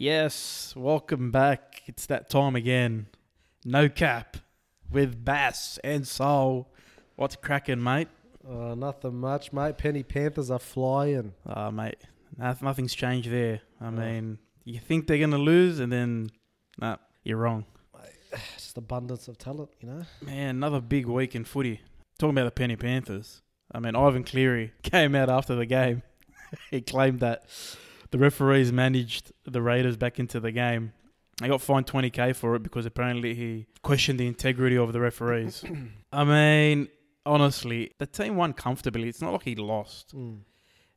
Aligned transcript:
Yes, 0.00 0.72
welcome 0.74 1.30
back. 1.30 1.82
It's 1.84 2.06
that 2.06 2.30
time 2.30 2.56
again. 2.56 3.08
No 3.66 3.90
cap 3.90 4.38
with 4.90 5.26
Bass 5.26 5.78
and 5.84 6.08
Soul. 6.08 6.72
What's 7.16 7.36
cracking, 7.36 7.82
mate? 7.82 8.08
Uh, 8.42 8.74
nothing 8.74 9.16
much, 9.16 9.52
mate. 9.52 9.76
Penny 9.76 10.02
Panthers 10.02 10.50
are 10.50 10.58
flying. 10.58 11.34
Uh, 11.44 11.70
mate, 11.70 11.98
noth- 12.38 12.62
nothing's 12.62 12.94
changed 12.94 13.30
there. 13.30 13.60
I 13.78 13.90
mean, 13.90 14.38
you 14.64 14.80
think 14.80 15.06
they're 15.06 15.18
going 15.18 15.32
to 15.32 15.36
lose, 15.36 15.80
and 15.80 15.92
then, 15.92 16.30
nah, 16.78 16.96
you're 17.22 17.36
wrong. 17.36 17.66
Just 18.56 18.78
abundance 18.78 19.28
of 19.28 19.36
talent, 19.36 19.68
you 19.82 19.88
know. 19.90 20.06
Man, 20.22 20.56
another 20.56 20.80
big 20.80 21.04
week 21.04 21.34
in 21.34 21.44
footy. 21.44 21.82
Talking 22.18 22.38
about 22.38 22.44
the 22.46 22.52
Penny 22.52 22.76
Panthers. 22.76 23.42
I 23.70 23.80
mean, 23.80 23.94
Ivan 23.94 24.24
Cleary 24.24 24.72
came 24.82 25.14
out 25.14 25.28
after 25.28 25.54
the 25.54 25.66
game. 25.66 26.02
he 26.70 26.80
claimed 26.80 27.20
that 27.20 27.44
the 28.10 28.18
referees 28.18 28.72
managed 28.72 29.32
the 29.44 29.62
Raiders 29.62 29.96
back 29.96 30.18
into 30.18 30.40
the 30.40 30.52
game. 30.52 30.92
He 31.40 31.48
got 31.48 31.62
fined 31.62 31.86
20k 31.86 32.36
for 32.36 32.54
it 32.56 32.62
because 32.62 32.84
apparently 32.84 33.34
he 33.34 33.66
questioned 33.82 34.20
the 34.20 34.26
integrity 34.26 34.76
of 34.76 34.92
the 34.92 35.00
referees. 35.00 35.64
I 36.12 36.24
mean, 36.24 36.88
honestly, 37.24 37.92
the 37.98 38.06
team 38.06 38.36
won 38.36 38.52
comfortably. 38.52 39.08
It's 39.08 39.22
not 39.22 39.32
like 39.32 39.44
he 39.44 39.54
lost. 39.54 40.14
Mm. 40.14 40.40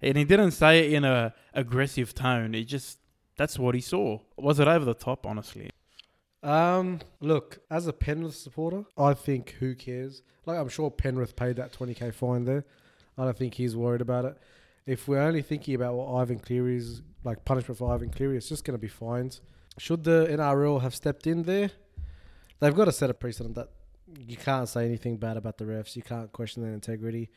And 0.01 0.17
he 0.17 0.25
didn't 0.25 0.51
say 0.51 0.79
it 0.79 0.93
in 0.93 1.05
a 1.05 1.33
aggressive 1.53 2.13
tone. 2.13 2.53
He 2.53 2.65
just 2.65 2.99
that's 3.37 3.57
what 3.57 3.73
he 3.73 3.81
saw. 3.81 4.19
Was 4.37 4.59
it 4.59 4.67
over 4.67 4.85
the 4.85 4.93
top, 4.93 5.25
honestly? 5.25 5.69
Um, 6.43 6.99
look, 7.21 7.59
as 7.71 7.87
a 7.87 7.93
Penrith 7.93 8.35
supporter, 8.35 8.83
I 8.97 9.13
think 9.13 9.55
who 9.59 9.75
cares? 9.75 10.21
Like, 10.45 10.57
I'm 10.57 10.67
sure 10.67 10.91
Penrith 10.91 11.35
paid 11.35 11.55
that 11.55 11.71
20k 11.71 12.13
fine 12.13 12.43
there. 12.43 12.65
I 13.17 13.23
don't 13.23 13.37
think 13.37 13.53
he's 13.53 13.75
worried 13.75 14.01
about 14.01 14.25
it. 14.25 14.37
If 14.85 15.07
we're 15.07 15.21
only 15.21 15.41
thinking 15.41 15.75
about 15.75 15.95
what 15.95 16.13
Ivan 16.21 16.39
Cleary's 16.39 17.01
like 17.23 17.45
punishment 17.45 17.77
for 17.77 17.93
Ivan 17.93 18.09
Cleary, 18.09 18.37
it's 18.37 18.49
just 18.49 18.65
going 18.65 18.77
to 18.77 18.81
be 18.81 18.87
fines. 18.87 19.41
Should 19.77 20.03
the 20.03 20.27
NRL 20.29 20.81
have 20.81 20.93
stepped 20.93 21.25
in 21.25 21.43
there? 21.43 21.71
They've 22.59 22.75
got 22.75 22.85
to 22.85 22.91
set 22.91 23.09
a 23.09 23.13
precedent 23.13 23.55
that 23.55 23.69
you 24.27 24.37
can't 24.37 24.69
say 24.69 24.85
anything 24.85 25.17
bad 25.17 25.37
about 25.37 25.57
the 25.57 25.65
refs. 25.65 25.95
You 25.95 26.01
can't 26.01 26.31
question 26.31 26.63
their 26.63 26.73
integrity. 26.73 27.29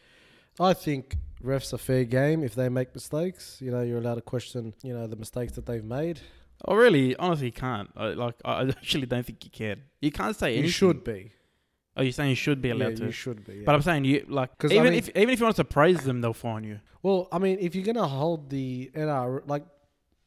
I 0.58 0.72
think 0.72 1.16
refs 1.42 1.72
are 1.72 1.78
fair 1.78 2.04
game 2.04 2.42
if 2.42 2.54
they 2.54 2.68
make 2.68 2.94
mistakes. 2.94 3.58
You 3.60 3.70
know, 3.70 3.82
you're 3.82 3.98
allowed 3.98 4.16
to 4.16 4.22
question, 4.22 4.74
you 4.82 4.94
know, 4.94 5.06
the 5.06 5.16
mistakes 5.16 5.52
that 5.54 5.66
they've 5.66 5.84
made. 5.84 6.20
I 6.64 6.74
really, 6.74 7.14
honestly, 7.16 7.50
can't. 7.50 7.90
I, 7.96 8.08
like, 8.08 8.36
I 8.44 8.50
I 8.50 8.62
actually 8.68 9.06
don't 9.06 9.24
think 9.24 9.44
you 9.44 9.50
can. 9.50 9.82
You 10.00 10.10
can't 10.10 10.34
say 10.34 10.48
anything. 10.48 10.64
You 10.64 10.70
should 10.70 11.04
be. 11.04 11.32
Oh, 11.96 12.02
you're 12.02 12.12
saying 12.12 12.30
you 12.30 12.36
should 12.36 12.60
be 12.60 12.70
allowed 12.70 12.90
yeah, 12.90 12.96
to. 12.96 13.04
You 13.06 13.10
should 13.12 13.44
be. 13.44 13.54
yeah. 13.54 13.62
But 13.64 13.74
I'm 13.74 13.82
saying 13.82 14.04
you 14.04 14.26
like 14.28 14.56
'Cause, 14.58 14.70
I 14.72 14.76
even 14.76 14.90
mean- 14.90 14.98
if 14.98 15.08
even 15.10 15.30
if 15.30 15.38
you 15.38 15.44
want 15.46 15.56
to 15.56 15.64
praise 15.64 16.02
them, 16.04 16.20
they'll 16.20 16.32
fine 16.34 16.64
you. 16.64 16.80
Well, 17.02 17.28
I 17.32 17.38
mean, 17.38 17.58
if 17.60 17.74
you're 17.74 17.84
gonna 17.84 18.08
hold 18.08 18.50
the 18.50 18.90
NRL, 18.94 19.42
like 19.46 19.64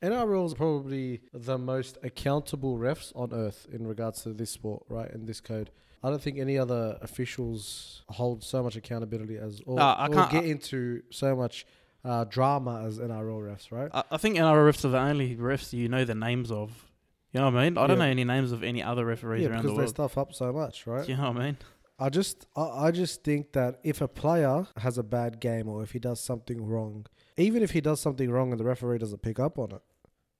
NRL 0.01 0.45
is 0.45 0.53
probably 0.53 1.21
the 1.33 1.57
most 1.57 1.97
accountable 2.03 2.77
refs 2.77 3.11
on 3.15 3.33
earth 3.33 3.67
in 3.71 3.85
regards 3.85 4.23
to 4.23 4.33
this 4.33 4.49
sport, 4.51 4.83
right? 4.89 5.11
And 5.11 5.27
this 5.27 5.41
code. 5.41 5.71
I 6.01 6.09
don't 6.09 6.21
think 6.21 6.39
any 6.39 6.57
other 6.57 6.97
officials 7.01 8.03
hold 8.07 8.41
so 8.41 8.63
much 8.63 8.77
accountability 8.77 9.37
as 9.37 9.61
or, 9.65 9.81
I 9.81 10.07
or 10.07 10.27
get 10.31 10.45
into 10.45 11.01
so 11.09 11.35
much 11.35 11.65
uh, 12.05 12.23
drama 12.23 12.85
as 12.85 12.99
NRL 12.99 13.41
refs, 13.41 13.71
right? 13.71 13.89
I, 13.93 14.03
I 14.11 14.17
think 14.17 14.37
NRL 14.37 14.71
refs 14.71 14.85
are 14.85 14.89
the 14.89 14.99
only 14.99 15.35
refs 15.35 15.73
you 15.73 15.89
know 15.89 16.05
the 16.05 16.15
names 16.15 16.51
of. 16.51 16.88
You 17.31 17.39
know 17.41 17.45
what 17.51 17.55
I 17.59 17.63
mean? 17.65 17.77
I 17.77 17.87
don't 17.87 17.97
Yeah. 17.99 18.05
know 18.05 18.11
any 18.11 18.23
names 18.23 18.51
of 18.51 18.63
any 18.63 18.81
other 18.81 19.05
referees 19.05 19.43
yeah, 19.43 19.49
around 19.49 19.61
because 19.63 19.75
the 19.77 19.81
they 19.83 19.87
stuff 19.87 20.17
up 20.17 20.33
so 20.33 20.51
much, 20.51 20.87
right? 20.87 21.07
You 21.07 21.15
know 21.15 21.31
what 21.31 21.41
I 21.41 21.45
mean? 21.45 21.57
I 21.99 22.09
just 22.09 22.47
I, 22.55 22.87
I 22.87 22.91
just 22.91 23.23
think 23.23 23.51
that 23.53 23.79
if 23.83 24.01
a 24.01 24.07
player 24.07 24.67
has 24.77 24.97
a 24.97 25.03
bad 25.03 25.39
game 25.39 25.67
or 25.67 25.83
if 25.83 25.91
he 25.91 25.99
does 25.99 26.19
something 26.21 26.65
wrong, 26.65 27.05
even 27.37 27.61
if 27.61 27.71
he 27.71 27.81
does 27.81 27.99
something 27.99 28.31
wrong 28.31 28.51
and 28.51 28.59
the 28.59 28.63
referee 28.63 28.97
doesn't 28.99 29.21
pick 29.21 29.39
up 29.39 29.59
on 29.59 29.71
it, 29.73 29.81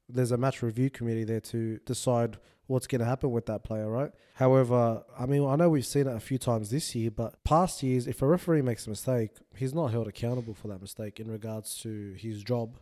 there's 0.07 0.31
a 0.31 0.37
match 0.37 0.61
review 0.63 0.89
committee 0.89 1.23
there 1.25 1.41
to 1.41 1.77
decide 1.85 2.37
what's 2.67 2.87
going 2.87 2.99
to 2.99 3.05
happen 3.05 3.31
with 3.31 3.45
that 3.47 3.63
player, 3.63 3.89
right? 3.89 4.11
However, 4.35 5.03
I 5.17 5.25
mean, 5.25 5.45
I 5.45 5.55
know 5.55 5.69
we've 5.69 5.85
seen 5.85 6.07
it 6.07 6.15
a 6.15 6.19
few 6.19 6.37
times 6.37 6.69
this 6.69 6.95
year, 6.95 7.11
but 7.11 7.43
past 7.43 7.83
years, 7.83 8.07
if 8.07 8.21
a 8.21 8.27
referee 8.27 8.61
makes 8.61 8.87
a 8.87 8.89
mistake, 8.91 9.31
he's 9.55 9.73
not 9.73 9.87
held 9.87 10.07
accountable 10.07 10.53
for 10.53 10.67
that 10.69 10.79
mistake 10.81 11.19
in 11.19 11.29
regards 11.29 11.75
to 11.81 12.13
his 12.17 12.41
job. 12.43 12.77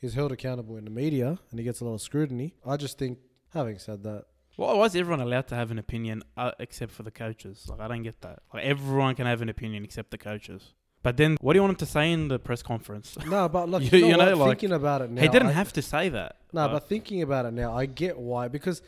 He's 0.00 0.14
held 0.14 0.32
accountable 0.32 0.76
in 0.76 0.84
the 0.84 0.90
media 0.90 1.38
and 1.50 1.58
he 1.58 1.64
gets 1.64 1.80
a 1.80 1.84
lot 1.84 1.94
of 1.94 2.02
scrutiny. 2.02 2.54
I 2.64 2.76
just 2.76 2.98
think, 2.98 3.18
having 3.54 3.78
said 3.78 4.02
that, 4.04 4.24
Why 4.56 4.74
why 4.74 4.84
is 4.86 4.94
everyone 4.96 5.20
allowed 5.20 5.48
to 5.48 5.54
have 5.54 5.70
an 5.70 5.78
opinion 5.78 6.22
uh, 6.36 6.52
except 6.58 6.92
for 6.92 7.02
the 7.02 7.10
coaches? 7.10 7.66
Like 7.68 7.80
I 7.80 7.88
don't 7.88 8.02
get 8.02 8.20
that. 8.22 8.40
Like 8.52 8.64
everyone 8.64 9.14
can 9.14 9.26
have 9.26 9.40
an 9.42 9.48
opinion 9.48 9.84
except 9.84 10.10
the 10.10 10.18
coaches. 10.18 10.74
But 11.02 11.16
then, 11.16 11.36
what 11.40 11.52
do 11.52 11.56
you 11.58 11.62
want 11.62 11.72
him 11.72 11.76
to 11.86 11.86
say 11.86 12.12
in 12.12 12.28
the 12.28 12.38
press 12.38 12.62
conference? 12.62 13.16
no, 13.26 13.48
but 13.48 13.68
look, 13.68 13.82
You- 13.92 14.06
you, 14.06 14.16
know, 14.16 14.24
know, 14.30 14.36
like, 14.36 14.50
thinking 14.50 14.72
about 14.72 15.02
it 15.02 15.10
now, 15.10 15.20
he 15.22 15.28
didn't 15.28 15.48
I- 15.48 15.52
have 15.52 15.72
to 15.72 15.82
say 15.82 16.08
that. 16.10 16.36
No, 16.52 16.62
Uh, 16.62 16.68
but 16.74 16.88
thinking 16.88 17.22
about 17.22 17.44
it 17.46 17.52
now, 17.52 17.74
I 17.76 17.86
get 17.86 18.16
why 18.18 18.46
because 18.48 18.82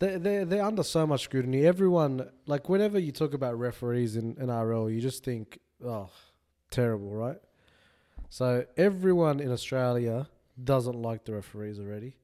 they 0.00 0.16
they 0.18 0.44
they're 0.44 0.64
under 0.64 0.82
so 0.82 1.06
much 1.06 1.22
scrutiny. 1.22 1.64
Everyone 1.66 2.28
like 2.46 2.68
whenever 2.68 2.98
you 2.98 3.12
talk 3.12 3.32
about 3.34 3.58
referees 3.58 4.16
in 4.16 4.34
NRL, 4.34 4.92
you 4.94 5.00
just 5.00 5.24
think, 5.24 5.58
oh, 5.84 6.10
terrible, 6.70 7.12
right? 7.14 7.40
So 8.28 8.64
everyone 8.76 9.40
in 9.40 9.50
Australia 9.52 10.28
doesn't 10.62 11.00
like 11.00 11.24
the 11.24 11.32
referees 11.34 11.78
already, 11.78 12.16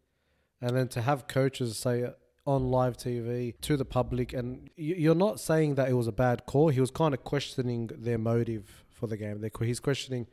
and 0.61 0.77
then 0.77 0.89
to 0.89 1.03
have 1.03 1.27
coaches 1.27 1.79
say 1.79 2.11
on 2.47 2.71
live 2.71 2.97
TV 2.97 3.55
to 3.61 3.77
the 3.77 3.85
public, 3.85 4.33
and 4.33 4.71
you- 4.77 4.97
you're 4.97 5.15
not 5.15 5.39
saying 5.41 5.75
that 5.77 5.89
it 5.89 5.95
was 5.95 6.07
a 6.07 6.13
bad 6.13 6.47
call. 6.47 6.69
He 6.69 6.81
was 6.81 6.91
kind 6.91 7.15
of 7.15 7.23
questioning 7.23 7.91
their 7.93 8.19
motive 8.19 8.85
for 8.89 9.07
the 9.07 9.17
game. 9.17 9.45
He's 9.61 9.81
questioning 9.81 10.27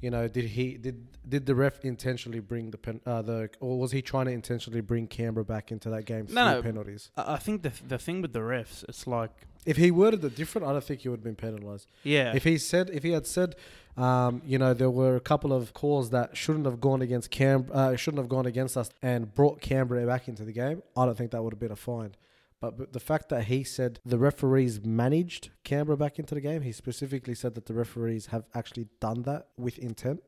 you 0.00 0.10
know, 0.10 0.28
did 0.28 0.44
he 0.50 0.76
did 0.76 1.06
did 1.28 1.46
the 1.46 1.54
ref 1.54 1.84
intentionally 1.84 2.40
bring 2.40 2.70
the 2.70 2.78
pen 2.78 3.00
uh, 3.06 3.22
the 3.22 3.48
or 3.60 3.78
was 3.78 3.92
he 3.92 4.02
trying 4.02 4.26
to 4.26 4.32
intentionally 4.32 4.80
bring 4.80 5.06
Canberra 5.06 5.44
back 5.44 5.72
into 5.72 5.88
that 5.90 6.04
game 6.04 6.26
through 6.26 6.34
No, 6.36 6.54
no. 6.54 6.62
penalties? 6.62 7.10
I 7.16 7.34
I 7.34 7.36
think 7.38 7.62
the 7.62 7.72
the 7.86 7.98
thing 7.98 8.20
with 8.22 8.32
the 8.32 8.40
refs, 8.40 8.84
it's 8.88 9.06
like 9.06 9.30
If 9.64 9.76
he 9.78 9.90
worded 9.90 10.22
it 10.24 10.34
different, 10.36 10.66
I 10.68 10.72
don't 10.72 10.84
think 10.84 11.00
he 11.00 11.08
would 11.08 11.20
have 11.20 11.24
been 11.24 11.34
penalised. 11.36 11.88
yeah, 12.04 12.34
If 12.36 12.44
he 12.44 12.56
said 12.58 12.90
if 12.90 13.02
he 13.02 13.10
had 13.12 13.26
said, 13.26 13.56
um, 13.96 14.42
you 14.46 14.58
know, 14.58 14.74
there 14.74 14.90
were 14.90 15.16
a 15.16 15.20
couple 15.20 15.52
of 15.52 15.72
calls 15.72 16.10
that 16.10 16.36
shouldn't 16.36 16.66
have 16.66 16.80
gone 16.80 17.00
against 17.02 17.30
Cam 17.30 17.66
uh, 17.72 17.96
shouldn't 17.96 18.18
have 18.22 18.28
gone 18.28 18.46
against 18.46 18.76
us 18.76 18.90
and 19.02 19.34
brought 19.34 19.60
Canberra 19.60 20.04
back 20.06 20.28
into 20.28 20.44
the 20.44 20.52
game, 20.52 20.82
I 20.96 21.06
don't 21.06 21.16
think 21.16 21.30
that 21.32 21.42
would 21.42 21.52
have 21.54 21.60
been 21.60 21.72
a 21.72 21.76
fine. 21.76 22.14
But, 22.60 22.78
but 22.78 22.92
the 22.92 23.00
fact 23.00 23.28
that 23.28 23.44
he 23.44 23.64
said 23.64 24.00
the 24.04 24.18
referees 24.18 24.82
managed 24.84 25.50
Canberra 25.62 25.96
back 25.96 26.18
into 26.18 26.34
the 26.34 26.40
game, 26.40 26.62
he 26.62 26.72
specifically 26.72 27.34
said 27.34 27.54
that 27.54 27.66
the 27.66 27.74
referees 27.74 28.26
have 28.26 28.44
actually 28.54 28.88
done 29.00 29.22
that 29.22 29.48
with 29.58 29.78
intent. 29.78 30.22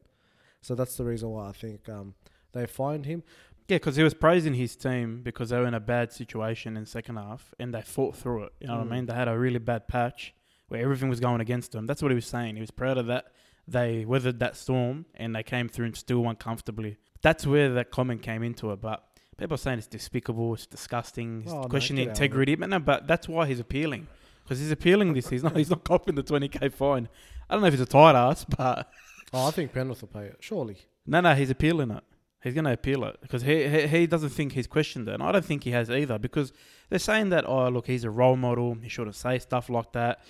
So 0.61 0.75
that's 0.75 0.97
the 0.97 1.05
reason 1.05 1.31
why 1.31 1.49
I 1.49 1.53
think 1.53 1.89
um, 1.89 2.15
they 2.53 2.67
fined 2.67 3.07
him. 3.07 3.23
yeah, 3.69 3.77
because 3.77 3.97
he 3.97 4.03
was 4.03 4.15
praising 4.15 4.55
his 4.55 4.77
team 4.77 5.23
because 5.23 5.51
they 5.51 5.57
were 5.59 5.67
in 5.67 5.75
a 5.75 5.81
bad 5.81 6.13
situation 6.13 6.77
in 6.77 6.85
second 6.85 7.17
half 7.17 7.55
and 7.59 7.73
they 7.73 7.83
fought 7.83 8.15
through 8.17 8.45
it. 8.45 8.53
You 8.61 8.67
know 8.69 8.77
what 8.79 8.89
Mm. 8.89 8.93
I 8.93 8.95
mean? 8.97 9.07
They 9.07 9.15
had 9.15 9.29
a 9.29 9.39
really 9.39 9.59
bad 9.59 9.89
patch 9.89 10.35
where 10.69 10.83
everything 10.83 11.09
was 11.09 11.21
going 11.21 11.41
against 11.41 11.73
them. 11.73 11.87
That's 11.87 12.03
what 12.03 12.11
he 12.11 12.15
was 12.15 12.27
saying. 12.27 12.57
He 12.57 12.61
was 12.61 12.71
proud 12.71 12.99
of 12.99 13.07
that. 13.07 13.33
They 13.67 14.05
weathered 14.05 14.39
that 14.41 14.57
storm 14.57 15.07
and 15.15 15.35
they 15.35 15.43
came 15.43 15.69
through 15.69 15.87
and 15.87 15.97
still 15.97 16.21
won 16.21 16.37
comfortably. 16.37 16.99
That's 17.23 17.47
where 17.47 17.73
that 17.75 17.91
comment 17.91 18.23
came 18.23 18.43
into 18.43 18.71
it. 18.73 18.81
But 18.81 19.03
people 19.39 19.55
are 19.55 19.59
saying 19.59 19.79
it's 19.79 19.87
despicable, 19.87 20.55
it's 20.55 20.67
disgusting, 20.67 21.43
it's 21.45 21.53
Oh, 21.53 21.65
questioning 21.65 22.05
get 22.05 22.11
out 22.11 22.17
of 22.17 22.21
it. 22.21 22.25
integrity. 22.25 22.55
But 22.57 22.69
no, 22.71 22.79
but 22.81 23.07
that's 23.07 23.29
why 23.29 23.47
he's 23.47 23.61
appealing. 23.61 24.07
Because 24.45 24.61
he's 24.61 24.71
appealing 24.71 25.13
this. 25.15 25.29
He's 25.29 25.43
not. 25.45 25.57
He's 25.57 25.71
not 25.71 25.85
copping 25.85 26.15
the 26.15 26.23
twenty 26.23 26.49
k 26.49 26.69
fine. 26.69 27.09
I 27.49 27.55
don't 27.55 27.61
know 27.63 27.69
if 27.69 27.75
he's 27.75 27.81
a 27.81 27.87
tight 27.87 28.15
ass, 28.15 28.45
but 28.45 28.91
Oh, 29.33 29.47
I 29.47 29.51
think 29.51 29.73
Penrith 29.75 30.01
will 30.01 30.09
pay 30.09 30.25
it, 30.25 30.37
surely. 30.41 30.79
no, 31.07 31.21
no, 31.21 31.35
he's 31.35 31.51
appealing 31.51 31.91
it. 31.91 32.03
He's 32.43 32.55
going 32.55 32.65
to 32.67 32.73
appeal 32.73 33.05
it 33.05 33.17
because 33.21 33.43
he, 33.43 33.67
he 33.69 33.87
he 33.89 34.07
doesn't 34.07 34.31
think 34.31 34.53
he's 34.53 34.67
questioned 34.69 35.09
it, 35.09 35.15
and 35.15 35.23
I 35.23 35.33
don't 35.33 35.45
think 35.45 35.65
he 35.65 35.73
has 35.73 35.91
either. 35.91 36.19
Because 36.19 36.53
they're 36.89 36.99
saying 36.99 37.29
that 37.31 37.45
oh 37.47 37.69
look, 37.69 37.87
he's 37.89 38.05
a 38.05 38.11
role 38.11 38.37
model. 38.37 38.75
He 38.83 38.89
shouldn't 38.89 39.17
say 39.17 39.39
stuff 39.39 39.69
like 39.69 39.93
that. 39.93 40.21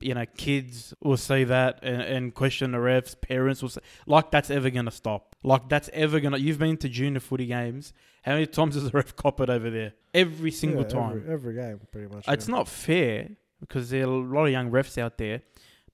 You 0.00 0.12
know, 0.14 0.26
kids 0.36 0.92
will 1.02 1.16
see 1.16 1.44
that 1.44 1.78
and, 1.82 2.02
and 2.02 2.34
question 2.34 2.72
the 2.72 2.78
refs. 2.78 3.18
Parents 3.20 3.62
will 3.62 3.70
say 3.70 3.80
like 4.06 4.30
that's 4.30 4.50
ever 4.50 4.68
going 4.70 4.84
to 4.84 4.90
stop. 4.90 5.34
Like 5.42 5.68
that's 5.68 5.88
ever 5.94 6.20
going 6.20 6.32
to. 6.34 6.40
You've 6.40 6.58
been 6.58 6.76
to 6.76 6.88
junior 6.88 7.20
footy 7.20 7.46
games. 7.46 7.92
How 8.24 8.32
many 8.32 8.46
times 8.46 8.74
has 8.74 8.84
the 8.84 8.90
ref 8.90 9.14
cop 9.16 9.40
it 9.40 9.50
over 9.50 9.70
there? 9.70 9.92
Every 10.14 10.50
single 10.50 10.82
Yeah, 10.82 10.88
time. 10.88 11.16
Every, 11.28 11.32
every 11.32 11.54
game, 11.56 11.80
pretty 11.92 12.14
much. 12.14 12.24
It's 12.28 12.48
yeah. 12.48 12.54
not 12.54 12.68
fair 12.68 13.28
because 13.60 13.90
there 13.90 14.02
are 14.02 14.10
a 14.10 14.16
lot 14.16 14.46
of 14.46 14.50
young 14.52 14.70
refs 14.70 14.96
out 14.98 15.18
there, 15.18 15.42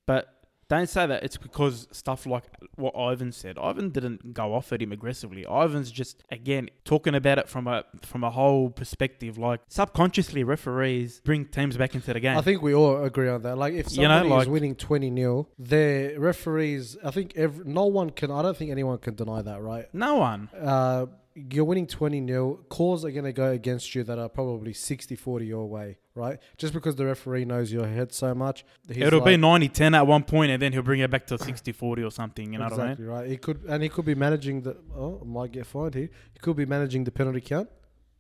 but 0.07 0.37
don't 0.69 0.89
say 0.89 1.05
that 1.05 1.25
it's 1.25 1.37
because 1.37 1.89
stuff 1.91 2.27
like 2.27 2.45
what 2.77 2.95
Ivan 2.97 3.33
said. 3.33 3.59
Ivan 3.59 3.91
didn't 3.91 4.33
go 4.33 4.55
off 4.55 4.73
at 4.73 4.81
him 4.81 4.93
aggressively. 4.93 5.45
Ivan's 5.51 5.91
just 5.91 6.23
again 6.31 6.69
talking 6.85 7.17
about 7.17 7.39
it 7.39 7.49
from 7.49 7.67
a 7.67 7.85
from 8.03 8.23
a 8.23 8.31
whole 8.31 8.71
perspective. 8.71 9.37
Like 9.37 9.63
subconsciously, 9.67 10.45
referees 10.45 11.21
bring 11.25 11.47
teams 11.47 11.77
back 11.77 11.97
into 11.97 12.13
the 12.13 12.21
game. 12.21 12.39
I 12.39 12.43
think 12.43 12.63
we 12.63 12.73
all 12.73 13.03
agree 13.03 13.29
on 13.29 13.43
that. 13.43 13.57
Like, 13.59 13.75
if 13.75 13.91
You 13.97 14.07
know, 14.07 14.23
like- 14.25 14.43
is 14.43 14.49
winning 14.49 14.77
20 14.77 15.13
0, 15.13 15.49
their 15.59 16.21
referees, 16.21 16.97
I 17.05 17.11
think 17.11 17.33
every, 17.35 17.65
no 17.65 17.87
one 17.87 18.11
can, 18.11 18.31
I 18.31 18.41
don't 18.43 18.57
think 18.57 18.71
anyone 18.71 18.99
can 18.99 19.17
deny 19.17 19.43
that, 19.43 19.61
right? 19.61 19.93
no 19.93 20.15
one. 20.17 20.49
Uh, 20.57 21.07
you're 21.51 21.65
winning 21.65 21.87
20 21.87 22.27
0. 22.27 22.61
Calls 22.69 23.05
are 23.05 23.11
going 23.11 23.25
to 23.25 23.33
go 23.33 23.51
against 23.51 23.95
you 23.95 24.03
that 24.05 24.19
are 24.19 24.29
probably 24.29 24.73
60 24.73 25.17
40 25.17 25.47
your 25.47 25.67
way, 25.67 25.99
right? 26.15 26.39
Just 26.59 26.73
because 26.75 26.97
the 26.97 27.07
referee 27.07 27.45
knows 27.45 27.73
your 27.73 27.87
head 27.87 28.13
so 28.13 28.35
much. 28.35 28.65
It'll 28.89 29.21
be 29.21 29.37
90-10 29.37 29.97
at 29.97 30.07
one 30.07 30.25
point, 30.25 30.51
and 30.53 30.61
then 30.61 30.73
he'll 30.73 30.83
bring 30.83 31.01
it 31.01 31.11
back 31.11 31.27
to 31.29 31.37
60-40 31.37 32.07
or 32.07 32.11
something. 32.11 32.53
You 32.53 32.59
know 32.59 32.65
what 32.65 32.73
I 32.75 32.77
mean? 32.77 32.85
exactly 32.87 33.07
right. 33.07 33.29
He 33.29 33.37
could, 33.37 33.63
and 33.69 33.83
he 33.83 33.89
could 33.89 34.05
be 34.05 34.15
managing 34.15 34.63
the. 34.63 34.77
Oh, 34.95 35.21
I 35.23 35.25
might 35.27 35.53
get 35.53 35.67
fined 35.67 35.95
here. 35.95 36.11
He 36.33 36.39
could 36.41 36.57
be 36.57 36.67
managing 36.67 37.05
the 37.05 37.11
penalty 37.13 37.41
count. 37.41 37.69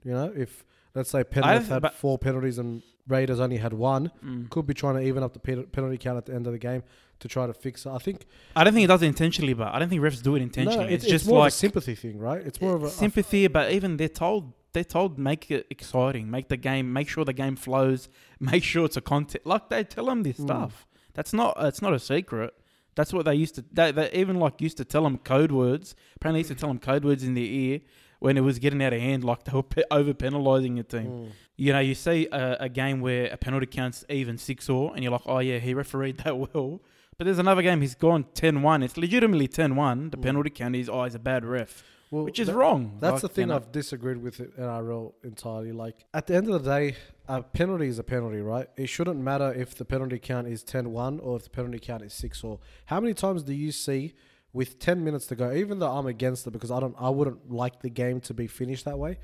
You 0.04 0.12
know, 0.12 0.32
if 0.34 0.64
let's 0.94 1.10
say 1.10 1.24
Penrith 1.24 1.68
th- 1.68 1.82
had 1.82 1.92
four 1.92 2.18
penalties 2.18 2.58
and 2.58 2.82
Raiders 3.06 3.40
only 3.40 3.56
had 3.58 3.72
one, 3.72 4.10
Mm. 4.24 4.48
could 4.50 4.66
be 4.66 4.74
trying 4.74 4.94
to 4.94 5.00
even 5.02 5.22
up 5.22 5.32
the 5.32 5.40
penalty 5.40 5.98
count 5.98 6.16
at 6.18 6.26
the 6.26 6.34
end 6.34 6.46
of 6.46 6.52
the 6.52 6.58
game 6.58 6.82
to 7.20 7.28
try 7.28 7.46
to 7.46 7.54
fix 7.54 7.86
it. 7.86 7.90
I 7.90 7.98
think 7.98 8.26
I 8.56 8.64
don't 8.64 8.72
think 8.74 8.84
it 8.84 8.88
does 8.88 9.02
it 9.02 9.06
intentionally, 9.06 9.54
but 9.54 9.72
I 9.74 9.78
don't 9.78 9.88
think 9.88 10.02
refs 10.02 10.22
do 10.22 10.34
it 10.36 10.42
intentionally. 10.42 10.86
no, 10.86 10.92
it's, 10.92 11.04
it's, 11.04 11.10
just 11.12 11.26
more 11.26 11.40
like 11.40 11.48
of 11.48 11.54
a 11.54 11.56
sympathy 11.56 11.94
thing, 11.94 12.18
right? 12.18 12.40
It's 12.44 12.60
more 12.60 12.74
of 12.74 12.82
a 12.82 12.90
sympathy, 12.90 13.46
but 13.46 13.72
even 13.72 13.96
they're 13.96 14.08
told 14.08 14.52
they're 14.72 14.84
told 14.84 15.18
make 15.18 15.50
it 15.50 15.66
exciting, 15.70 16.30
make 16.30 16.48
the 16.48 16.56
game, 16.56 16.92
make 16.92 17.08
sure 17.08 17.24
the 17.24 17.32
game 17.32 17.56
flows, 17.56 18.08
make 18.40 18.64
sure 18.64 18.84
it's 18.84 18.96
a 18.96 19.00
content. 19.00 19.46
Like 19.46 19.68
they 19.68 19.84
tell 19.84 20.06
them 20.06 20.22
this 20.22 20.38
Mm. 20.38 20.44
stuff. 20.44 20.86
That's 21.14 21.32
not 21.32 21.56
it's 21.60 21.82
not 21.82 21.92
a 21.92 21.98
secret. 21.98 22.54
That's 22.96 23.12
what 23.12 23.24
they 23.24 23.34
used 23.34 23.54
to. 23.54 23.64
They, 23.72 23.92
they 23.92 24.10
even 24.12 24.36
like 24.38 24.60
used 24.60 24.76
to 24.78 24.84
tell 24.84 25.04
them 25.04 25.18
code 25.18 25.52
words. 25.52 25.94
Apparently, 26.16 26.42
they 26.42 26.48
used 26.48 26.56
to 26.58 26.60
tell 26.60 26.70
them 26.70 26.78
code 26.78 27.04
words 27.04 27.22
in 27.22 27.34
their 27.34 27.44
ear 27.44 27.80
when 28.18 28.36
it 28.36 28.42
was 28.42 28.58
getting 28.58 28.82
out 28.82 28.92
of 28.92 29.00
hand, 29.00 29.24
like 29.24 29.44
they 29.44 29.52
were 29.52 29.62
pe- 29.62 29.82
over 29.90 30.12
penalising 30.12 30.74
your 30.76 30.84
team. 30.84 31.06
Mm. 31.06 31.28
You 31.56 31.72
know, 31.72 31.80
you 31.80 31.94
see 31.94 32.28
a, 32.30 32.56
a 32.60 32.68
game 32.68 33.00
where 33.00 33.26
a 33.32 33.36
penalty 33.36 33.66
counts 33.66 34.04
even 34.08 34.38
six 34.38 34.68
or, 34.68 34.92
and 34.94 35.02
you're 35.02 35.12
like, 35.12 35.22
oh 35.26 35.38
yeah, 35.38 35.58
he 35.58 35.74
refereed 35.74 36.18
that 36.18 36.36
well. 36.54 36.80
But 37.20 37.26
there's 37.26 37.38
another 37.38 37.60
game 37.60 37.82
he's 37.82 37.94
gone 37.94 38.24
10-1. 38.32 38.82
It's 38.82 38.96
legitimately 38.96 39.46
10-1. 39.46 40.10
The 40.10 40.16
Mm. 40.16 40.22
penalty 40.22 40.48
count 40.48 40.74
is 40.74 40.88
oh 40.88 41.04
he's 41.04 41.14
a 41.14 41.18
bad 41.18 41.44
ref, 41.44 41.84
Well, 42.10 42.24
which 42.24 42.38
is 42.40 42.46
that- 42.46 42.54
wrong. 42.56 42.96
That's 42.98 43.12
Like, 43.12 43.20
the 43.20 43.28
you 43.28 43.34
thing 43.34 43.48
know. 43.48 43.56
I've 43.56 43.70
disagreed 43.70 44.16
with 44.22 44.40
it 44.40 44.56
NRL 44.56 45.12
entirely. 45.22 45.72
Like 45.72 46.06
at 46.14 46.26
the 46.28 46.34
end 46.34 46.48
of 46.48 46.64
the 46.64 46.70
day, 46.78 46.96
a 47.28 47.42
penalty 47.42 47.88
is 47.88 47.98
a 47.98 48.02
penalty, 48.02 48.40
right? 48.40 48.68
It 48.78 48.86
shouldn't 48.88 49.20
matter 49.20 49.52
if 49.52 49.74
the 49.74 49.84
penalty 49.84 50.18
count 50.18 50.48
is 50.48 50.64
10-1 50.64 51.20
or 51.22 51.36
if 51.36 51.42
the 51.44 51.50
penalty 51.50 51.78
count 51.78 52.02
is 52.02 52.14
six 52.14 52.42
or. 52.42 52.58
How 52.86 53.00
many 53.00 53.12
times 53.12 53.42
do 53.42 53.52
you 53.52 53.70
see 53.70 54.14
with 54.54 54.78
ten 54.78 55.04
minutes 55.04 55.26
to 55.26 55.36
go? 55.36 55.52
Even 55.52 55.78
though 55.78 55.90
I'm 55.92 56.06
against 56.06 56.46
it 56.46 56.52
because 56.52 56.70
I 56.70 56.80
don't, 56.80 56.94
I 56.98 57.10
wouldn't 57.10 57.52
like 57.52 57.82
the 57.82 57.90
game 57.90 58.20
to 58.22 58.32
be 58.32 58.46
finished 58.46 58.86
that 58.86 58.98
way. 58.98 59.18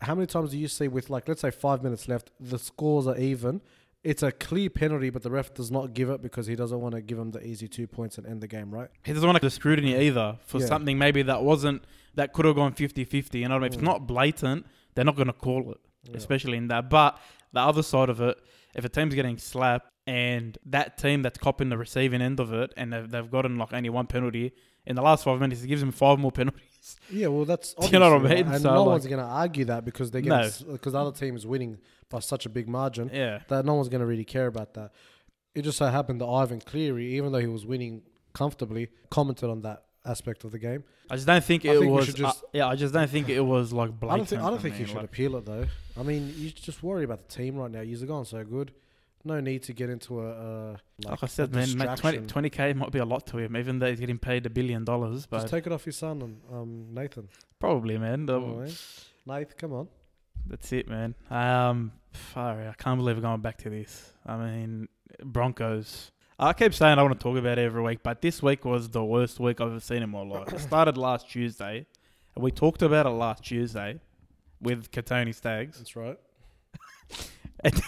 How 0.00 0.16
many 0.16 0.26
times 0.26 0.50
do 0.50 0.58
you 0.58 0.66
see 0.66 0.88
with 0.88 1.08
like 1.08 1.28
let's 1.28 1.42
say 1.42 1.52
five 1.52 1.84
minutes 1.84 2.08
left, 2.08 2.32
the 2.40 2.58
scores 2.58 3.06
are 3.06 3.16
even. 3.16 3.60
It's 4.04 4.22
a 4.24 4.32
clear 4.32 4.68
penalty, 4.68 5.10
but 5.10 5.22
the 5.22 5.30
ref 5.30 5.54
does 5.54 5.70
not 5.70 5.94
give 5.94 6.10
it 6.10 6.20
because 6.22 6.46
he 6.48 6.56
doesn't 6.56 6.80
want 6.80 6.94
to 6.96 7.00
give 7.00 7.18
him 7.18 7.30
the 7.30 7.44
easy 7.46 7.68
two 7.68 7.86
points 7.86 8.18
and 8.18 8.26
end 8.26 8.40
the 8.40 8.48
game, 8.48 8.70
right? 8.74 8.88
He 9.04 9.12
doesn't 9.12 9.26
want 9.26 9.40
to 9.40 9.46
the 9.46 9.50
scrutiny 9.50 9.96
either 10.06 10.38
for 10.44 10.58
Yeah. 10.60 10.66
something 10.66 10.98
maybe 10.98 11.22
that 11.22 11.42
wasn't 11.44 11.84
that 12.14 12.32
could 12.32 12.44
have 12.44 12.56
gone 12.56 12.72
50-50. 12.74 13.38
You 13.40 13.48
know 13.48 13.54
what 13.54 13.58
I 13.58 13.60
mean? 13.60 13.66
If 13.68 13.72
it's 13.74 13.82
Mm. 13.82 13.86
not 13.86 14.06
blatant, 14.08 14.66
they're 14.94 15.04
not 15.04 15.14
going 15.16 15.28
to 15.28 15.32
call 15.32 15.70
it, 15.70 15.78
Yeah. 16.10 16.16
especially 16.16 16.56
in 16.58 16.66
that. 16.68 16.90
But 16.90 17.16
the 17.52 17.60
other 17.60 17.82
side 17.82 18.08
of 18.08 18.20
it, 18.20 18.38
if 18.74 18.84
a 18.84 18.88
team's 18.88 19.14
getting 19.14 19.38
slapped 19.38 19.88
and 20.06 20.58
that 20.66 20.98
team 20.98 21.22
that's 21.22 21.38
copping 21.38 21.68
the 21.68 21.78
receiving 21.78 22.20
end 22.20 22.40
of 22.40 22.52
it, 22.52 22.72
and 22.76 22.92
they've, 22.92 23.08
they've 23.08 23.30
gotten 23.30 23.56
like 23.56 23.72
only 23.72 23.88
one 23.88 24.06
penalty 24.08 24.52
in 24.84 24.96
the 24.96 25.02
last 25.02 25.22
five 25.22 25.38
minutes, 25.40 25.62
it 25.62 25.68
gives 25.68 25.80
them 25.80 25.92
five 25.92 26.18
more 26.18 26.32
penalties. 26.32 26.71
Yeah, 27.10 27.28
well, 27.28 27.44
that's 27.44 27.74
you 27.92 27.98
know 27.98 28.10
what 28.12 28.20
I 28.22 28.24
right, 28.34 28.44
mean? 28.46 28.54
And 28.54 28.62
So, 28.62 28.72
no 28.74 28.80
like- 28.82 28.86
one's 28.88 29.06
going 29.06 29.18
to 29.20 29.24
argue 29.24 29.64
that 29.66 29.84
because 29.84 30.10
they're 30.10 30.22
No. 30.22 30.48
because 30.72 30.92
the 30.92 30.98
other 31.00 31.12
team 31.16 31.36
is 31.36 31.46
winning 31.46 31.78
by 32.10 32.18
such 32.20 32.44
a 32.46 32.48
big 32.48 32.68
margin 32.68 33.10
Yeah. 33.12 33.40
that 33.48 33.64
no 33.64 33.74
one's 33.74 33.88
going 33.88 34.00
to 34.00 34.06
really 34.06 34.24
care 34.24 34.46
about 34.46 34.74
that. 34.74 34.92
It 35.54 35.62
just 35.62 35.78
so 35.78 35.86
happened 35.86 36.20
that 36.20 36.26
Ivan 36.26 36.60
Cleary, 36.60 37.14
even 37.16 37.32
though 37.32 37.38
he 37.38 37.46
was 37.46 37.64
winning 37.66 38.02
comfortably, 38.32 38.88
commented 39.10 39.50
on 39.50 39.60
that 39.62 39.84
aspect 40.04 40.44
of 40.44 40.50
the 40.50 40.58
game. 40.58 40.82
I 41.10 41.14
just 41.14 41.26
don't 41.26 41.44
think 41.44 41.64
I 41.64 41.68
it 41.68 41.72
think 41.78 41.84
we 41.84 41.88
was. 41.96 42.06
should 42.06 42.16
just- 42.16 42.42
uh, 42.42 42.46
yeah, 42.52 42.66
I 42.66 42.74
just 42.74 42.92
don't 42.94 43.08
think 43.08 43.28
it 43.28 43.40
was 43.40 43.72
like 43.72 43.90
I 44.02 44.16
don't 44.16 44.26
think 44.28 44.42
I 44.42 44.50
don't 44.50 44.60
think 44.60 44.78
you 44.78 44.86
should 44.86 44.96
like- 44.96 45.04
appeal 45.04 45.36
it 45.36 45.44
though. 45.46 45.66
I 45.98 46.02
mean, 46.02 46.32
you 46.36 46.50
just 46.50 46.82
worry 46.82 47.04
about 47.04 47.28
the 47.28 47.34
team 47.34 47.56
right 47.56 47.70
now. 47.70 47.80
You're 47.82 48.06
going 48.06 48.24
so 48.24 48.42
good. 48.44 48.72
No 49.24 49.38
need 49.40 49.62
to 49.64 49.72
get 49.72 49.88
into 49.88 50.20
a 50.20 50.30
uh, 50.30 50.70
like, 51.04 51.10
Like 51.10 51.22
I 51.22 51.26
said, 51.26 51.54
man, 51.54 51.76
mate, 51.78 51.96
20, 51.96 52.18
20K 52.20 52.74
might 52.74 52.90
be 52.90 52.98
a 52.98 53.04
lot 53.04 53.26
to 53.28 53.38
him, 53.38 53.56
even 53.56 53.78
though 53.78 53.88
he's 53.88 54.00
getting 54.00 54.18
paid 54.18 54.44
a 54.46 54.50
billion 54.50 54.84
dollars. 54.84 55.26
But 55.26 55.42
Just 55.42 55.52
take 55.52 55.66
it 55.66 55.72
off 55.72 55.86
your 55.86 55.92
son 55.92 56.22
and 56.22 56.40
um, 56.52 56.86
Nathan. 56.92 57.28
probably, 57.60 57.98
man. 57.98 58.26
the- 58.26 58.40
You 58.40 58.46
know 58.46 58.52
what 58.54 58.62
I 58.62 58.64
mean? 58.66 58.74
Nathan, 59.26 59.54
come 59.58 59.72
on. 59.74 59.88
That's 60.46 60.72
it, 60.72 60.88
man. 60.88 61.14
Um, 61.30 61.92
sorry, 62.34 62.66
I 62.66 62.72
can't 62.72 62.98
believe 62.98 63.14
we're 63.16 63.22
going 63.22 63.40
back 63.42 63.58
to 63.58 63.70
this. 63.70 64.12
I 64.26 64.36
mean, 64.36 64.88
Broncos. 65.22 66.10
I 66.38 66.52
keep 66.52 66.74
saying 66.74 66.98
I 66.98 67.02
want 67.02 67.16
to 67.16 67.22
talk 67.22 67.38
about 67.38 67.58
it 67.58 67.62
every 67.64 67.82
week, 67.82 68.00
but 68.02 68.20
this 68.20 68.42
week 68.42 68.64
was 68.64 68.88
the 68.88 69.04
worst 69.04 69.38
week 69.38 69.60
I've 69.60 69.68
ever 69.68 69.78
seen 69.78 70.02
in 70.02 70.10
my 70.10 70.22
life. 70.22 70.52
It 70.52 70.58
started 70.58 70.96
last 70.96 71.30
Tuesday, 71.30 71.86
and 72.34 72.42
we 72.42 72.50
talked 72.50 72.82
about 72.82 73.06
it 73.06 73.10
last 73.10 73.44
Tuesday 73.44 74.00
with 74.60 74.90
Kotoni 74.90 75.32
Staggs. 75.32 75.78
That's 75.78 75.94
right. 75.94 76.18
And- 77.64 77.80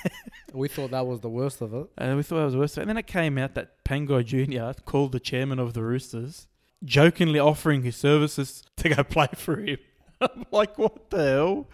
we 0.55 0.69
thought 0.69 0.91
that 0.93 1.07
was 1.07 1.21
the 1.21 1.29
worst 1.29 1.61
of 1.61 1.75
it. 1.75 1.87
And 1.99 2.17
we 2.17 2.23
thought 2.23 2.41
it 2.43 2.45
was 2.47 2.57
worse. 2.57 2.79
And 2.79 2.89
then 2.89 2.97
it 2.97 3.07
came 3.07 3.37
out 3.39 3.55
that 3.55 3.85
Pangai 3.85 4.25
Jr. 4.25 4.81
called 4.85 5.13
the 5.13 5.21
chairman 5.21 5.59
of 5.59 5.75
the 5.75 5.83
Roosters, 5.83 6.47
jokingly 6.85 7.39
offering 7.39 7.83
his 7.83 7.97
services 7.97 8.63
to 8.77 8.89
go 8.89 9.03
play 9.03 9.29
for 9.35 9.57
him. 9.57 9.79
I'm 10.21 10.45
like, 10.51 10.79
what 10.79 11.11
the 11.11 11.25
hell? 11.25 11.69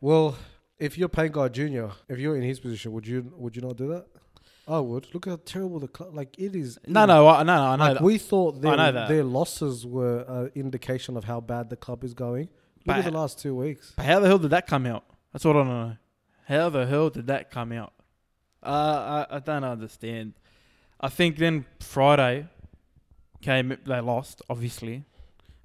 Well, 0.00 0.36
if 0.78 0.96
you're 0.98 1.08
Guy 1.08 1.48
Junior, 1.48 1.90
if 2.08 2.18
you're 2.18 2.36
in 2.36 2.42
his 2.42 2.58
position, 2.60 2.92
would 2.92 3.06
you 3.06 3.32
would 3.36 3.54
you 3.56 3.62
not 3.62 3.76
do 3.76 3.88
that? 3.88 4.06
I 4.68 4.80
would. 4.80 5.14
Look 5.14 5.26
how 5.26 5.38
terrible 5.44 5.78
the 5.78 5.88
club. 5.88 6.14
Like 6.14 6.36
it 6.38 6.56
is. 6.56 6.78
No, 6.86 7.06
no, 7.06 7.28
I, 7.28 7.42
no, 7.44 7.54
no, 7.54 7.62
I 7.62 7.76
know 7.76 7.84
Like 7.84 7.94
that. 7.94 8.02
we 8.02 8.18
thought 8.18 8.60
their, 8.60 8.76
that. 8.76 9.08
their 9.08 9.22
losses 9.22 9.86
were 9.86 10.24
an 10.26 10.50
indication 10.56 11.16
of 11.16 11.24
how 11.24 11.40
bad 11.40 11.70
the 11.70 11.76
club 11.76 12.02
is 12.02 12.14
going. 12.14 12.48
Look 12.84 12.86
But- 12.86 12.98
at 12.98 13.04
the 13.04 13.10
last 13.12 13.38
two 13.38 13.54
weeks. 13.54 13.92
But 13.96 14.06
how 14.06 14.18
the 14.20 14.26
hell 14.26 14.38
did 14.38 14.50
that 14.50 14.66
come 14.66 14.86
out? 14.86 15.04
That's 15.32 15.44
what 15.44 15.54
I 15.54 15.60
don't 15.60 15.68
know. 15.68 15.96
How 16.46 16.68
the 16.68 16.86
hell 16.86 17.10
did 17.10 17.26
that 17.28 17.50
come 17.50 17.72
out? 17.72 17.92
Uh, 18.66 19.26
I, 19.30 19.36
I 19.36 19.38
don't 19.38 19.64
understand. 19.64 20.34
I 21.00 21.08
think 21.08 21.36
then 21.36 21.66
Friday 21.80 22.48
came. 23.42 23.76
They 23.84 24.00
lost, 24.00 24.42
obviously. 24.50 25.04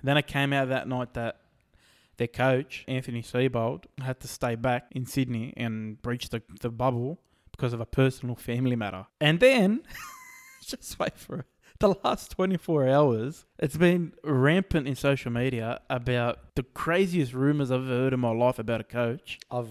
then 0.04 0.18
it 0.18 0.28
came 0.28 0.54
out 0.54 0.70
that 0.70 0.88
night 0.88 1.14
that 1.16 1.38
their 2.18 2.28
coach 2.28 2.86
Anthony 2.88 3.24
Seibold 3.24 3.86
had 4.00 4.20
to 4.20 4.28
stay 4.28 4.54
back 4.56 4.88
in 4.92 5.06
Sydney 5.06 5.54
and 5.58 6.02
breach 6.02 6.30
the, 6.30 6.44
the 6.60 6.70
bubble 6.70 7.20
because 7.52 7.74
of 7.74 7.82
a 7.82 7.86
personal 7.86 8.36
family 8.36 8.76
matter. 8.76 9.08
And 9.20 9.40
then, 9.40 9.82
just 10.64 11.00
wait 11.00 11.18
for 11.18 11.40
it. 11.40 11.46
The 11.80 11.96
last 12.04 12.30
24 12.32 12.88
hours, 12.88 13.46
it's 13.58 13.76
been 13.78 14.14
rampant 14.24 14.88
in 14.88 14.96
social 14.96 15.32
media 15.32 15.82
about 15.90 16.38
the 16.56 16.62
craziest 16.62 17.34
rumors 17.34 17.72
I've 17.72 17.82
ever 17.82 17.90
heard 17.90 18.14
in 18.14 18.20
my 18.20 18.30
life 18.32 18.60
about 18.60 18.82
a 18.82 18.84
coach. 18.84 19.40
I've. 19.50 19.70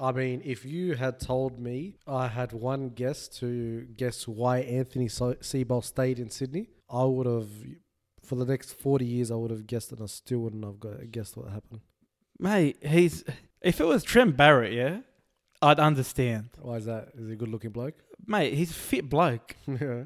I 0.00 0.12
mean, 0.12 0.42
if 0.44 0.64
you 0.64 0.94
had 0.94 1.18
told 1.18 1.58
me 1.58 1.96
I 2.06 2.28
had 2.28 2.52
one 2.52 2.90
guess 2.90 3.26
to 3.40 3.86
guess 3.96 4.28
why 4.28 4.58
Anthony 4.60 5.08
Se- 5.08 5.38
Seibold 5.40 5.84
stayed 5.84 6.20
in 6.20 6.30
Sydney, 6.30 6.68
I 6.88 7.04
would 7.04 7.26
have, 7.26 7.48
for 8.22 8.36
the 8.36 8.44
next 8.44 8.74
40 8.74 9.04
years, 9.04 9.30
I 9.30 9.34
would 9.34 9.50
have 9.50 9.66
guessed 9.66 9.90
and 9.90 10.00
I 10.00 10.06
still 10.06 10.38
wouldn't 10.38 10.64
have 10.64 10.78
got, 10.78 11.10
guessed 11.10 11.36
what 11.36 11.48
happened. 11.50 11.80
Mate, 12.38 12.76
he's. 12.86 13.24
If 13.60 13.80
it 13.80 13.84
was 13.84 14.04
Trent 14.04 14.36
Barrett, 14.36 14.72
yeah, 14.72 15.00
I'd 15.60 15.80
understand. 15.80 16.50
Why 16.60 16.76
is 16.76 16.84
that? 16.84 17.08
Is 17.18 17.26
he 17.26 17.32
a 17.32 17.36
good 17.36 17.48
looking 17.48 17.70
bloke? 17.70 17.96
Mate, 18.24 18.54
he's 18.54 18.70
a 18.70 18.74
fit 18.74 19.08
bloke. 19.08 19.56
yeah. 19.66 20.04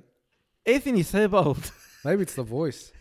Anthony 0.65 1.03
Seibold. 1.03 1.71
Maybe 2.05 2.23
it's 2.23 2.35
the 2.35 2.43
voice. 2.43 2.93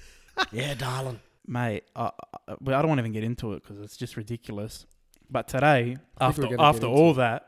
yeah, 0.52 0.74
darling. 0.74 1.22
Mate, 1.48 1.86
I, 1.96 2.12
I, 2.48 2.54
I 2.54 2.56
don't 2.82 2.90
want 2.90 2.98
to 2.98 3.04
even 3.04 3.14
get 3.14 3.24
into 3.24 3.54
it 3.54 3.64
because 3.64 3.80
it's 3.80 3.96
just 3.96 4.18
ridiculous. 4.18 4.86
But 5.32 5.48
today, 5.48 5.98
after 6.20 6.48
after 6.60 6.86
all 6.86 7.14
that, 7.14 7.48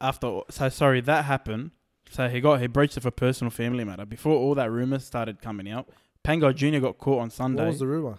after 0.00 0.40
so 0.48 0.68
sorry 0.70 1.00
that 1.02 1.26
happened. 1.26 1.72
So 2.10 2.28
he 2.28 2.40
got 2.40 2.60
he 2.60 2.66
breached 2.66 2.96
it 2.96 3.02
for 3.02 3.10
personal 3.10 3.50
family 3.50 3.84
matter. 3.84 4.06
Before 4.06 4.34
all 4.34 4.54
that 4.56 4.70
rumors 4.70 5.04
started 5.04 5.40
coming 5.40 5.70
out, 5.70 5.88
Pangai 6.24 6.54
Jr. 6.54 6.80
got 6.80 6.98
caught 6.98 7.20
on 7.20 7.30
Sunday. 7.30 7.62
What 7.62 7.68
was 7.68 7.78
the 7.78 7.86
rumor? 7.86 8.18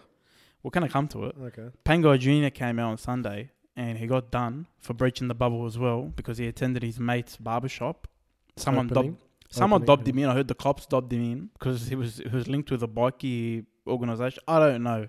We're 0.63 0.71
gonna 0.71 0.87
come 0.87 1.07
to 1.09 1.25
it. 1.25 1.35
Okay. 1.41 1.69
Pangai 1.83 2.19
Jr. 2.19 2.49
came 2.51 2.79
out 2.79 2.91
on 2.91 2.97
Sunday 2.97 3.49
and 3.75 3.97
he 3.97 4.05
got 4.05 4.31
done 4.31 4.67
for 4.79 4.93
breaching 4.93 5.27
the 5.27 5.33
bubble 5.33 5.65
as 5.65 5.77
well 5.77 6.03
because 6.15 6.37
he 6.37 6.47
attended 6.47 6.83
his 6.83 6.99
mate's 6.99 7.37
barbershop. 7.37 8.07
Someone 8.55 8.85
Opening. 8.91 9.11
dobbed, 9.13 9.23
someone 9.49 9.81
Opening, 9.81 9.87
dobbed 9.87 10.07
him 10.07 10.19
in. 10.19 10.29
I 10.29 10.33
heard 10.35 10.47
the 10.47 10.55
cops 10.55 10.85
dobbed 10.85 11.11
him 11.11 11.23
in 11.23 11.49
because 11.53 11.87
he 11.87 11.95
was 11.95 12.17
he 12.17 12.29
was 12.29 12.47
linked 12.47 12.69
with 12.69 12.83
a 12.83 12.87
bikie 12.87 13.65
organization. 13.87 14.43
I 14.47 14.59
don't 14.59 14.83
know, 14.83 15.07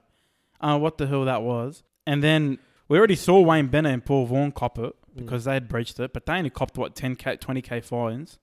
uh, 0.61 0.79
what 0.79 0.97
the 0.99 1.07
hell 1.07 1.25
that 1.27 1.43
was. 1.43 1.83
And 2.07 2.23
then 2.23 2.59
we 2.93 2.99
already 2.99 3.17
saw 3.17 3.41
Wayne 3.41 3.69
Bennett 3.69 3.93
and 3.95 4.05
Paul 4.05 4.27
Vaughan 4.27 4.53
cop 4.53 4.79
it 4.79 4.95
Mm. 5.15 5.17
because 5.17 5.45
they 5.45 5.55
had 5.55 5.67
breached 5.69 5.99
it, 5.99 6.13
but 6.13 6.27
they 6.27 6.35
only 6.35 6.51
copped 6.51 6.77
what 6.77 6.95
10k, 6.95 7.39
20k 7.39 7.81
fines. 7.81 8.39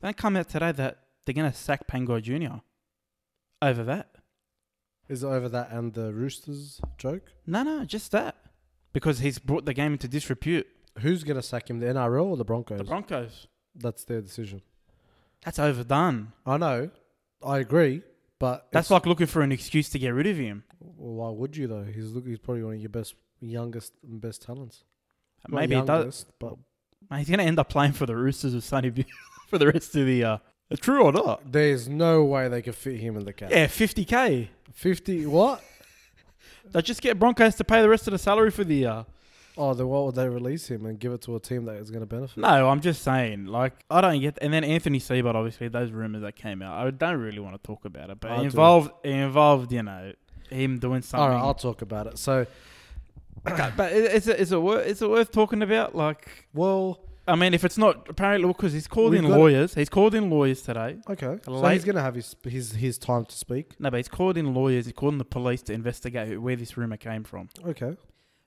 They 0.00 0.12
come 0.12 0.36
out 0.36 0.48
today 0.48 0.72
that 0.72 0.98
they're 1.24 1.34
gonna 1.34 1.52
sack 1.52 1.86
Pangai 1.86 2.22
Jr. 2.22 2.58
over 3.62 3.82
that. 3.84 4.16
Is 5.08 5.22
it 5.22 5.26
over 5.26 5.48
that 5.50 5.70
and 5.70 5.92
the 5.94 6.12
Roosters 6.12 6.80
joke? 6.98 7.32
No, 7.46 7.62
no, 7.62 7.84
just 7.84 8.12
that 8.12 8.36
because 8.92 9.18
he's 9.20 9.38
brought 9.38 9.64
the 9.66 9.74
game 9.74 9.92
into 9.92 10.08
disrepute. 10.08 10.66
Who's 11.00 11.22
gonna 11.24 11.42
sack 11.42 11.68
him? 11.70 11.78
The 11.80 11.86
NRL 11.86 12.26
or 12.26 12.36
the 12.36 12.44
Broncos? 12.44 12.78
The 12.78 12.84
Broncos. 12.84 13.46
That's 13.74 14.04
their 14.04 14.20
decision. 14.22 14.62
That's 15.44 15.58
overdone. 15.58 16.32
I 16.46 16.56
know. 16.56 16.90
I 17.42 17.58
agree, 17.58 18.02
but 18.38 18.68
That's 18.72 18.90
like 18.90 19.06
looking 19.06 19.26
for 19.26 19.42
an 19.42 19.52
excuse 19.52 19.88
to 19.90 19.98
get 19.98 20.10
rid 20.10 20.26
of 20.26 20.36
him. 20.38 20.64
well, 20.80 21.14
why 21.14 21.30
would 21.30 21.56
you 21.56 21.66
though? 21.68 21.84
He's 21.84 22.10
look. 22.12 22.26
He's 22.26 22.38
probably 22.38 22.64
one 22.64 22.74
of 22.74 22.80
your 22.80 22.88
best, 22.88 23.14
youngest, 23.50 23.92
and 24.02 24.20
best 24.20 24.42
talents. 24.42 24.84
Not 25.48 25.60
Maybe 25.60 25.76
he 25.76 25.82
does. 25.82 26.26
but 26.38 26.54
Mate, 27.10 27.18
He's 27.18 27.28
going 27.28 27.38
to 27.38 27.44
end 27.44 27.58
up 27.58 27.68
playing 27.68 27.92
for 27.92 28.06
the 28.06 28.16
Roosters 28.16 28.54
with 28.54 28.64
Sonny 28.64 28.90
Bill 28.90 29.04
for 29.48 29.58
the 29.58 29.66
rest 29.68 29.94
of 29.96 30.06
the. 30.06 30.24
Uh, 30.24 30.38
true 30.80 31.02
or 31.04 31.12
not? 31.12 31.52
there's 31.52 31.88
no 31.88 32.24
way 32.24 32.48
they 32.48 32.62
could 32.62 32.74
fit 32.74 32.98
him 32.98 33.16
in 33.16 33.24
the 33.24 33.32
cap. 33.32 33.50
Yeah, 33.50 33.66
50k. 33.66 34.48
Fifty 34.72 35.26
what? 35.26 35.62
They 36.72 36.82
just 36.82 37.00
get 37.00 37.16
Broncos 37.18 37.54
to 37.56 37.64
pay 37.64 37.80
the 37.80 37.88
rest 37.88 38.08
of 38.08 38.12
the 38.12 38.18
salary 38.18 38.50
for 38.50 38.64
the 38.64 38.74
year. 38.74 39.06
Oh, 39.56 39.72
then 39.72 39.86
why 39.86 40.00
would 40.00 40.16
they 40.16 40.28
release 40.28 40.68
him 40.68 40.84
and 40.84 40.98
give 40.98 41.12
it 41.12 41.22
to 41.22 41.36
a 41.36 41.40
team 41.40 41.64
that 41.66 41.76
is 41.76 41.90
going 41.90 42.00
to 42.00 42.06
benefit? 42.06 42.38
No, 42.38 42.68
I'm 42.68 42.80
just 42.80 43.02
saying, 43.02 43.46
like, 43.46 43.72
I 43.88 44.00
don't 44.00 44.20
get. 44.20 44.36
And 44.42 44.52
then 44.52 44.64
Anthony 44.64 44.98
Seibold, 44.98 45.34
obviously, 45.36 45.68
those 45.68 45.92
rumors 45.92 46.22
that 46.22 46.34
came 46.34 46.60
out, 46.62 46.84
I 46.86 46.90
don't 46.90 47.18
really 47.20 47.38
want 47.38 47.54
to 47.54 47.66
talk 47.66 47.84
about 47.84 48.10
it, 48.10 48.18
but 48.20 48.32
I 48.32 48.34
it 48.34 48.38
do. 48.40 48.44
involved, 48.46 48.90
it 49.04 49.10
involved, 49.12 49.72
you 49.72 49.82
know, 49.84 50.12
him 50.50 50.78
doing 50.78 51.02
something. 51.02 51.28
right, 51.30 51.38
I'll 51.40 51.54
talk 51.54 51.82
about 51.82 52.08
it. 52.08 52.18
So, 52.18 52.46
Okay, 53.48 53.70
but 53.76 53.92
is 53.92 54.28
it, 54.28 54.40
is 54.40 54.52
it 54.52 54.60
worth, 54.60 54.86
is 54.86 55.02
it 55.02 55.08
worth 55.10 55.30
talking 55.30 55.62
about? 55.62 55.94
Like, 55.94 56.28
well, 56.54 57.00
I 57.28 57.34
mean, 57.36 57.54
if 57.54 57.64
it's 57.64 57.78
not 57.78 58.08
apparently 58.08 58.46
because 58.48 58.72
he's 58.72 58.86
called 58.86 59.12
We've 59.12 59.22
in 59.24 59.28
got- 59.28 59.38
lawyers, 59.38 59.74
he's 59.74 59.88
called 59.88 60.14
in 60.14 60.30
lawyers 60.30 60.62
today. 60.62 60.98
okay. 61.08 61.38
So 61.44 61.52
Late- 61.52 61.74
he's 61.74 61.84
going 61.84 61.96
to 61.96 62.02
have 62.02 62.14
his, 62.14 62.34
his 62.44 62.72
his 62.72 62.98
time 62.98 63.24
to 63.24 63.36
speak. 63.36 63.78
No, 63.80 63.90
but 63.90 63.96
he's 63.98 64.08
called 64.08 64.36
in 64.36 64.54
lawyers. 64.54 64.86
He's 64.86 64.94
called 64.94 65.14
in 65.14 65.18
the 65.18 65.24
police 65.24 65.62
to 65.62 65.72
investigate 65.72 66.28
who- 66.28 66.40
where 66.40 66.56
this 66.56 66.76
rumor 66.76 66.96
came 66.96 67.24
from. 67.24 67.48
Okay. 67.66 67.96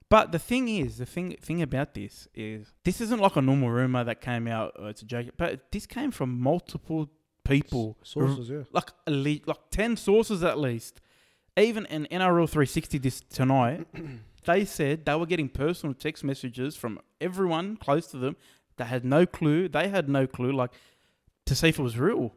But 0.10 0.32
the 0.32 0.39
thing 0.39 0.68
is, 0.70 0.98
the 0.98 1.06
thing 1.06 1.36
thing 1.41 1.62
about 1.62 1.94
this 1.94 2.27
is, 2.34 2.74
this 2.84 3.00
isn't 3.00 3.20
like 3.22 3.36
a 3.36 3.41
normal 3.41 3.70
rumor 3.70 4.03
that 4.03 4.22
came 4.22 4.48
out. 4.48 4.74
Oh, 4.79 4.88
it's 4.88 5.01
a 5.03 5.06
joke, 5.06 5.27
but 5.38 5.72
this 5.72 5.86
came 5.86 6.10
from 6.12 6.39
multiple 6.41 7.10
people, 7.44 7.98
Sources, 8.03 8.50
yeah. 8.50 8.63
like 8.72 8.91
at 9.08 9.13
least, 9.13 9.48
like 9.48 9.58
ten 9.72 9.96
sources 9.98 10.44
at 10.44 10.58
least. 10.60 11.00
Even 11.58 11.86
in 11.88 12.08
NRL 12.12 12.48
360 12.50 12.98
this 13.00 13.20
tonight, 13.22 13.86
they 14.46 14.65
said 14.65 15.05
they 15.05 15.15
were 15.15 15.25
getting 15.25 15.50
personal 15.50 15.93
text 15.93 16.24
messages 16.24 16.75
from 16.75 17.00
everyone 17.19 17.77
close 17.77 18.08
to 18.08 18.17
them 18.17 18.36
that 18.77 18.86
had 18.86 19.05
no 19.05 19.25
clue. 19.25 19.67
They 19.69 19.88
had 19.89 20.10
no 20.10 20.27
clue, 20.27 20.51
like 20.51 20.72
to 21.46 21.55
see 21.55 21.69
if 21.69 21.79
it 21.79 21.84
was 21.84 21.98
real. 21.98 22.34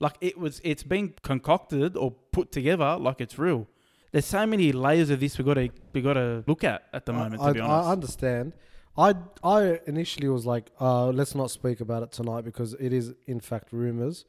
Like 0.00 0.16
it 0.20 0.38
was, 0.38 0.60
it's 0.62 0.82
being 0.82 1.14
concocted 1.22 1.96
or 1.96 2.12
put 2.32 2.52
together 2.52 2.96
like 2.98 3.20
it's 3.20 3.38
real. 3.38 3.66
There's 4.12 4.26
so 4.26 4.46
many 4.46 4.72
layers 4.72 5.10
of 5.10 5.20
this 5.20 5.36
we 5.36 5.44
got 5.44 5.54
to 5.54 5.68
we 5.92 6.00
got 6.00 6.14
to 6.14 6.44
look 6.46 6.64
at 6.64 6.84
at 6.92 7.04
the 7.04 7.12
moment. 7.12 7.42
I, 7.42 7.48
to 7.48 7.54
be 7.54 7.60
honest, 7.60 7.88
I 7.88 7.92
understand. 7.92 8.52
I 8.96 9.14
I 9.44 9.80
initially 9.86 10.28
was 10.28 10.46
like, 10.46 10.70
uh, 10.80 11.08
let's 11.08 11.34
not 11.34 11.50
speak 11.50 11.80
about 11.80 12.02
it 12.02 12.12
tonight 12.12 12.44
because 12.44 12.74
it 12.74 12.92
is 12.92 13.12
in 13.26 13.40
fact 13.40 13.72
rumors. 13.72 14.24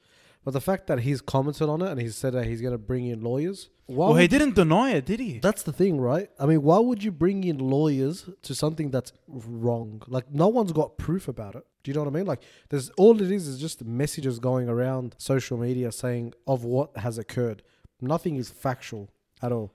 But 0.45 0.51
the 0.51 0.61
fact 0.61 0.87
that 0.87 1.01
he's 1.01 1.21
commented 1.21 1.67
on 1.67 1.81
it 1.81 1.91
and 1.91 1.99
he 2.01 2.09
said 2.09 2.33
that 2.33 2.45
he's 2.45 2.61
going 2.61 2.71
to 2.71 2.77
bring 2.77 3.05
in 3.07 3.21
lawyers. 3.21 3.69
Well, 3.87 4.15
he 4.15 4.27
didn't 4.27 4.55
deny 4.55 4.91
it, 4.91 5.05
did 5.05 5.19
he? 5.19 5.39
That's 5.39 5.63
the 5.63 5.73
thing, 5.73 5.99
right? 5.99 6.29
I 6.39 6.45
mean, 6.45 6.61
why 6.61 6.79
would 6.79 7.03
you 7.03 7.11
bring 7.11 7.43
in 7.43 7.57
lawyers 7.57 8.29
to 8.43 8.55
something 8.55 8.89
that's 8.91 9.11
wrong? 9.27 10.01
Like, 10.07 10.31
no 10.31 10.47
one's 10.47 10.71
got 10.71 10.97
proof 10.97 11.27
about 11.27 11.55
it. 11.55 11.65
Do 11.83 11.91
you 11.91 11.95
know 11.95 12.03
what 12.03 12.13
I 12.13 12.17
mean? 12.17 12.25
Like, 12.25 12.41
there's 12.69 12.89
all 12.91 13.21
it 13.21 13.31
is 13.31 13.47
is 13.47 13.59
just 13.59 13.83
messages 13.83 14.39
going 14.39 14.69
around 14.69 15.15
social 15.17 15.57
media 15.57 15.91
saying 15.91 16.33
of 16.47 16.63
what 16.63 16.95
has 16.97 17.17
occurred. 17.17 17.63
Nothing 17.99 18.35
is 18.37 18.49
factual 18.49 19.09
at 19.41 19.51
all. 19.51 19.71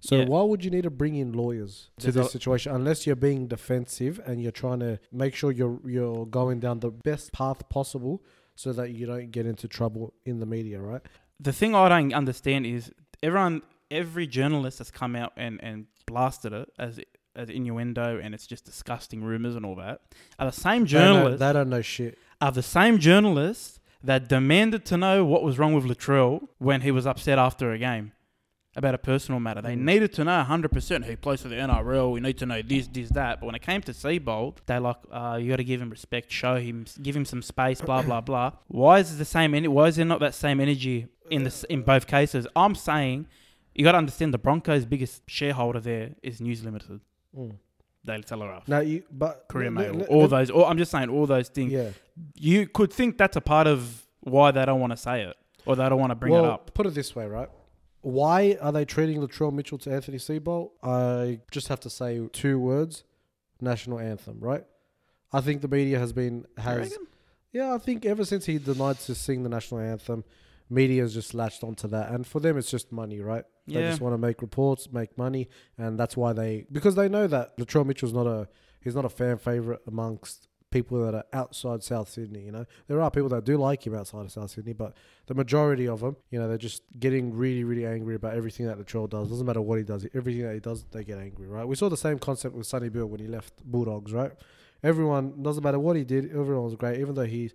So 0.00 0.18
Yeah. 0.18 0.26
why 0.26 0.42
would 0.42 0.64
you 0.64 0.70
need 0.70 0.82
to 0.82 0.90
bring 0.90 1.14
in 1.14 1.32
lawyers 1.32 1.88
to 1.98 2.04
There's 2.12 2.14
this 2.26 2.32
situation 2.32 2.74
unless 2.74 3.06
you're 3.06 3.16
being 3.16 3.46
defensive 3.46 4.20
and 4.26 4.42
you're 4.42 4.52
trying 4.52 4.80
to 4.80 4.98
make 5.10 5.34
sure 5.34 5.50
you're 5.50 5.80
you're 5.86 6.26
going 6.26 6.60
down 6.60 6.80
the 6.80 6.90
best 6.90 7.32
path 7.32 7.66
possible 7.70 8.22
so 8.54 8.72
that 8.72 8.90
you 8.90 9.06
don't 9.06 9.30
get 9.30 9.46
into 9.46 9.66
trouble 9.68 10.14
in 10.24 10.40
the 10.40 10.46
media, 10.46 10.80
right? 10.80 11.02
the 11.40 11.52
thing 11.52 11.74
I 11.74 11.88
don't 11.88 12.14
understand 12.14 12.64
is 12.64 12.92
everyone, 13.22 13.62
every 13.90 14.26
journalist 14.26 14.78
has 14.78 14.90
come 14.92 15.16
out 15.16 15.32
and, 15.36 15.58
and 15.62 15.86
blasted 16.06 16.52
it 16.52 16.68
as 16.78 17.00
as 17.36 17.50
innuendo 17.50 18.20
and 18.22 18.32
it's 18.32 18.46
just 18.46 18.64
disgusting 18.64 19.24
rumors 19.24 19.56
and 19.56 19.66
all 19.66 19.74
that. 19.74 20.02
Are 20.38 20.46
the 20.46 20.52
same 20.52 20.84
They 20.84 20.98
know- 21.00 21.14
journalists 21.14 21.40
they 21.40 21.52
don't 21.52 21.68
know 21.68 21.82
shit. 21.82 22.16
are 22.40 22.52
the 22.52 22.62
same 22.62 22.98
journalists 22.98 23.80
that 24.04 24.28
demanded 24.28 24.84
to 24.86 24.96
know 24.96 25.24
what 25.24 25.42
was 25.42 25.58
wrong 25.58 25.74
with 25.74 25.84
Latrell 25.84 26.46
when 26.58 26.82
he 26.82 26.92
was 26.92 27.06
upset 27.08 27.36
after 27.38 27.72
a 27.72 27.78
game 27.78 28.12
about 28.76 28.94
a 28.94 28.98
personal 28.98 29.38
matter. 29.40 29.62
They 29.62 29.74
Mm. 29.76 29.80
needed 29.82 30.12
to 30.14 30.24
know 30.24 30.40
100% 30.40 31.04
he 31.04 31.14
plays 31.16 31.42
for 31.42 31.48
the 31.48 31.56
NRL. 31.56 32.10
We 32.12 32.20
need 32.20 32.38
to 32.38 32.46
know 32.46 32.60
this, 32.60 32.86
this, 32.88 33.08
that. 33.10 33.40
But 33.40 33.46
when 33.46 33.54
it 33.54 33.62
came 33.62 33.80
to 33.82 33.92
Seibold, 33.92 34.56
they're 34.66 34.80
like, 34.80 34.96
uh, 35.12 35.38
you 35.40 35.48
got 35.50 35.56
to 35.56 35.64
give 35.64 35.80
him 35.80 35.90
respect, 35.90 36.30
show 36.32 36.56
him, 36.56 36.84
give 37.02 37.14
him 37.14 37.24
some 37.24 37.40
space, 37.42 37.80
blah 37.80 38.02
blah 38.02 38.20
blah. 38.20 38.52
Why 38.68 38.98
is 38.98 39.12
it 39.14 39.18
the 39.18 39.24
same? 39.24 39.54
en- 39.54 39.70
Why 39.72 39.86
is 39.88 39.96
there 39.96 40.04
not 40.04 40.20
that 40.20 40.34
same 40.34 40.60
energy 40.60 41.06
in 41.30 41.44
this 41.44 41.62
in 41.64 41.82
both 41.82 42.06
cases? 42.06 42.46
I'm 42.56 42.74
saying 42.74 43.26
you 43.74 43.84
got 43.84 43.92
to 43.92 43.98
understand 43.98 44.32
the 44.34 44.38
Broncos' 44.38 44.84
biggest 44.84 45.22
shareholder 45.28 45.80
there 45.80 46.10
is 46.22 46.40
News 46.40 46.64
Limited, 46.64 47.00
Mm. 47.36 47.56
Daily 48.04 48.22
Telegraph. 48.22 48.68
Now 48.68 48.80
you, 48.80 49.02
but 49.10 49.46
le- 49.54 49.70
Mail, 49.70 49.94
le- 49.94 50.04
all 50.06 50.22
le- 50.22 50.28
those. 50.28 50.50
All, 50.50 50.64
I'm 50.66 50.78
just 50.78 50.90
saying, 50.90 51.08
all 51.08 51.26
those 51.26 51.48
things 51.48 51.72
Yeah. 51.72 51.90
you 52.36 52.66
could 52.66 52.92
think 52.92 53.18
that's 53.18 53.36
a 53.36 53.40
part 53.40 53.66
of 53.66 54.04
why 54.20 54.50
they 54.50 54.64
don't 54.64 54.80
want 54.80 54.90
to 54.92 54.96
say 54.96 55.22
it 55.22 55.36
or 55.66 55.74
they 55.76 55.88
don't 55.88 55.98
want 55.98 56.10
to 56.10 56.14
bring 56.16 56.32
well, 56.32 56.44
it 56.44 56.50
up. 56.50 56.74
Put 56.74 56.86
it 56.86 56.94
this 56.94 57.14
way, 57.16 57.26
right? 57.26 57.48
Why 58.04 58.58
are 58.60 58.70
they 58.70 58.84
trading 58.84 59.18
Latrell 59.20 59.50
Mitchell 59.50 59.78
to 59.78 59.90
Anthony 59.90 60.18
Seibold? 60.18 60.72
I 60.82 61.40
just 61.50 61.68
have 61.68 61.80
to 61.80 61.90
say 61.90 62.20
two 62.32 62.58
words: 62.58 63.02
national 63.62 63.98
anthem, 63.98 64.38
right? 64.40 64.64
I 65.32 65.40
think 65.40 65.62
the 65.62 65.68
media 65.68 65.98
has 65.98 66.12
been 66.12 66.44
has 66.58 66.98
yeah. 67.50 67.72
I 67.74 67.78
think 67.78 68.04
ever 68.04 68.26
since 68.26 68.44
he 68.44 68.58
denied 68.58 68.98
to 69.00 69.14
sing 69.14 69.42
the 69.42 69.48
national 69.48 69.80
anthem, 69.80 70.22
media 70.68 71.00
has 71.00 71.14
just 71.14 71.32
latched 71.32 71.64
onto 71.64 71.88
that, 71.88 72.10
and 72.12 72.26
for 72.26 72.40
them 72.40 72.58
it's 72.58 72.70
just 72.70 72.92
money, 72.92 73.20
right? 73.20 73.44
They 73.66 73.80
Yeah. 73.80 73.88
just 73.88 74.02
want 74.02 74.12
to 74.12 74.18
make 74.18 74.42
reports, 74.42 74.92
make 74.92 75.16
money, 75.16 75.48
and 75.78 75.98
that's 75.98 76.14
why 76.14 76.34
they 76.34 76.66
because 76.70 76.96
they 76.96 77.08
know 77.08 77.26
that 77.26 77.56
Latrell 77.56 77.86
Mitchell's 77.86 78.12
not 78.12 78.26
a 78.26 78.48
he's 78.82 78.94
not 78.94 79.06
a 79.06 79.08
fan 79.08 79.38
favorite 79.38 79.80
amongst 79.86 80.46
people 80.74 81.04
that 81.04 81.14
are 81.14 81.24
outside 81.32 81.84
South 81.84 82.08
Sydney. 82.08 82.40
You 82.40 82.50
know, 82.50 82.66
there 82.88 83.00
are 83.00 83.08
people 83.08 83.28
that 83.28 83.44
do 83.44 83.56
like 83.56 83.86
him 83.86 83.94
outside 83.94 84.22
of 84.22 84.32
South 84.32 84.50
Sydney, 84.50 84.72
but 84.72 84.92
the 85.26 85.34
majority 85.34 85.86
of 85.86 86.00
them, 86.00 86.16
you 86.30 86.38
know, 86.40 86.48
they're 86.48 86.58
just 86.58 86.82
getting 86.98 87.32
really, 87.32 87.62
really 87.62 87.86
angry 87.86 88.16
about 88.16 88.34
everything 88.34 88.66
that 88.66 88.76
Latrell 88.76 89.08
does. 89.08 89.28
Doesn't 89.28 89.46
matter 89.46 89.60
what 89.60 89.78
he 89.78 89.84
does, 89.84 90.04
everything 90.14 90.42
that 90.42 90.54
he 90.54 90.58
does, 90.58 90.84
they 90.90 91.04
get 91.04 91.18
angry, 91.18 91.46
right? 91.46 91.66
We 91.66 91.76
saw 91.76 91.88
the 91.88 91.96
same 91.96 92.18
concept 92.18 92.56
with 92.56 92.66
Sonny 92.66 92.88
Bill 92.88 93.06
when 93.06 93.20
he 93.20 93.28
left 93.28 93.64
Bulldogs, 93.64 94.12
right? 94.12 94.32
Everyone 94.82 95.40
doesn't 95.40 95.62
matter 95.62 95.78
what 95.78 95.94
he 95.94 96.02
did, 96.02 96.24
everyone 96.30 96.64
was 96.64 96.74
great, 96.74 96.98
even 97.00 97.14
though 97.14 97.24
he. 97.24 97.52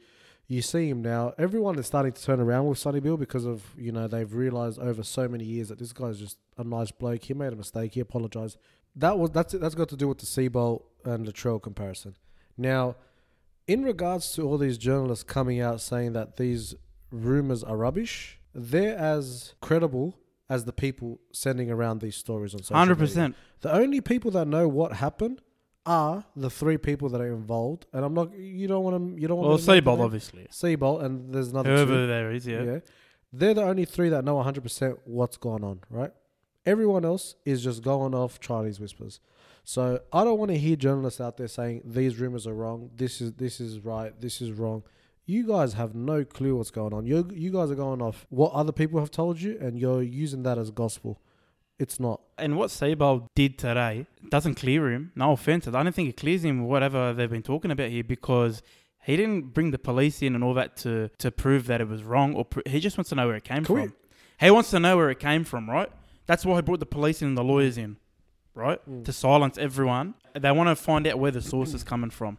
You 0.52 0.64
see 0.64 0.90
him 0.90 1.04
now. 1.04 1.34
Everyone 1.38 1.78
is 1.78 1.86
starting 1.86 2.12
to 2.12 2.24
turn 2.24 2.40
around 2.40 2.66
with 2.66 2.80
Sonny 2.80 3.00
Bill 3.00 3.18
because 3.18 3.46
of 3.46 3.64
you 3.78 3.92
know 3.92 4.08
they've 4.08 4.34
realized 4.34 4.80
over 4.80 5.04
so 5.04 5.28
many 5.28 5.44
years 5.44 5.68
that 5.70 5.78
this 5.78 5.94
guy's 5.94 6.18
just 6.18 6.40
a 6.58 6.64
nice 6.64 6.90
bloke. 6.90 7.24
He 7.24 7.36
made 7.36 7.54
a 7.54 7.56
mistake. 7.56 7.94
He 7.94 8.00
apologized. 8.00 8.58
That 8.96 9.20
was 9.20 9.30
that's 9.30 9.54
that's 9.54 9.76
got 9.76 9.90
to 9.90 9.96
do 9.96 10.08
with 10.08 10.18
the 10.18 10.26
Seibold 10.26 10.82
and 11.06 11.28
Latrell 11.28 11.62
comparison. 11.62 12.16
Now, 12.60 12.98
in 13.74 13.84
regards 13.84 14.32
to 14.34 14.42
all 14.48 14.58
these 14.58 14.78
journalists 14.78 15.24
coming 15.24 15.60
out 15.62 15.80
saying 15.82 16.14
that 16.14 16.38
these 16.38 16.76
rumors 17.12 17.64
are 17.64 17.78
rubbish, 17.78 18.40
they're 18.54 18.98
as 18.98 19.54
credible 19.62 20.16
as 20.50 20.66
the 20.66 20.74
people 20.74 21.20
sending 21.32 21.70
around 21.70 22.02
these 22.02 22.16
stories 22.16 22.54
on 22.56 22.62
social 22.64 22.78
Hundred 22.78 22.96
media. 23.00 23.08
percent. 23.14 23.36
The 23.62 23.72
only 23.74 24.02
people 24.02 24.32
that 24.32 24.48
know 24.48 24.68
what 24.68 24.94
happened 24.94 25.42
are 25.86 26.26
the 26.36 26.50
three 26.50 26.78
people 26.78 27.08
that 27.10 27.22
are 27.22 27.28
involved, 27.42 27.86
and 27.94 28.04
I'm 28.06 28.14
not. 28.14 28.28
You 28.38 28.68
don't 28.68 28.84
want 28.84 28.96
to. 29.16 29.22
You 29.22 29.28
don't 29.28 29.38
want 29.38 29.50
Well, 29.50 29.58
to. 29.58 29.72
name 29.72 29.84
Seibold, 29.84 29.98
them. 29.98 30.06
obviously. 30.06 30.48
Seibold, 30.52 31.04
and 31.04 31.34
there's 31.34 31.50
another 31.50 31.70
Whoever 31.76 31.94
two. 31.94 32.08
there 32.08 32.32
is, 32.32 32.46
yeah. 32.48 32.64
Yeah. 32.64 32.80
They're 33.32 33.54
the 33.54 33.64
only 33.64 33.86
three 33.86 34.10
that 34.10 34.24
know 34.26 34.36
100% 34.38 34.98
what's 35.06 35.38
going 35.38 35.64
on, 35.64 35.82
right? 35.92 36.12
Everyone 36.66 37.06
else 37.06 37.36
is 37.46 37.64
just 37.64 37.84
going 37.84 38.14
off 38.16 38.40
Chinese 38.40 38.80
whispers. 38.80 39.20
So 39.70 40.00
I 40.12 40.24
don't 40.24 40.40
want 40.40 40.50
to 40.50 40.58
hear 40.58 40.76
journalists 40.76 41.22
out 41.22 41.38
there 41.38 41.48
saying 41.48 41.84
these 41.86 42.18
rumors 42.18 42.48
are 42.48 42.56
wrong. 42.56 42.90
This 42.96 43.22
is 43.22 43.34
this 43.34 43.62
is 43.62 43.78
right. 43.82 44.20
This 44.20 44.42
is 44.42 44.52
wrong. 44.52 44.82
You 45.28 45.46
guys 45.46 45.74
have 45.74 45.94
no 45.94 46.26
clue 46.26 46.56
what's 46.56 46.72
going 46.72 46.92
on. 46.92 47.06
You 47.06 47.30
you 47.32 47.52
guys 47.52 47.70
are 47.70 47.76
going 47.76 48.02
off 48.02 48.26
what 48.30 48.52
other 48.54 48.72
people 48.72 49.00
have 49.00 49.12
told 49.12 49.40
you, 49.40 49.60
and 49.62 49.78
you're 49.78 50.02
using 50.02 50.42
that 50.42 50.58
as 50.58 50.72
gospel. 50.72 51.22
It's 51.78 52.00
not. 52.00 52.20
And 52.40 52.58
what 52.58 52.72
Seibold 52.72 53.28
did 53.36 53.60
today 53.60 54.08
doesn't 54.30 54.56
clear 54.56 54.90
him. 54.90 55.12
No 55.16 55.34
offense. 55.34 55.68
I 55.68 55.84
don't 55.84 55.94
think 55.94 56.10
it 56.10 56.18
clears 56.18 56.44
him 56.44 56.64
whatever 56.66 57.14
they've 57.14 57.30
been 57.30 57.44
talking 57.44 57.70
about 57.70 57.92
here 57.92 58.04
because 58.04 58.64
he 59.04 59.18
didn't 59.18 59.54
bring 59.54 59.70
the 59.70 59.78
police 59.78 60.24
in 60.24 60.34
and 60.34 60.44
all 60.44 60.56
that 60.56 60.78
to, 60.78 61.10
to 61.20 61.30
prove 61.30 61.68
that 61.68 61.80
it 61.80 61.88
was 61.88 62.02
wrong. 62.02 62.34
Or 62.34 62.44
pr- 62.44 62.62
he 62.66 62.80
just 62.80 62.98
wants 62.98 63.10
to 63.10 63.16
know 63.16 63.28
where 63.28 63.36
it 63.36 63.44
came 63.44 63.64
Can 63.64 63.76
we- 63.76 63.82
from. 63.84 63.94
He 64.40 64.50
wants 64.50 64.72
to 64.72 64.80
know 64.80 64.98
where 64.98 65.12
it 65.12 65.20
came 65.20 65.44
from, 65.44 65.70
right? 65.70 65.92
That's 66.26 66.44
why 66.44 66.56
he 66.56 66.64
brought 66.64 66.80
the 66.80 66.88
police 66.88 67.22
in 67.22 67.28
and 67.30 67.38
the 67.38 67.44
lawyers 67.44 67.78
in, 67.78 67.98
right? 68.60 68.80
Mm. 68.90 69.06
To 69.06 69.12
silence 69.14 69.58
everyone. 69.58 70.14
They 70.34 70.52
want 70.52 70.70
to 70.70 70.76
find 70.76 71.08
out 71.08 71.18
where 71.20 71.32
the 71.32 71.42
source 71.42 71.74
is 71.74 71.84
coming 71.84 72.12
from. 72.12 72.38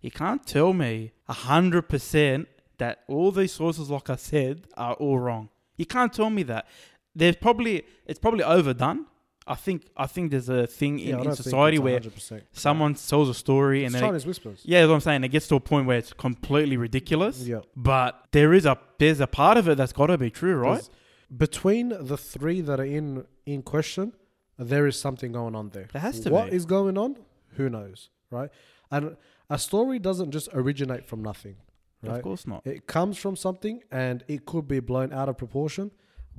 You 0.00 0.10
can't 0.10 0.46
tell 0.46 0.72
me 0.72 1.12
hundred 1.28 1.82
percent 1.88 2.48
that 2.78 3.00
all 3.08 3.30
these 3.32 3.52
sources, 3.52 3.90
like 3.90 4.08
I 4.08 4.16
said, 4.16 4.66
are 4.76 4.94
all 4.94 5.18
wrong. 5.18 5.48
You 5.76 5.86
can't 5.86 6.12
tell 6.12 6.30
me 6.30 6.42
that. 6.44 6.66
There's 7.14 7.36
probably 7.36 7.84
it's 8.06 8.18
probably 8.18 8.44
overdone. 8.44 9.06
I 9.46 9.54
think 9.54 9.86
I 9.96 10.06
think 10.06 10.30
there's 10.30 10.48
a 10.50 10.66
thing 10.66 10.98
Yeah, 10.98 11.20
in, 11.20 11.26
in 11.30 11.34
society 11.34 11.78
where 11.78 11.98
100%. 12.00 12.42
someone 12.52 12.94
tells 12.94 13.28
a 13.30 13.34
story 13.34 13.84
and 13.84 13.94
It's 13.94 14.00
then 14.02 14.14
it, 14.14 14.24
whispers. 14.26 14.60
yeah, 14.64 14.80
that's 14.80 14.88
what 14.90 14.94
I'm 14.96 15.00
saying. 15.00 15.24
It 15.24 15.28
gets 15.28 15.48
to 15.48 15.56
a 15.56 15.60
point 15.60 15.86
where 15.86 15.96
it's 15.98 16.12
completely 16.12 16.76
ridiculous. 16.76 17.40
Yeah. 17.42 17.60
But 17.74 18.10
there 18.32 18.52
is 18.52 18.66
a 18.66 18.78
there's 18.98 19.20
a 19.20 19.26
part 19.26 19.56
of 19.56 19.66
it 19.68 19.76
that's 19.78 19.92
got 20.00 20.06
to 20.08 20.18
be 20.18 20.30
true, 20.30 20.54
right? 20.56 20.72
There's- 20.74 20.90
Between 21.36 21.88
the 22.10 22.16
three 22.16 22.60
that 22.68 22.78
are 22.80 22.84
in 22.98 23.24
in 23.46 23.62
question, 23.62 24.12
there 24.58 24.86
is 24.86 24.98
something 25.00 25.32
going 25.32 25.54
on 25.54 25.70
there. 25.70 25.88
There 25.92 26.02
has 26.02 26.20
to 26.20 26.30
What 26.30 26.50
be. 26.50 26.56
is 26.56 26.66
going 26.66 26.98
on? 26.98 27.16
Who 27.56 27.68
knows, 27.68 28.10
right? 28.30 28.50
And 28.90 29.16
a 29.48 29.58
story 29.58 29.98
doesn't 29.98 30.30
just 30.32 30.48
originate 30.52 31.06
from 31.06 31.22
nothing, 31.22 31.56
right? 32.02 32.16
Of 32.16 32.22
course 32.22 32.46
not. 32.46 32.66
It 32.66 32.86
comes 32.86 33.16
from 33.18 33.36
something, 33.36 33.82
and 33.90 34.24
it 34.28 34.44
could 34.46 34.66
be 34.68 34.80
blown 34.80 35.12
out 35.12 35.28
of 35.28 35.38
proportion, 35.38 35.90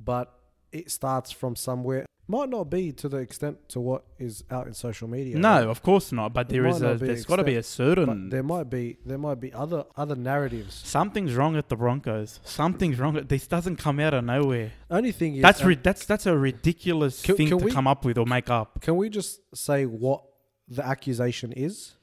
but 0.02 0.32
it 0.72 0.90
starts 0.90 1.30
from 1.30 1.56
somewhere. 1.56 2.06
Might 2.30 2.48
not 2.48 2.70
be 2.70 2.92
to 2.92 3.08
the 3.08 3.16
extent 3.16 3.56
to 3.70 3.80
what 3.80 4.04
is 4.18 4.44
out 4.50 4.66
in 4.68 4.74
social 4.74 5.08
media. 5.08 5.36
no, 5.36 5.48
right? 5.54 5.64
of 5.74 5.82
course 5.82 6.12
not. 6.12 6.32
But 6.32 6.46
It 6.46 6.52
there 6.52 6.66
is 6.66 6.80
a. 6.80 6.94
There's 6.94 7.24
got 7.24 7.36
to 7.36 7.44
be 7.44 7.56
a 7.56 7.62
certain. 7.62 8.28
there 8.30 8.44
might 8.44 8.68
be 8.70 8.98
there 9.04 9.18
might 9.18 9.40
be 9.40 9.52
other 9.52 9.84
other 9.96 10.14
narratives. 10.14 10.74
Something's 10.84 11.34
wrong 11.34 11.56
at 11.56 11.68
the 11.68 11.76
Broncos. 11.76 12.38
Something's 12.44 12.98
wrong. 13.00 13.16
At, 13.16 13.28
this 13.28 13.46
doesn't 13.48 13.76
come 13.76 13.98
out 13.98 14.14
of 14.14 14.22
nowhere. 14.24 14.70
Only 14.90 15.12
thing 15.12 15.36
is 15.36 15.42
That's 15.42 15.60
and 15.60 15.68
ri- 15.70 15.78
that's 15.82 16.04
that's 16.06 16.26
a 16.26 16.36
ridiculous 16.38 17.20
Can- 17.22 17.36
thing 17.36 17.48
can 17.48 17.58
to 17.58 17.64
we- 17.64 17.72
come 17.72 17.88
up 17.88 18.04
with 18.04 18.16
or 18.16 18.26
make 18.26 18.48
up. 18.48 18.80
Can 18.80 18.94
we 18.96 19.08
just 19.08 19.40
say 19.56 19.84
what 19.86 20.22
the 20.68 20.86
accusation 20.86 21.50
is? 21.52 21.94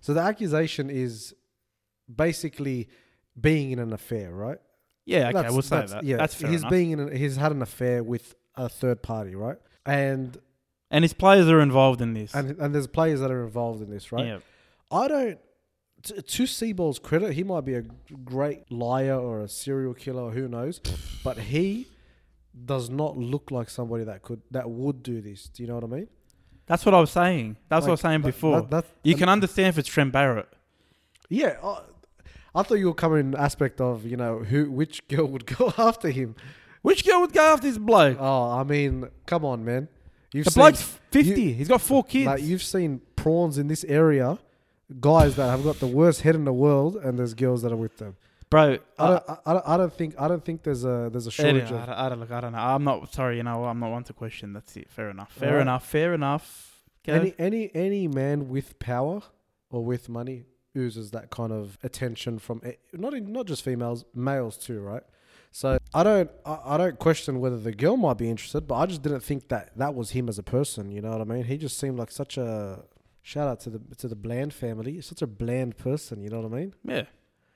So 0.00 0.14
the 0.14 0.20
accusation 0.20 0.88
is 0.90 1.34
basically 2.14 2.88
being 3.40 3.70
in 3.72 3.78
an 3.78 3.92
affair, 3.92 4.32
right? 4.32 4.58
Yeah, 5.04 5.24
okay, 5.24 5.32
That's- 5.32 5.52
we'll 5.52 5.62
say 5.62 5.84
that. 5.86 6.04
Yeah, 6.04 6.16
that's 6.16 6.34
fair 6.34 6.50
he's 6.50 6.60
enough. 6.60 6.70
being 6.70 6.90
in. 6.92 7.00
A, 7.00 7.14
he's 7.16 7.36
had 7.36 7.52
an 7.52 7.60
affair 7.62 8.02
with 8.02 8.34
a 8.56 8.68
third 8.68 9.02
party, 9.02 9.34
right? 9.34 9.58
And 9.86 10.38
and 10.90 11.04
his 11.04 11.12
players 11.14 11.48
are 11.48 11.60
involved 11.60 12.00
in 12.00 12.14
this. 12.14 12.34
and 12.34 12.58
and 12.58 12.74
there's 12.74 12.86
players 12.86 13.20
that 13.20 13.30
are 13.30 13.42
involved 13.44 13.82
in 13.82 13.90
this, 13.90 14.12
right? 14.12 14.26
Yeah. 14.26 14.38
I 14.90 15.08
don't. 15.08 15.38
To, 16.04 16.20
to 16.20 16.46
Seibold's 16.46 16.98
credit, 16.98 17.34
he 17.34 17.44
might 17.44 17.64
be 17.64 17.74
a 17.74 17.82
great 18.24 18.70
liar 18.72 19.16
or 19.16 19.40
a 19.40 19.48
serial 19.48 19.94
killer, 19.94 20.30
who 20.32 20.48
knows, 20.48 20.80
but 21.24 21.38
he 21.38 21.86
does 22.64 22.90
not 22.90 23.16
look 23.16 23.50
like 23.50 23.70
somebody 23.70 24.04
that 24.04 24.22
could 24.22 24.42
that 24.50 24.68
would 24.68 25.02
do 25.02 25.20
this. 25.20 25.44
Do 25.48 25.62
you 25.62 25.68
know 25.68 25.76
what 25.76 25.84
I 25.84 25.86
mean? 25.86 26.08
That's 26.66 26.84
what 26.84 26.94
I 26.94 27.00
was 27.00 27.10
saying. 27.10 27.56
That's 27.68 27.82
what 27.84 27.88
I 27.88 27.92
was 27.92 28.00
saying 28.00 28.22
before. 28.22 28.60
that- 28.62 28.70
that- 28.70 28.86
you 29.02 29.14
can 29.14 29.28
understand 29.28 29.68
if 29.68 29.78
it's 29.78 29.88
Trent 29.88 30.12
Barrett. 30.12 30.48
Yeah, 31.28 31.56
I, 31.62 31.80
I 32.54 32.62
thought 32.62 32.74
you 32.74 32.86
were 32.86 32.94
coming 32.94 33.20
in 33.20 33.34
aspect 33.36 33.80
of 33.80 34.04
you 34.04 34.16
know 34.16 34.40
who 34.40 34.70
which 34.70 35.06
girl 35.08 35.26
would 35.26 35.46
go 35.58 35.72
after 35.78 36.10
him. 36.10 36.34
Which 36.82 37.06
girl 37.06 37.20
would 37.22 37.32
go 37.32 37.54
after 37.54 37.66
this 37.66 37.78
bloke? 37.78 38.18
Oh, 38.20 38.50
I 38.50 38.64
mean, 38.64 39.08
come 39.26 39.44
on, 39.44 39.64
man. 39.64 39.88
You've 40.32 40.46
the 40.46 40.50
seen, 40.50 40.60
bloke's 40.62 40.82
50. 41.10 41.52
He's 41.52 41.68
got 41.68 41.80
four 41.80 42.04
kids. 42.04 42.26
like, 42.26 42.42
you've 42.42 42.62
seen 42.62 43.00
prawns 43.16 43.58
in 43.58 43.68
this 43.68 43.84
area, 43.84 44.38
guys 45.00 45.36
that 45.36 45.48
have 45.48 45.62
got 45.62 45.78
the 45.78 45.86
worst 45.86 46.22
head 46.22 46.34
in 46.34 46.44
the 46.44 46.52
world, 46.52 46.96
and 46.96 47.18
there's 47.18 47.34
girls 47.34 47.62
that 47.62 47.72
are 47.72 47.76
with 47.76 47.98
them. 47.98 48.16
Bro, 48.50 48.78
I 48.98 49.08
don't, 49.08 49.24
I, 49.28 49.36
I 49.46 49.52
don't, 49.54 49.68
I 49.68 49.76
don't 49.78 49.92
think 49.94 50.14
I 50.18 50.28
don't 50.28 50.44
think 50.44 50.62
there's 50.62 50.84
a 50.84 51.08
there's 51.10 51.26
a 51.26 51.30
shortage 51.30 51.72
I, 51.72 51.86
don't, 51.86 51.88
I 51.88 52.08
don't 52.10 52.20
look. 52.20 52.30
I 52.30 52.40
don't 52.42 52.52
know. 52.52 52.58
I'm 52.58 52.84
not 52.84 53.10
sorry. 53.10 53.38
You 53.38 53.44
know, 53.44 53.64
I'm 53.64 53.80
not 53.80 53.90
one 53.90 54.04
to 54.04 54.12
question. 54.12 54.52
That's 54.52 54.76
it. 54.76 54.90
Fair 54.90 55.08
enough. 55.08 55.32
Fair 55.32 55.48
Alright. 55.48 55.62
enough. 55.62 55.86
Fair 55.86 56.12
enough. 56.12 56.82
Go. 57.06 57.14
any 57.14 57.34
any 57.38 57.70
any 57.74 58.08
man 58.08 58.50
with 58.50 58.78
power 58.78 59.22
or 59.70 59.82
with 59.82 60.10
money 60.10 60.44
oozes 60.76 61.12
that 61.12 61.30
kind 61.30 61.50
of 61.50 61.78
attention 61.82 62.38
from 62.38 62.60
eh, 62.62 62.72
not 62.92 63.14
in, 63.14 63.32
not 63.32 63.46
just 63.46 63.64
females, 63.64 64.04
males 64.14 64.58
too, 64.58 64.80
right? 64.80 65.02
So 65.54 65.78
I 65.92 66.02
don't 66.02 66.30
I, 66.46 66.58
I 66.64 66.76
don't 66.78 66.98
question 66.98 67.38
whether 67.40 67.58
the 67.58 67.72
girl 67.72 67.96
might 67.98 68.16
be 68.18 68.28
interested, 68.30 68.62
but 68.66 68.76
I 68.76 68.86
just 68.86 69.02
didn't 69.02 69.20
think 69.20 69.48
that 69.48 69.76
that 69.76 69.94
was 69.94 70.10
him 70.10 70.28
as 70.28 70.38
a 70.38 70.42
person. 70.42 70.90
You 70.90 71.02
know 71.02 71.10
what 71.10 71.20
I 71.20 71.24
mean? 71.24 71.44
He 71.44 71.58
just 71.58 71.78
seemed 71.78 71.98
like 71.98 72.10
such 72.10 72.38
a 72.38 72.84
shout 73.20 73.46
out 73.48 73.60
to 73.60 73.70
the 73.70 73.94
to 73.96 74.08
the 74.08 74.16
Bland 74.16 74.54
family, 74.54 75.00
such 75.02 75.20
a 75.22 75.26
bland 75.26 75.76
person. 75.76 76.22
You 76.22 76.30
know 76.30 76.40
what 76.40 76.52
I 76.52 76.56
mean? 76.56 76.74
yeah. 76.84 77.04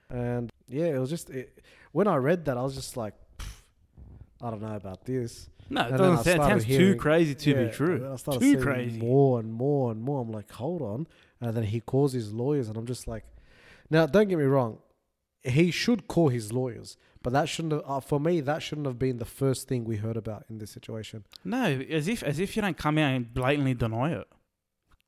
And 0.08 0.52
yeah, 0.68 0.86
it 0.86 0.98
was 0.98 1.10
just 1.10 1.30
it, 1.30 1.64
when 1.92 2.06
I 2.06 2.16
read 2.16 2.44
that, 2.44 2.56
I 2.58 2.62
was 2.62 2.74
just 2.76 2.96
like, 2.96 3.14
I 4.40 4.50
don't 4.50 4.62
know 4.62 4.76
about 4.76 5.04
this. 5.04 5.48
No, 5.68 5.80
it 5.80 5.88
And 5.88 5.98
doesn't 5.98 6.24
sound. 6.38 6.42
Sounds 6.62 6.64
too 6.64 6.94
crazy 6.96 7.34
to 7.34 7.50
Yeah, 7.50 7.64
be 7.64 7.72
true. 7.72 7.98
then 7.98 8.12
I 8.12 8.16
started 8.16 8.40
Too 8.40 8.58
crazy. 8.60 8.98
More 9.00 9.40
and 9.40 9.52
more 9.52 9.90
and 9.90 10.00
more. 10.00 10.20
I'm 10.20 10.30
like, 10.30 10.48
hold 10.52 10.80
on. 10.82 11.08
And 11.40 11.56
then 11.56 11.64
he 11.64 11.80
calls 11.80 12.12
his 12.12 12.32
lawyers, 12.32 12.68
and 12.68 12.76
I'm 12.76 12.86
just 12.86 13.08
like, 13.08 13.24
now 13.90 14.06
don't 14.06 14.28
get 14.28 14.38
me 14.38 14.44
wrong, 14.44 14.78
he 15.46 15.70
should 15.70 16.08
call 16.08 16.28
his 16.28 16.52
lawyers, 16.52 16.96
but 17.22 17.32
that 17.32 17.48
shouldn't 17.48 17.72
have, 17.72 17.82
uh, 17.86 18.00
for 18.00 18.18
me 18.20 18.40
that 18.40 18.62
shouldn't 18.62 18.86
have 18.86 18.98
been 18.98 19.18
the 19.18 19.24
first 19.24 19.68
thing 19.68 19.84
we 19.84 19.96
heard 19.96 20.16
about 20.16 20.44
in 20.50 20.58
this 20.58 20.70
situation, 20.70 21.24
No, 21.44 21.64
as 21.90 22.08
if 22.08 22.22
as 22.22 22.38
if 22.38 22.56
you 22.56 22.62
don't 22.62 22.76
come 22.76 22.98
out 22.98 23.14
and 23.14 23.32
blatantly 23.32 23.74
deny 23.74 24.12
it. 24.12 24.28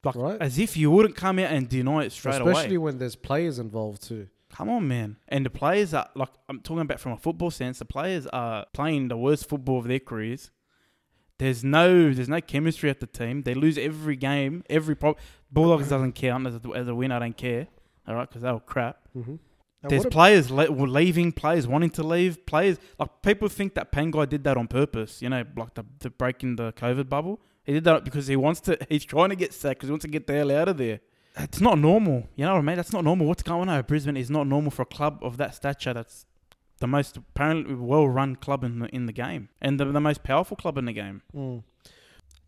Like 0.05 0.15
Right. 0.15 0.41
as 0.41 0.59
if 0.59 0.77
you 0.77 0.91
wouldn't 0.91 1.17
come 1.17 1.39
out 1.39 1.51
and 1.51 1.69
deny 1.69 2.05
it 2.05 2.13
straight 2.13 2.33
especially 2.35 2.51
away. 2.51 2.53
Especially 2.61 2.79
when 2.79 2.99
there's 2.99 3.17
players 3.17 3.59
involved 3.59 4.03
too. 4.03 4.29
Come 4.51 4.69
on, 4.71 4.89
man. 4.89 5.17
And 5.29 5.45
the 5.45 5.51
players 5.51 5.93
are 5.93 6.09
like 6.15 6.31
I'm 6.49 6.61
talking 6.61 6.81
about 6.83 7.01
from 7.01 7.13
a 7.13 7.17
football 7.17 7.51
sense. 7.51 7.79
The 7.81 7.85
players 7.85 8.27
are 8.29 8.67
playing 8.73 9.09
the 9.09 9.17
worst 9.17 9.49
football 9.49 9.79
of 9.79 9.87
their 9.89 9.99
careers. 10.01 10.51
There's 11.39 11.63
no 11.63 12.13
there's 12.13 12.29
no 12.29 12.41
chemistry 12.41 12.91
at 12.91 13.01
the 13.01 13.07
team. 13.07 13.43
They 13.43 13.55
lose 13.55 13.77
every 13.79 14.17
game. 14.17 14.65
Every 14.71 14.95
pro- 14.97 15.17
Bulldogs 15.53 15.89
doesn't 15.89 16.13
count 16.15 16.47
as 16.47 16.55
a, 16.57 16.61
as 16.75 16.89
a 16.89 16.95
win. 16.95 17.13
I 17.13 17.19
don't 17.19 17.37
care. 17.37 17.69
All 18.07 18.15
right, 18.15 18.29
because 18.29 18.43
they 18.43 18.51
were 18.53 18.61
crap. 18.61 19.01
Mm-hmm. 19.17 19.37
There's 19.83 20.07
players 20.07 20.51
le- 20.51 20.71
leaving, 20.71 21.31
players 21.31 21.67
wanting 21.67 21.91
to 21.91 22.03
leave, 22.03 22.45
players 22.47 22.79
like 22.99 23.23
people 23.23 23.49
think 23.49 23.75
that 23.75 23.93
Pangai 23.93 24.29
did 24.29 24.43
that 24.45 24.57
on 24.57 24.67
purpose. 24.67 25.23
You 25.23 25.29
know, 25.29 25.45
like 25.57 25.75
the, 25.75 25.85
the 26.01 26.11
breaking 26.11 26.57
the 26.57 26.73
COVID 26.73 27.09
bubble. 27.09 27.41
He 27.65 27.75
did 27.75 27.85
that 27.85 28.05
because 28.05 28.27
he 28.27 28.37
wants 28.37 28.61
to. 28.63 28.79
He's 28.89 29.05
trying 29.05 29.29
to 29.29 29.37
get 29.37 29.55
sacked 29.55 29.81
because 29.81 29.89
he 29.89 29.93
wants 29.93 30.05
to 30.05 30.11
get 30.11 30.27
the 30.27 30.35
hell 30.35 30.51
out 30.51 30.69
of 30.69 30.79
there. 30.79 31.01
It's 31.37 31.61
not 31.61 31.79
normal. 31.79 32.29
You 32.35 32.47
know 32.47 32.55
what 32.55 32.59
I 32.59 32.63
mean? 32.63 32.77
That's 32.77 32.93
not 32.93 33.05
normal. 33.05 33.27
What's 33.27 33.45
going 33.45 33.69
on 33.69 33.77
at 33.77 33.87
Brisbane 33.87 34.17
is 34.17 34.31
not 34.31 34.49
normal 34.49 34.73
for 34.73 34.83
a 34.83 34.87
club 34.87 35.21
of 35.23 35.37
that 35.37 35.55
stature. 35.55 35.95
That's 35.95 36.27
the 36.81 36.89
most 36.89 37.17
apparently 37.17 37.75
well-run 37.75 38.37
club 38.37 38.65
in 38.65 38.81
the 38.81 38.87
in 38.95 39.07
the 39.07 39.13
game 39.13 39.49
and 39.61 39.79
the, 39.79 39.85
the 39.85 40.01
most 40.01 40.23
powerful 40.23 40.57
club 40.57 40.79
in 40.79 40.87
the 40.87 40.93
game. 40.93 41.23
Mm. 41.35 41.63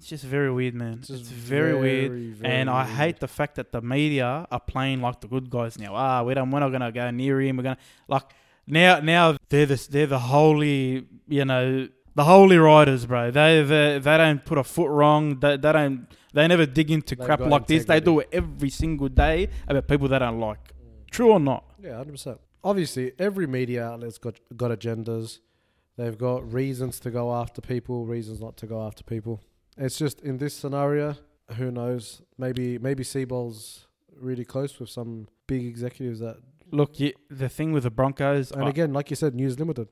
It's 0.01 0.09
just 0.09 0.25
very 0.25 0.51
weird, 0.51 0.75
man. 0.75 0.95
It's 1.01 1.11
It's, 1.11 1.21
just 1.21 1.31
very, 1.33 1.75
weird. 1.75 2.11
very, 2.11 2.31
very 2.33 2.55
And 2.55 2.71
I 2.71 2.85
weird. 2.85 2.97
hate 2.97 3.21
the 3.21 3.29
fact 3.29 3.57
that 3.57 3.71
the 3.71 3.83
media 3.83 4.47
are 4.51 4.61
playing 4.61 5.03
like 5.03 5.21
the 5.21 5.29
good 5.29 5.51
guys 5.51 5.79
now. 5.79 5.93
Ah, 5.95 6.23
we 6.23 6.33
don't. 6.33 6.51
We're 6.51 6.61
not 6.61 6.71
gonna 6.71 6.91
go 6.91 7.11
near 7.11 7.39
him. 7.43 7.59
We're 7.59 7.65
gonna 7.65 7.77
like 8.09 8.23
now. 8.67 9.01
Now 9.01 9.37
they're 9.51 9.67
the 9.67 9.89
they're 9.91 10.07
the 10.07 10.19
holy. 10.19 11.07
You 11.29 11.45
know 11.45 11.89
the 12.15 12.25
holy 12.25 12.57
riders, 12.57 13.05
bro. 13.05 13.31
They 13.31 13.63
they, 13.63 13.99
they 13.99 14.17
don't 14.17 14.43
put 14.43 14.57
a 14.57 14.65
foot 14.65 14.89
wrong. 14.89 15.39
They, 15.39 15.59
they 15.59 15.73
don't. 15.73 16.07
They 16.33 16.49
never 16.49 16.65
dig 16.65 16.91
into 16.91 17.15
They've 17.15 17.27
crap 17.27 17.41
like 17.41 17.67
this. 17.67 17.85
They 17.85 18.01
do 18.01 18.21
it 18.21 18.29
every 18.33 18.71
single 18.71 19.09
day 19.11 19.49
about 19.69 19.87
people 19.87 20.09
they 20.09 20.19
don't 20.19 20.41
like. 20.41 20.73
True 21.11 21.33
or 21.33 21.41
not? 21.41 21.65
Yeah, 21.83 21.97
hundred 21.99 22.13
percent. 22.13 22.41
Obviously, 22.65 23.13
every 23.19 23.47
media 23.47 23.85
outlet's 23.85 24.17
got 24.17 24.41
got 24.57 24.71
agendas. 24.71 25.41
They've 25.99 26.17
got 26.17 26.51
reasons 26.51 27.01
to 27.01 27.11
go 27.11 27.35
after 27.35 27.61
people, 27.61 28.07
reasons 28.07 28.41
not 28.41 28.57
to 28.59 28.67
go 28.67 28.81
after 28.87 29.05
people. 29.05 29.43
It's 29.81 29.99
just 29.99 30.21
in 30.21 30.39
this 30.39 30.55
scenario, 30.55 31.17
who 31.57 31.71
knows? 31.71 32.23
Maybe 32.39 32.79
maybe 32.79 33.03
Seibold's 33.03 33.87
really 34.29 34.45
close 34.45 34.79
with 34.79 34.91
some 34.91 35.27
big 35.47 35.65
executives 35.65 36.21
that. 36.21 36.37
Look, 36.73 37.01
you, 37.01 37.13
the 37.29 37.49
thing 37.49 37.73
with 37.73 37.83
the 37.83 37.91
Broncos, 37.91 38.53
And 38.53 38.65
I- 38.65 38.69
again, 38.69 38.93
like 38.93 39.11
you 39.11 39.17
said, 39.17 39.35
News 39.35 39.59
Limited. 39.59 39.89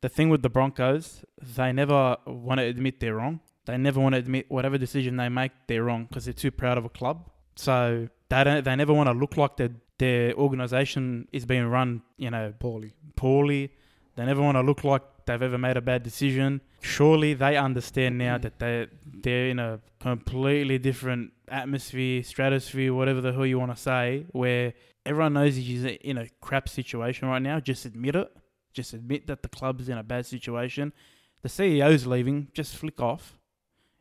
the 0.00 0.08
thing 0.08 0.28
with 0.30 0.42
the 0.42 0.48
Broncos, 0.50 1.24
they 1.56 1.72
never 1.72 2.16
want 2.26 2.58
to 2.60 2.64
admit 2.64 3.00
they're 3.00 3.16
wrong. 3.16 3.40
They 3.66 3.76
never 3.76 4.00
want 4.00 4.14
to 4.14 4.18
admit 4.18 4.46
whatever 4.50 4.76
decision 4.78 5.16
they 5.16 5.28
make, 5.28 5.52
they're 5.68 5.84
wrong 5.84 6.04
because 6.06 6.24
they're 6.26 6.34
too 6.46 6.50
proud 6.50 6.76
of 6.78 6.84
a 6.84 6.88
club. 6.90 7.16
So 7.56 8.08
they 8.30 8.44
don't. 8.44 8.64
They 8.64 8.76
never 8.76 8.92
want 8.94 9.08
to 9.08 9.12
look 9.22 9.36
like 9.36 9.56
their 9.56 9.70
their 9.98 10.34
organization 10.34 11.28
is 11.32 11.44
being 11.46 11.66
run, 11.66 12.02
you 12.18 12.30
know, 12.30 12.52
Poorly. 12.58 12.92
poorly. 13.16 13.72
They 14.16 14.24
never 14.24 14.42
want 14.42 14.56
to 14.56 14.62
look 14.62 14.84
like 14.84 15.02
they've 15.26 15.40
ever 15.42 15.58
made 15.58 15.76
a 15.76 15.80
bad 15.80 16.02
decision. 16.02 16.60
Surely 16.84 17.32
they 17.32 17.56
understand 17.56 18.18
now 18.18 18.36
mm. 18.36 18.42
that 18.42 18.58
they 18.58 18.86
they're 19.06 19.48
in 19.48 19.58
a 19.58 19.80
completely 20.00 20.76
different 20.78 21.32
atmosphere, 21.48 22.22
stratosphere, 22.22 22.92
whatever 22.92 23.22
the 23.22 23.32
hell 23.32 23.46
you 23.46 23.58
want 23.58 23.74
to 23.74 23.80
say, 23.80 24.26
where 24.32 24.74
everyone 25.06 25.32
knows 25.32 25.56
he's 25.56 25.82
in 25.82 26.18
a 26.18 26.28
crap 26.42 26.68
situation 26.68 27.26
right 27.26 27.40
now. 27.40 27.58
Just 27.58 27.86
admit 27.86 28.16
it. 28.16 28.30
Just 28.74 28.92
admit 28.92 29.26
that 29.28 29.42
the 29.42 29.48
club's 29.48 29.88
in 29.88 29.96
a 29.96 30.02
bad 30.02 30.26
situation. 30.26 30.92
The 31.40 31.48
CEO's 31.48 32.06
leaving. 32.06 32.48
Just 32.52 32.76
flick 32.76 33.00
off. 33.00 33.38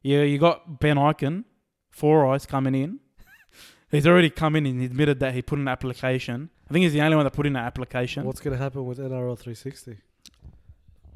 Yeah, 0.02 0.24
you 0.24 0.38
got 0.38 0.82
Ben 0.82 0.98
Ikin, 0.98 1.46
Four 1.90 2.28
Eyes 2.34 2.46
coming 2.46 2.76
in. 2.76 3.00
He's 3.92 4.06
already 4.06 4.30
come 4.30 4.58
in 4.58 4.66
and 4.66 4.82
admitted 4.82 5.22
that 5.22 5.34
he 5.34 5.42
put 5.42 5.58
in 5.58 5.62
an 5.62 5.68
application. 5.70 6.50
I 6.70 6.74
think 6.74 6.84
he's 6.84 6.94
the 6.94 7.02
only 7.02 7.16
one 7.16 7.24
that 7.24 7.32
put 7.32 7.46
in 7.46 7.56
an 7.56 7.64
application. 7.64 8.26
What's 8.26 8.42
going 8.42 8.58
to 8.58 8.62
happen 8.62 8.84
with 8.86 8.98
NRL 8.98 9.38
360? 9.38 9.98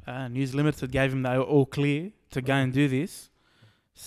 Uh, 0.08 0.28
News 0.28 0.54
Limited 0.54 0.90
gave 0.90 1.12
him 1.12 1.22
the 1.22 1.40
all 1.40 1.66
clear 1.66 2.12
to 2.30 2.40
go 2.42 2.54
and 2.54 2.72
do 2.72 2.88
this. 2.88 3.30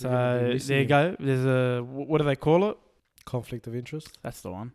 You're 0.00 0.10
gonna 0.10 0.48
be 0.52 0.58
So 0.58 0.68
there 0.68 0.80
you 0.80 0.86
go. 0.86 1.16
There's 1.18 1.44
a 1.44 1.82
what 1.82 2.18
do 2.18 2.24
they 2.24 2.36
call 2.36 2.70
it? 2.70 2.76
Conflict 3.24 3.66
of 3.66 3.74
interest. 3.76 4.18
That's 4.22 4.40
the 4.40 4.50
one. 4.50 4.72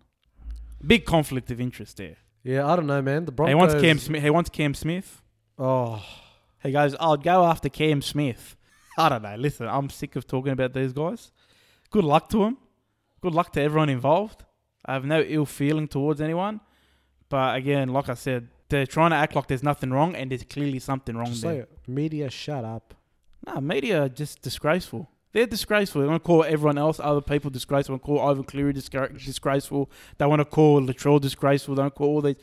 Big 0.85 1.05
conflict 1.05 1.51
of 1.51 1.59
interest 1.59 1.97
there. 1.97 2.17
Yeah, 2.43 2.65
I 2.65 2.75
don't 2.75 2.87
know, 2.87 3.01
man. 3.01 3.25
The 3.25 3.31
Broncos. 3.31 3.51
he 3.51 3.55
wants 3.55 3.73
Cam 3.75 3.99
Smith. 3.99 4.23
He 4.23 4.29
wants 4.29 4.49
Cam 4.49 4.73
Smith. 4.73 5.21
Oh, 5.59 6.03
He 6.63 6.71
goes, 6.71 6.95
"I'll 6.99 7.17
go 7.17 7.43
after 7.45 7.67
Cam 7.69 8.01
Smith." 8.01 8.55
I 8.97 9.09
don't 9.09 9.21
know. 9.21 9.35
Listen, 9.35 9.67
I'm 9.67 9.89
sick 9.89 10.15
of 10.15 10.25
talking 10.27 10.53
about 10.53 10.73
these 10.73 10.93
guys. 10.93 11.31
Good 11.89 12.03
luck 12.03 12.29
to 12.29 12.39
them. 12.39 12.57
Good 13.21 13.33
luck 13.33 13.51
to 13.53 13.61
everyone 13.61 13.89
involved. 13.89 14.43
I 14.85 14.93
have 14.93 15.05
no 15.05 15.21
ill 15.21 15.45
feeling 15.45 15.87
towards 15.87 16.21
anyone. 16.21 16.61
But 17.29 17.55
again, 17.57 17.89
like 17.89 18.07
I 18.09 18.13
said, 18.13 18.47
they're 18.69 18.85
trying 18.85 19.11
to 19.11 19.15
act 19.15 19.35
like 19.35 19.47
there's 19.47 19.63
nothing 19.63 19.91
wrong, 19.91 20.15
and 20.15 20.31
there's 20.31 20.43
clearly 20.43 20.79
something 20.79 21.15
wrong 21.15 21.27
just 21.27 21.41
there. 21.41 21.61
it. 21.61 21.77
Media, 21.87 22.29
shut 22.29 22.65
up. 22.65 22.93
Nah, 23.45 23.59
media 23.59 24.03
are 24.03 24.09
just 24.09 24.41
disgraceful. 24.41 25.09
They're 25.33 25.45
disgraceful. 25.45 26.01
They 26.01 26.07
want 26.07 26.23
to 26.23 26.27
call 26.27 26.43
everyone 26.43 26.77
else, 26.77 26.99
other 26.99 27.21
people, 27.21 27.49
disgraceful. 27.49 27.93
They 27.93 27.95
want 27.97 28.03
to 28.03 28.05
call 28.07 28.29
Ivan 28.29 28.43
Cleary 28.43 28.73
disgra- 28.73 29.23
disgraceful. 29.23 29.89
They 30.17 30.25
want 30.25 30.39
to 30.39 30.45
call 30.45 30.81
Latrell 30.81 31.21
disgraceful. 31.21 31.75
They 31.75 31.81
want 31.81 31.93
to 31.93 31.97
call 31.97 32.07
all 32.07 32.21
these. 32.21 32.37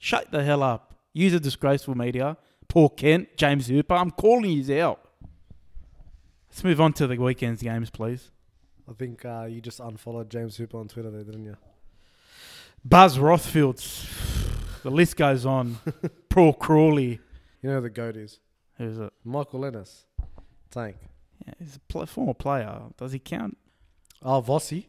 Shut 0.00 0.30
the 0.30 0.42
hell 0.42 0.62
up. 0.62 0.94
Use 1.12 1.32
a 1.34 1.40
disgraceful 1.40 1.94
media. 1.94 2.36
Paul 2.68 2.88
Kent, 2.88 3.36
James 3.36 3.68
Hooper. 3.68 3.94
I'm 3.94 4.10
calling 4.10 4.50
you 4.50 4.82
out. 4.82 5.00
Let's 6.50 6.64
move 6.64 6.80
on 6.80 6.92
to 6.94 7.06
the 7.06 7.16
weekend's 7.16 7.62
games, 7.62 7.90
please. 7.90 8.30
I 8.88 8.94
think 8.94 9.24
uh, 9.24 9.46
you 9.48 9.60
just 9.60 9.80
unfollowed 9.80 10.28
James 10.28 10.56
Hooper 10.56 10.78
on 10.78 10.88
Twitter 10.88 11.10
there, 11.10 11.22
didn't 11.22 11.44
you? 11.44 11.56
Buzz 12.84 13.18
Rothfields. 13.18 14.31
The 14.82 14.90
list 14.90 15.16
goes 15.16 15.46
on. 15.46 15.78
Paul 16.28 16.54
Crawley. 16.54 17.20
You 17.62 17.70
know 17.70 17.76
who 17.76 17.82
the 17.82 17.90
goat 17.90 18.16
is 18.16 18.40
Who's 18.78 18.98
it? 18.98 19.12
Michael 19.24 19.64
Ennis, 19.64 20.04
Tank. 20.70 20.96
Yeah, 21.46 21.54
he's 21.58 21.76
a 21.76 21.80
pl- 21.80 22.06
former 22.06 22.34
player. 22.34 22.80
Does 22.96 23.12
he 23.12 23.18
count? 23.18 23.56
Oh, 24.22 24.40
Vossi. 24.42 24.86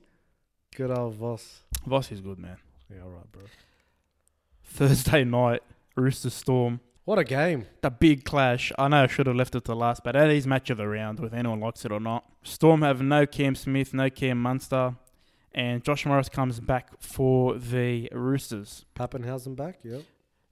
Good 0.75 0.91
old 0.91 1.15
Voss. 1.15 1.61
Voss 1.85 2.11
is 2.11 2.21
good, 2.21 2.39
man. 2.39 2.57
Yeah, 2.89 3.03
all 3.03 3.09
right, 3.09 3.31
bro. 3.31 3.43
Thursday 4.63 5.23
night, 5.23 5.61
Rooster 5.95 6.29
Storm. 6.29 6.79
What 7.05 7.19
a 7.19 7.23
game. 7.23 7.65
The 7.81 7.91
big 7.91 8.23
clash. 8.23 8.71
I 8.77 8.87
know 8.87 9.03
I 9.03 9.07
should 9.07 9.27
have 9.27 9.35
left 9.35 9.55
it 9.55 9.65
to 9.65 9.75
last, 9.75 10.03
but 10.03 10.13
that 10.13 10.29
is 10.29 10.47
match 10.47 10.69
of 10.69 10.77
the 10.77 10.87
round, 10.87 11.19
whether 11.19 11.35
anyone 11.35 11.59
likes 11.59 11.83
it 11.83 11.91
or 11.91 11.99
not. 11.99 12.23
Storm 12.43 12.81
have 12.81 13.01
no 13.01 13.25
Cam 13.25 13.55
Smith, 13.55 13.93
no 13.93 14.09
Cam 14.09 14.41
Munster, 14.41 14.95
and 15.53 15.83
Josh 15.83 16.05
Morris 16.05 16.29
comes 16.29 16.59
back 16.59 16.89
for 16.99 17.57
the 17.57 18.09
Roosters. 18.11 18.85
Papenhuyzen 18.95 19.55
back, 19.55 19.79
yep. 19.83 20.03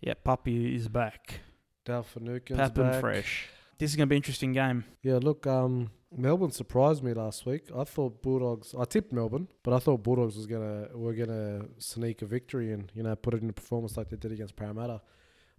Yeah, 0.02 0.14
Puppy 0.24 0.76
is 0.76 0.88
back. 0.88 1.42
Dale 1.86 2.04
Finucane's 2.04 2.60
Pappen 2.60 2.90
back. 2.90 3.02
fresh. 3.02 3.50
This 3.78 3.92
is 3.92 3.96
going 3.96 4.08
to 4.08 4.10
be 4.10 4.16
an 4.16 4.20
interesting 4.20 4.54
game. 4.54 4.84
Yeah, 5.02 5.20
look, 5.22 5.48
um, 5.48 5.90
Melbourne 6.16 6.52
surprised 6.52 7.04
me 7.04 7.14
last 7.14 7.46
week. 7.46 7.64
I 7.76 7.84
thought 7.84 8.22
Bulldogs. 8.22 8.76
I 8.78 8.84
tipped 8.86 9.14
Melbourne, 9.14 9.48
but 9.64 9.74
I 9.74 9.80
thought 9.80 10.04
Bulldogs 10.04 10.36
was 10.36 10.46
gonna 10.46 10.88
were 10.94 11.14
gonna 11.14 11.66
sneak 11.78 12.22
a 12.22 12.26
victory 12.26 12.74
and 12.74 12.92
you 12.94 13.02
know 13.02 13.16
put 13.16 13.34
it 13.34 13.42
in 13.42 13.50
a 13.50 13.54
performance 13.54 13.96
like 13.96 14.10
they 14.10 14.18
did 14.18 14.32
against 14.32 14.56
Parramatta. 14.56 15.02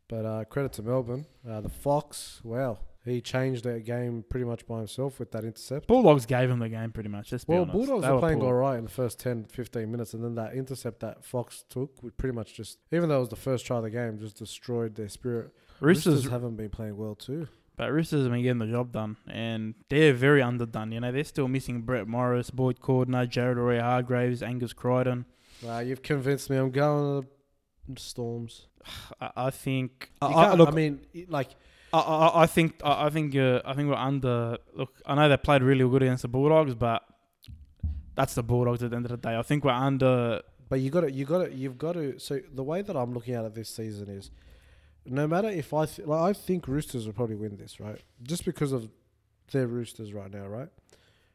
But 0.09 0.27
uh, 0.27 0.45
credit 0.45 0.73
to 0.75 0.83
Melbourne. 0.83 1.27
Uh, 1.49 1.63
the 1.63 1.71
Fox, 1.71 2.41
wow, 2.45 2.79
he 3.05 3.21
changed 3.21 3.65
that 3.65 3.85
game 3.85 4.25
pretty 4.29 4.45
much 4.45 4.67
by 4.67 4.79
himself 4.79 5.19
with 5.19 5.31
that 5.33 5.45
intercept. 5.45 5.87
Bulldogs 5.89 6.25
gave 6.27 6.49
him 6.51 6.59
the 6.61 6.69
game 6.69 6.93
pretty 6.93 7.09
much. 7.09 7.33
Let's 7.33 7.45
be 7.45 7.53
Well. 7.55 7.65
Bulldogs 7.67 8.05
They 8.05 8.11
were 8.13 8.19
playing 8.21 8.39
poor. 8.41 8.49
all 8.49 8.55
right 8.55 8.79
in 8.79 8.85
the 8.85 8.91
first 8.91 9.19
10, 9.19 9.45
15 9.47 9.91
minutes, 9.91 10.15
and 10.15 10.23
then 10.23 10.35
that 10.37 10.55
intercept 10.55 11.01
that 11.01 11.25
Fox 11.25 11.65
took 11.69 12.03
would 12.03 12.17
pretty 12.17 12.35
much 12.35 12.55
just, 12.55 12.79
even 12.93 13.09
though 13.09 13.17
it 13.17 13.21
was 13.21 13.29
the 13.29 13.37
first 13.37 13.67
try 13.67 13.79
of 13.79 13.83
the 13.83 13.91
game, 13.91 14.19
just 14.19 14.37
destroyed 14.37 14.95
their 14.95 15.09
spirit. 15.09 15.51
Roosters, 15.81 16.15
Roosters 16.15 16.31
haven't 16.31 16.57
been 16.57 16.71
playing 16.71 16.97
well 16.97 17.15
too. 17.17 17.49
but 17.77 17.91
Roosters 17.93 18.23
have 18.23 18.31
been 18.33 18.43
getting 18.43 18.59
the 18.59 18.67
job 18.67 18.93
done, 18.93 19.17
and 19.27 19.75
they're 19.89 20.13
very 20.13 20.41
underdone. 20.43 20.93
You 20.93 21.01
know, 21.01 21.11
they're 21.11 21.25
still 21.25 21.49
missing 21.49 21.81
Brett 21.83 22.07
Morris, 22.07 22.51
Boyd 22.51 22.79
Cordner, 22.81 23.29
Jared 23.29 23.59
Waerea-Hargreaves, 23.59 24.43
Angus 24.43 24.73
Crichton. 24.73 25.25
Uh, 25.67 25.79
you've 25.81 26.03
convinced 26.03 26.51
me. 26.51 26.57
I'm 26.57 26.71
going 26.71 27.23
to 27.23 27.29
the 27.89 28.01
Storms. 28.01 28.67
I, 29.21 29.31
I 29.37 29.51
think. 29.51 30.11
I, 30.21 30.55
look, 30.55 30.69
I 30.69 30.73
mean, 30.73 31.01
like 31.29 31.49
I, 31.93 31.99
I, 31.99 32.43
I 32.43 32.47
think 32.47 32.81
I, 32.85 33.07
I 33.07 33.11
think 33.11 33.37
uh, 33.37 33.61
I 33.65 33.75
think 33.75 33.89
we're 33.89 33.95
under. 33.95 34.59
Look, 34.75 35.01
I 35.07 35.15
know 35.15 35.29
they 35.29 35.37
played 35.37 35.63
really 35.63 35.89
good 35.89 36.03
against 36.03 36.23
the 36.23 36.29
Bulldogs, 36.29 36.75
but 36.75 37.03
that's 38.15 38.35
the 38.35 38.43
Bulldogs 38.43 38.83
at 38.83 38.91
the 38.91 38.97
end 38.97 39.07
of 39.07 39.11
the 39.11 39.17
day. 39.17 39.37
I 39.37 39.43
think 39.43 39.65
we're 39.65 39.73
under. 39.73 40.43
But 40.69 40.81
you 40.81 40.91
got 40.91 41.03
to, 41.03 41.13
you 41.13 41.27
got 41.27 41.45
to, 41.47 41.55
you've 41.55 41.79
got 41.79 41.93
to. 41.93 42.19
So 42.19 42.41
the 42.53 42.63
way 42.63 42.83
that 42.83 42.97
I'm 42.97 43.13
looking 43.13 43.35
at 43.35 43.45
it 43.45 43.55
this 43.55 43.69
season 43.69 44.09
is, 44.09 44.31
no 45.05 45.27
matter 45.27 45.49
if 45.49 45.75
I, 45.75 45.85
th- 45.85 46.09
like, 46.09 46.21
I 46.21 46.33
think 46.33 46.67
Roosters 46.67 47.05
will 47.05 47.13
probably 47.13 47.37
win 47.37 47.57
this, 47.57 47.79
right? 47.79 48.01
Just 48.23 48.47
because 48.47 48.73
of 48.73 48.89
their 49.51 49.67
Roosters 49.67 50.15
right 50.15 50.33
now, 50.33 50.47
right? 50.47 50.69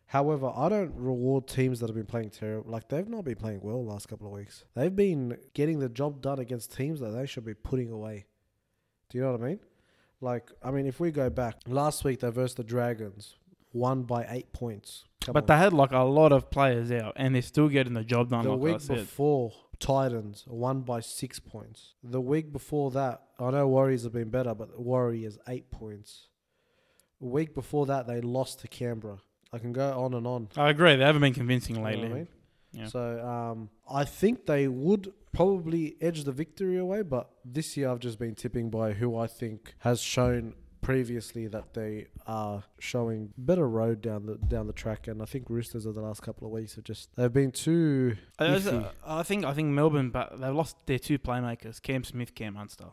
However, 0.08 0.52
I 0.56 0.70
don't 0.70 0.94
reward 0.96 1.48
teams 1.48 1.82
that 1.82 1.88
have 1.88 1.96
been 1.96 2.06
playing 2.06 2.30
terrible. 2.30 2.72
Like 2.72 2.88
they've 2.88 3.08
not 3.08 3.26
been 3.26 3.36
playing 3.36 3.60
well 3.62 3.84
the 3.84 3.92
last 3.92 4.08
couple 4.08 4.28
of 4.28 4.34
weeks. 4.34 4.64
They've 4.74 4.96
been 4.96 5.38
getting 5.54 5.80
the 5.80 5.90
job 5.90 6.22
done 6.22 6.40
against 6.40 6.76
teams 6.76 7.02
that 7.02 7.10
they 7.10 7.26
should 7.26 7.46
be 7.46 7.54
putting 7.54 7.92
away. 7.92 8.26
Do 9.10 9.18
you 9.18 9.24
know 9.26 9.34
what 9.34 9.42
I 9.42 9.44
mean? 9.44 9.60
Like, 10.22 10.52
I 10.64 10.72
mean, 10.72 10.88
if 10.88 11.00
we 11.00 11.12
go 11.12 11.30
back 11.30 11.56
last 11.68 12.04
week, 12.04 12.22
they 12.22 12.30
versed 12.30 12.58
the 12.58 12.64
Dragons, 12.64 13.36
won 13.74 14.04
by 14.04 14.26
eight 14.30 14.52
points. 14.52 15.04
Come 15.22 15.34
but 15.34 15.44
on. 15.44 15.48
they 15.48 15.58
had 15.58 15.74
like 15.74 15.92
a 15.92 16.00
lot 16.00 16.32
of 16.32 16.50
players 16.50 16.92
out, 16.92 17.14
and 17.18 17.36
they're 17.36 17.42
still 17.42 17.68
getting 17.70 17.94
the 17.94 18.04
job 18.04 18.30
done. 18.30 18.44
The 18.44 18.52
like 18.52 18.60
I 18.60 18.74
week 18.74 18.88
before, 18.88 19.54
Titans 19.80 20.44
won 20.48 20.82
by 20.82 21.02
six 21.02 21.40
points. 21.40 21.94
The 22.04 22.22
week 22.22 22.52
before 22.52 22.92
that, 22.92 23.22
I 23.40 23.52
know 23.52 23.68
Warriors 23.68 24.04
have 24.04 24.14
been 24.14 24.30
better, 24.30 24.56
but 24.56 24.80
Warriors 24.80 25.38
eight 25.48 25.70
points. 25.70 26.28
The 27.20 27.28
week 27.28 27.54
before 27.54 27.86
that, 27.88 28.08
they 28.08 28.22
lost 28.22 28.60
to 28.62 28.68
Canberra. 28.68 29.18
I 29.54 29.60
can 29.60 29.72
go 29.72 30.04
on 30.04 30.14
and 30.14 30.28
on. 30.28 30.50
I 30.56 30.70
agree. 30.70 30.96
They 30.96 31.04
haven't 31.04 31.22
been 31.22 31.34
convincing 31.34 31.76
You 31.76 31.82
know 31.82 31.88
lately. 31.88 32.06
I 32.06 32.14
mean? 32.14 32.28
Yeah. 32.74 32.88
So 32.88 33.26
um, 33.26 33.70
I 33.90 34.04
think 34.04 34.46
they 34.46 34.68
would 34.68 35.14
probably 35.38 35.96
edge 36.02 36.24
the 36.24 36.32
victory 36.32 36.78
away, 36.78 37.04
but 37.04 37.30
this 37.46 37.78
year 37.78 37.90
I've 37.90 38.00
just 38.00 38.20
been 38.20 38.36
tipping 38.36 38.70
by 38.70 38.94
who 38.94 39.18
I 39.18 39.28
think 39.28 39.76
has 39.80 40.02
shown 40.02 40.56
previously 40.82 41.48
that 41.48 41.74
they 41.74 42.08
are 42.26 42.64
showing 42.80 43.34
better 43.38 43.68
road 43.68 44.02
down 44.02 44.26
the 44.26 44.36
down 44.36 44.68
the 44.68 44.74
track, 44.74 45.08
and 45.08 45.22
I 45.22 45.26
think 45.26 45.50
Roosters 45.50 45.86
of 45.86 45.96
the 45.96 46.02
last 46.02 46.22
couple 46.22 46.48
of 46.48 46.54
weeks 46.54 46.76
have 46.76 46.84
just 46.84 47.16
they've 47.16 47.32
been 47.32 47.52
too. 47.52 48.16
I, 48.40 48.46
uh, 48.46 48.90
I 49.06 49.24
think 49.24 49.46
I 49.46 49.54
think 49.54 49.70
Melbourne, 49.70 50.10
but 50.10 50.40
they've 50.40 50.54
lost 50.54 50.76
their 50.88 51.00
two 51.00 51.20
playmakers, 51.20 51.82
Cam 51.82 52.04
Smith, 52.04 52.34
Cam 52.34 52.56
Munster. 52.56 52.88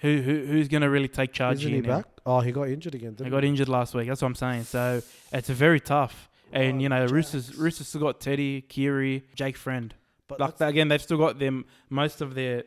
Who 0.00 0.20
who 0.22 0.46
who's 0.46 0.68
going 0.68 0.82
to 0.82 0.90
really 0.90 1.08
take 1.08 1.32
charge 1.32 1.60
Isn't 1.60 1.72
he 1.72 1.80
now? 1.80 1.96
back? 1.98 2.06
Oh, 2.24 2.40
he 2.40 2.52
got 2.52 2.68
injured 2.68 2.94
again. 2.94 3.14
Didn't 3.14 3.24
They 3.24 3.30
got 3.30 3.44
injured 3.44 3.68
last 3.68 3.94
week. 3.94 4.08
That's 4.08 4.22
what 4.22 4.28
I'm 4.28 4.34
saying. 4.34 4.64
So 4.64 5.02
it's 5.32 5.48
very 5.48 5.80
tough. 5.80 6.28
And 6.52 6.78
Oh, 6.78 6.80
you 6.80 6.88
know, 6.88 7.06
Roosters 7.06 7.54
Roosters 7.54 7.88
still 7.88 8.00
got 8.00 8.20
Teddy, 8.20 8.62
Keary, 8.62 9.24
Jake 9.34 9.56
Friend. 9.56 9.94
But 10.30 10.40
Like 10.60 10.60
again, 10.70 10.88
they've 10.88 11.02
still 11.02 11.18
got 11.18 11.38
them 11.38 11.64
most 11.88 12.20
of 12.20 12.34
their. 12.34 12.64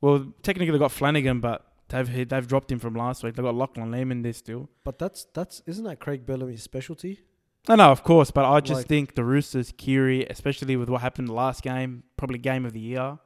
Well, 0.00 0.32
technically 0.42 0.70
they've 0.72 0.80
got 0.80 0.92
Flanagan, 0.92 1.40
but 1.40 1.64
they've 1.88 2.28
they've 2.28 2.46
dropped 2.46 2.70
him 2.70 2.78
from 2.78 2.94
last 2.94 3.22
week. 3.24 3.34
They've 3.34 3.44
got 3.44 3.54
Lachlan 3.54 3.90
Lehman 3.90 4.22
there 4.22 4.32
still. 4.32 4.68
But 4.84 4.98
that's 4.98 5.26
that's 5.34 5.62
isn't 5.66 5.84
that 5.84 6.00
Craig 6.00 6.24
Bellamy's 6.26 6.62
specialty? 6.62 7.20
No, 7.68 7.74
no, 7.74 7.90
of 7.90 8.02
course, 8.02 8.30
but 8.30 8.44
I 8.44 8.60
just 8.60 8.80
Like- 8.80 8.86
think 8.86 9.14
the 9.14 9.24
Roosters, 9.24 9.72
Keary, 9.76 10.24
especially 10.30 10.76
with 10.76 10.88
what 10.88 11.00
happened 11.02 11.28
the 11.28 11.32
last 11.34 11.62
game, 11.62 12.04
probably 12.16 12.38
game 12.38 12.64
of 12.64 12.72
the 12.72 12.80
year 12.80 13.18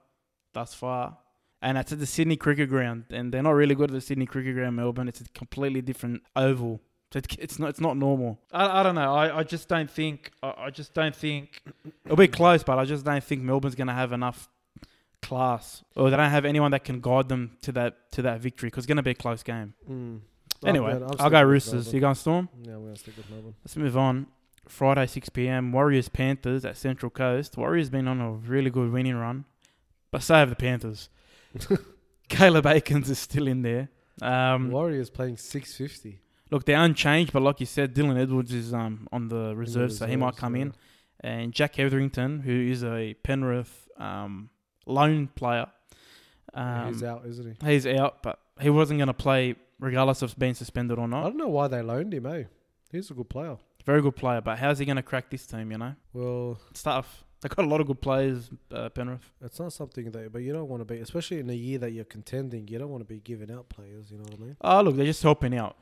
thus 0.52 0.74
far. 0.74 1.18
And 1.60 1.76
that's 1.76 1.92
at 1.92 2.00
the 2.00 2.06
Sydney 2.06 2.36
Cricket 2.36 2.68
Ground, 2.68 3.04
and 3.10 3.32
they're 3.32 3.42
not 3.42 3.52
really 3.52 3.76
good 3.76 3.90
at 3.90 3.94
the 3.94 4.00
Sydney 4.00 4.26
Cricket 4.26 4.54
Ground, 4.56 4.74
Melbourne. 4.74 5.06
It's 5.06 5.20
a 5.20 5.24
completely 5.28 5.80
different 5.80 6.22
oval. 6.34 6.80
So 7.12 7.18
it's, 7.18 7.36
it's 7.38 7.58
not 7.58 7.68
it's 7.70 7.80
not 7.80 7.96
normal. 7.96 8.38
I, 8.52 8.80
I 8.80 8.82
don't 8.82 8.94
know. 8.94 9.14
I, 9.14 9.38
I 9.40 9.42
just 9.42 9.68
don't 9.68 9.90
think 9.90 10.30
I, 10.42 10.54
I 10.56 10.70
just 10.70 10.94
don't 10.94 11.14
think 11.14 11.62
it'll 12.06 12.16
be 12.16 12.28
close, 12.28 12.62
but 12.62 12.78
I 12.78 12.84
just 12.84 13.04
don't 13.04 13.22
think 13.22 13.42
Melbourne's 13.42 13.74
gonna 13.74 13.92
have 13.94 14.12
enough 14.12 14.48
class, 15.20 15.84
or 15.94 16.10
they 16.10 16.16
don't 16.16 16.30
have 16.30 16.44
anyone 16.44 16.70
that 16.72 16.84
can 16.84 17.00
guide 17.00 17.28
them 17.28 17.56
to 17.62 17.72
that 17.72 18.10
to 18.12 18.22
that 18.22 18.40
victory. 18.40 18.68
Because 18.68 18.84
it's 18.84 18.88
gonna 18.88 19.02
be 19.02 19.10
a 19.10 19.14
close 19.14 19.42
game. 19.42 19.74
Mm. 19.90 20.20
Anyway, 20.64 20.92
I'm 20.92 20.98
going- 21.00 21.10
I'm 21.10 21.16
I'll 21.20 21.30
go 21.30 21.42
Roosters. 21.42 21.72
Melbourne. 21.74 21.94
You 21.94 22.00
going 22.00 22.14
Storm? 22.14 22.48
Yeah, 22.62 22.76
we're 22.76 22.86
gonna 22.86 22.96
stick 22.96 23.16
with 23.16 23.28
Melbourne. 23.30 23.54
Let's 23.64 23.76
move 23.76 23.96
on. 23.96 24.26
Friday, 24.68 25.06
6 25.06 25.28
p.m. 25.30 25.72
Warriors 25.72 26.08
Panthers 26.08 26.64
at 26.64 26.76
Central 26.76 27.10
Coast. 27.10 27.56
Warriors 27.56 27.90
been 27.90 28.06
on 28.06 28.20
a 28.20 28.30
really 28.30 28.70
good 28.70 28.92
winning 28.92 29.16
run, 29.16 29.44
but 30.12 30.22
so 30.22 30.34
have 30.34 30.50
the 30.50 30.56
Panthers. 30.56 31.08
Caleb 32.28 32.64
Aekins 32.64 33.10
is 33.10 33.18
still 33.18 33.48
in 33.48 33.62
there. 33.62 33.88
Um, 34.22 34.70
Warriors 34.70 35.10
playing 35.10 35.36
six 35.36 35.74
fifty. 35.74 36.20
Look, 36.52 36.66
they're 36.66 36.78
unchanged, 36.80 37.32
but 37.32 37.42
like 37.42 37.60
you 37.60 37.66
said, 37.66 37.94
Dylan 37.94 38.20
Edwards 38.20 38.52
is 38.52 38.72
um, 38.74 39.08
on 39.10 39.28
the 39.28 39.56
reserve, 39.56 39.92
so 39.92 40.06
he 40.06 40.16
might 40.16 40.36
come 40.36 40.54
in. 40.54 40.74
And 41.20 41.52
Jack 41.52 41.76
Hetherington, 41.76 42.40
who 42.40 42.52
is 42.52 42.84
a 42.84 43.14
Penrith 43.22 43.88
um, 43.96 44.50
loan 44.86 45.28
player, 45.28 45.66
um, 46.54 46.92
He's 46.92 47.02
out, 47.02 47.24
isn't 47.26 47.56
he? 47.62 47.72
he's 47.72 47.86
out, 47.86 48.22
but 48.22 48.38
he 48.60 48.68
wasn't 48.70 48.98
going 48.98 49.06
to 49.06 49.14
play 49.14 49.54
regardless 49.80 50.20
of 50.22 50.38
being 50.38 50.54
suspended 50.54 50.98
or 50.98 51.08
not. 51.08 51.20
I 51.24 51.28
don't 51.28 51.38
know 51.38 51.48
why 51.48 51.68
they 51.68 51.80
loaned 51.80 52.12
him. 52.12 52.26
Eh, 52.26 52.44
he's 52.90 53.10
a 53.10 53.14
good 53.14 53.28
player. 53.30 53.56
Very 53.86 54.02
good 54.02 54.16
player, 54.16 54.40
but 54.40 54.58
how's 54.58 54.78
he 54.78 54.84
going 54.84 54.96
to 54.96 55.02
crack 55.02 55.30
this 55.30 55.46
team? 55.46 55.72
You 55.72 55.78
know, 55.78 55.94
Well, 56.12 56.58
it's 56.70 56.82
tough. 56.82 57.24
They've 57.40 57.50
got 57.50 57.64
a 57.64 57.68
lot 57.68 57.80
of 57.80 57.88
good 57.88 58.00
players, 58.00 58.50
uh, 58.72 58.88
Penrith. 58.90 59.28
it's 59.44 59.58
not 59.58 59.72
something 59.72 60.10
that, 60.12 60.32
but 60.32 60.42
you 60.42 60.52
don't 60.52 60.68
want 60.68 60.80
to 60.80 60.84
be, 60.84 61.00
especially 61.00 61.40
in 61.40 61.50
a 61.50 61.54
year 61.54 61.78
that 61.78 61.90
you're 61.90 62.04
contending. 62.04 62.68
You 62.68 62.78
don't 62.78 62.90
want 62.90 63.00
to 63.00 63.12
be 63.12 63.18
giving 63.20 63.50
out 63.50 63.68
players. 63.68 64.12
You 64.12 64.18
know 64.18 64.24
what 64.24 64.34
I 64.34 64.42
mean? 64.42 64.56
Oh, 64.60 64.82
look, 64.82 64.96
they're 64.96 65.06
just 65.06 65.22
helping 65.24 65.56
out, 65.58 65.76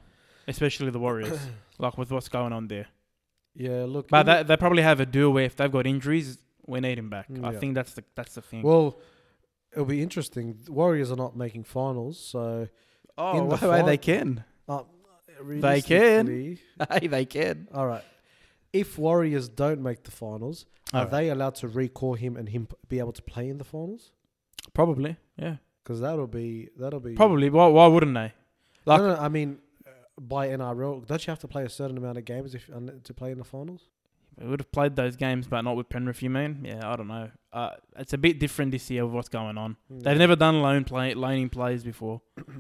especially 0.48 0.90
the 0.90 0.98
Warriors, 0.98 1.38
like 1.78 1.96
with 1.98 2.10
what's 2.10 2.28
going 2.28 2.52
on 2.52 2.68
there. 2.68 2.86
Yeah, 3.54 3.84
look. 3.86 4.08
But 4.08 4.28
in- 4.28 4.36
they, 4.36 4.42
they 4.44 4.56
probably 4.56 4.82
have 4.82 5.00
a 5.00 5.06
deal 5.06 5.30
where 5.32 5.44
if 5.44 5.56
they've 5.56 5.70
got 5.70 5.86
injuries, 5.86 6.38
we 6.66 6.80
need 6.80 6.98
him 6.98 7.10
back. 7.10 7.26
I 7.42 7.52
think 7.54 7.74
that's 7.74 7.94
the 7.94 8.04
that's 8.14 8.34
the 8.34 8.42
thing. 8.42 8.62
well, 8.62 8.98
it'll 9.72 9.84
be 9.84 10.02
interesting. 10.02 10.58
The 10.64 10.72
Warriors 10.72 11.10
are 11.10 11.16
not 11.16 11.36
making 11.36 11.64
finals, 11.64 12.18
so 12.18 12.68
oh, 13.18 13.38
in 13.38 13.48
the 13.48 13.56
wait, 13.56 13.62
wait, 13.62 13.86
they 13.86 13.96
fin- 13.96 14.44
can. 15.46 15.60
they 15.60 15.80
can. 15.82 16.58
hey, 16.90 17.06
they 17.06 17.24
can. 17.24 17.68
All 17.74 17.86
right. 17.86 18.04
If 18.72 18.98
Warriors 18.98 19.48
don't 19.48 19.80
make 19.82 20.04
the 20.04 20.12
finals, 20.12 20.66
are 20.92 21.00
Alright. 21.00 21.10
they 21.10 21.30
allowed 21.30 21.56
to 21.56 21.68
recall 21.68 22.14
him 22.14 22.36
and 22.36 22.48
him 22.48 22.68
be 22.88 22.98
able 23.00 23.12
to 23.12 23.22
play 23.22 23.48
in 23.48 23.58
the 23.58 23.64
finals? 23.64 24.12
Probably, 24.74 25.16
yeah. 25.36 25.56
Because 25.82 26.00
that'll 26.00 26.28
be 26.28 26.68
that'll 26.76 27.00
be 27.00 27.14
Probably. 27.14 27.50
Why, 27.50 27.66
why 27.66 27.86
wouldn't 27.88 28.14
they? 28.14 28.32
Like- 28.84 29.00
no, 29.00 29.14
no, 29.14 29.20
I 29.20 29.28
mean, 29.28 29.58
uh, 29.58 29.69
by 30.28 30.48
NRL, 30.48 31.06
don't 31.06 31.26
you 31.26 31.30
have 31.30 31.38
to 31.40 31.48
play 31.48 31.64
a 31.64 31.68
certain 31.68 31.96
amount 31.96 32.18
of 32.18 32.24
games 32.24 32.54
if 32.54 32.66
to 33.04 33.14
play 33.14 33.32
in 33.32 33.38
the 33.38 33.44
finals? 33.44 33.88
We 34.38 34.48
would 34.48 34.60
have 34.60 34.72
played 34.72 34.96
those 34.96 35.16
games, 35.16 35.46
but 35.46 35.60
not 35.62 35.76
with 35.76 35.88
Penrith. 35.88 36.22
You 36.22 36.30
mean? 36.30 36.60
Yeah, 36.64 36.80
I 36.90 36.96
don't 36.96 37.08
know. 37.08 37.30
Uh, 37.52 37.70
it's 37.98 38.12
a 38.12 38.18
bit 38.18 38.38
different 38.38 38.70
this 38.70 38.88
year 38.90 39.04
with 39.04 39.14
what's 39.14 39.28
going 39.28 39.58
on. 39.58 39.76
They've 39.90 40.16
never 40.16 40.36
done 40.36 40.62
loan 40.62 40.84
play 40.84 41.14
loaning 41.14 41.48
plays 41.48 41.82
before. 41.84 42.20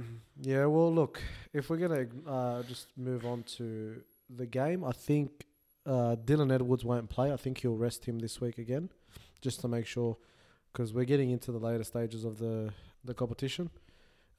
Yeah, 0.42 0.64
well, 0.64 0.90
look, 0.90 1.20
if 1.52 1.68
we're 1.68 1.76
gonna 1.76 2.06
uh, 2.26 2.62
just 2.62 2.86
move 2.96 3.26
on 3.26 3.42
to 3.58 4.00
the 4.34 4.46
game, 4.46 4.82
I 4.82 4.92
think 4.92 5.44
uh, 5.84 6.16
Dylan 6.24 6.50
Edwards 6.50 6.82
won't 6.82 7.10
play. 7.10 7.30
I 7.30 7.36
think 7.36 7.58
he'll 7.58 7.76
rest 7.76 8.06
him 8.06 8.20
this 8.20 8.40
week 8.40 8.56
again, 8.56 8.88
just 9.42 9.60
to 9.60 9.68
make 9.68 9.84
sure, 9.86 10.16
because 10.72 10.94
we're 10.94 11.04
getting 11.04 11.28
into 11.28 11.52
the 11.52 11.58
later 11.58 11.84
stages 11.84 12.24
of 12.24 12.38
the 12.38 12.72
the 13.04 13.12
competition, 13.12 13.68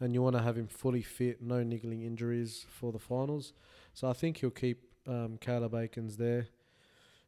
and 0.02 0.14
you 0.14 0.22
want 0.22 0.36
to 0.36 0.42
have 0.42 0.58
him 0.58 0.68
fully 0.68 1.02
fit, 1.02 1.42
no 1.42 1.64
niggling 1.64 2.02
injuries 2.02 2.66
for 2.68 2.92
the 2.92 3.00
finals. 3.00 3.54
So 3.94 4.10
I 4.10 4.14
think 4.14 4.38
he'll 4.38 4.50
keep 4.50 4.84
um, 5.08 5.38
Caleb 5.40 5.76
there. 6.18 6.48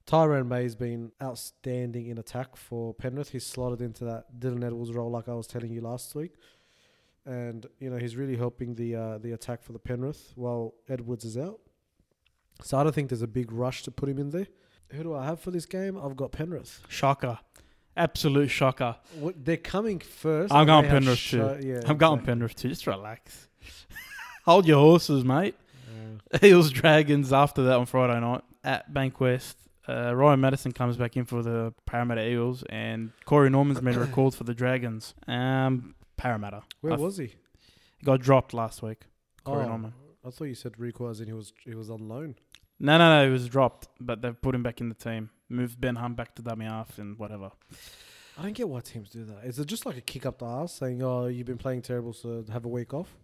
Tyrone 0.05 0.49
May's 0.49 0.75
been 0.75 1.12
outstanding 1.21 2.07
in 2.07 2.17
attack 2.17 2.57
for 2.57 2.93
Penrith. 2.93 3.29
He's 3.29 3.45
slotted 3.45 3.81
into 3.81 4.03
that 4.05 4.39
Dylan 4.39 4.65
Edwards 4.65 4.91
role, 4.91 5.09
like 5.09 5.29
I 5.29 5.33
was 5.33 5.47
telling 5.47 5.71
you 5.71 5.79
last 5.79 6.13
week, 6.13 6.33
and 7.25 7.65
you 7.79 7.89
know 7.89 7.97
he's 7.97 8.17
really 8.17 8.36
helping 8.36 8.75
the 8.75 8.95
uh, 8.95 9.17
the 9.19 9.31
attack 9.31 9.63
for 9.63 9.71
the 9.71 9.79
Penrith 9.79 10.33
while 10.36 10.73
Edwards 10.89 11.23
is 11.23 11.38
out. 11.38 11.62
So 12.63 12.77
I 12.77 12.83
don't 12.83 12.93
think 12.93 13.09
there's 13.09 13.21
a 13.21 13.27
big 13.27 13.51
rush 13.51 13.83
to 13.83 13.91
put 13.91 14.09
him 14.09 14.19
in 14.19 14.31
there. 14.31 14.47
Who 14.89 15.03
do 15.03 15.15
I 15.15 15.25
have 15.25 15.39
for 15.39 15.51
this 15.51 15.65
game? 15.65 15.97
I've 15.97 16.17
got 16.17 16.33
Penrith. 16.33 16.81
Shocker. 16.89 17.39
Absolute 17.95 18.49
shocker. 18.49 18.95
What, 19.19 19.43
they're 19.45 19.58
coming 19.58 19.99
first. 19.99 20.51
I'm 20.51 20.62
and 20.62 20.67
going 20.67 20.86
Penrith 20.86 21.19
too. 21.19 21.38
Yeah, 21.62 21.82
I'm 21.86 21.97
going 21.97 22.19
exactly. 22.19 22.25
Penrith 22.25 22.56
too. 22.56 22.69
Just 22.69 22.88
relax. 22.88 23.47
Hold 24.45 24.65
your 24.67 24.79
horses, 24.79 25.23
mate. 25.23 25.56
Yeah. 26.34 26.39
Eels 26.49 26.71
Dragons 26.71 27.32
after 27.32 27.63
that 27.63 27.75
on 27.77 27.86
Friday 27.86 28.19
night 28.19 28.41
at 28.63 28.91
Bankwest. 28.91 29.56
Uh, 29.88 30.15
Ryan 30.15 30.39
Matterson 30.39 30.71
comes 30.71 30.97
back 30.97 31.17
in 31.17 31.25
for 31.25 31.43
the 31.43 31.73
Parramatta 31.86 32.25
Eels, 32.27 32.63
and 32.69 33.12
Corey 33.25 33.49
Norman's 33.49 33.82
been 33.82 33.99
recalled 34.08 34.34
for 34.34 34.43
the 34.45 34.53
Dragons. 34.53 35.13
Um, 35.27 35.93
Parramatta. 36.17 36.63
Where 36.82 36.93
I 36.93 36.95
was 36.95 37.17
he? 37.17 37.25
He 37.25 38.06
got 38.06 38.21
dropped 38.21 38.53
last 38.53 38.82
week. 38.82 39.01
Corey 39.43 39.65
Oh, 39.65 39.67
Norman. 39.67 39.93
I 40.25 40.29
thought 40.29 40.45
you 40.45 40.56
said 40.56 40.79
recall 40.79 41.10
in 41.10 41.27
he 41.27 41.34
was 41.34 41.51
he 41.65 41.75
was 41.75 41.89
on 41.89 42.08
loan. 42.08 42.36
No, 42.79 42.97
no, 42.97 43.19
no. 43.19 43.25
He 43.25 43.32
was 43.32 43.47
dropped, 43.47 43.88
but 43.99 44.21
they've 44.21 44.41
put 44.41 44.56
him 44.56 44.63
back 44.63 44.79
in 44.82 44.89
the 44.89 44.95
team. 44.95 45.29
Moved 45.49 45.79
Ben 45.79 45.95
Hunt 45.95 46.15
back 46.15 46.36
to 46.36 46.41
dummy 46.41 46.65
half 46.65 46.97
and 46.97 47.17
whatever. 47.17 47.51
I 48.38 48.43
don't 48.43 48.53
get 48.53 48.67
why 48.67 48.79
teams 48.79 49.10
do 49.10 49.25
that. 49.25 49.45
Is 49.45 49.60
it 49.60 49.67
just 49.67 49.86
like 49.86 49.97
a 49.97 50.01
kick 50.01 50.25
up 50.25 50.39
the 50.39 50.45
ass 50.45 50.73
saying, 50.73 51.03
"Oh, 51.03 51.27
you've 51.27 51.45
been 51.45 51.58
playing 51.58 51.84
terrible, 51.84 52.13
so 52.13 52.43
have 52.51 52.65
a 52.65 52.69
week 52.69 52.93
off"? 52.93 53.15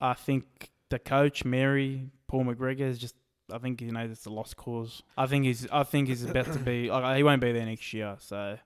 I 0.00 0.14
think 0.14 0.70
the 0.90 0.98
coach, 0.98 1.44
Mary, 1.44 2.10
Paul 2.28 2.44
McGregor, 2.44 2.80
is 2.80 2.98
just. 2.98 3.14
I 3.50 3.58
think 3.58 3.80
you 3.80 3.92
know 3.92 4.00
it's 4.00 4.26
a 4.26 4.30
lost 4.30 4.56
cause. 4.56 5.02
I 5.16 5.26
think 5.26 5.44
he's. 5.44 5.66
I 5.70 5.84
think 5.84 6.08
he's 6.08 6.24
about 6.24 6.52
to 6.52 6.58
be. 6.58 6.90
Like, 6.90 7.16
he 7.16 7.22
won't 7.22 7.40
be 7.40 7.52
there 7.52 7.64
next 7.64 7.92
year, 7.94 8.16
so 8.18 8.58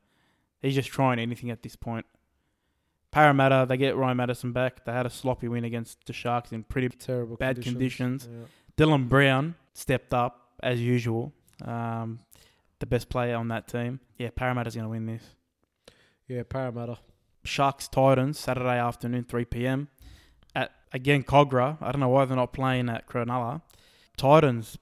he's 0.60 0.74
just 0.74 0.88
trying 0.88 1.18
anything 1.18 1.50
at 1.50 1.62
this 1.62 1.76
point. 1.76 2.06
Parramatta, 3.12 3.66
they 3.68 3.76
get 3.76 3.96
Ryan 3.96 4.16
Matterson 4.16 4.52
back. 4.52 4.84
They 4.84 4.92
had 4.92 5.04
a 5.04 5.10
sloppy 5.10 5.48
win 5.48 5.64
against 5.64 6.04
the 6.06 6.12
Sharks 6.12 6.52
in 6.52 6.62
pretty. 6.64 6.88
Terrible 6.88 7.36
Bad 7.36 7.60
conditions. 7.60 8.28
Yeah. 8.30 8.46
Dylan 8.76 9.08
Brown 9.08 9.54
stepped 9.74 10.14
up 10.14 10.54
as 10.62 10.80
usual. 10.80 11.32
Um, 11.64 12.20
the 12.80 12.86
best 12.86 13.08
player 13.08 13.36
on 13.36 13.48
that 13.48 13.68
team. 13.68 14.00
Yeah, 14.18 14.30
Parramatta's 14.34 14.74
going 14.74 14.84
to 14.86 14.90
win 14.90 15.06
this. 15.06 15.22
yeah, 16.26 16.42
Parramatta. 16.42 16.98
Sharks 17.44 17.88
Titans 17.88 18.38
Saturday 18.38 18.78
afternoon, 18.78 19.24
3 19.24 19.44
p.m. 19.46 19.88
At 20.54 20.72
again 20.92 21.22
Kogarah. 21.22 21.78
I 21.80 21.90
don't 21.92 22.00
know 22.00 22.08
why 22.08 22.24
they're 22.26 22.36
not 22.36 22.52
playing 22.52 22.88
at 22.90 23.06
Cronulla. 23.06 23.62
Titans 24.16 24.76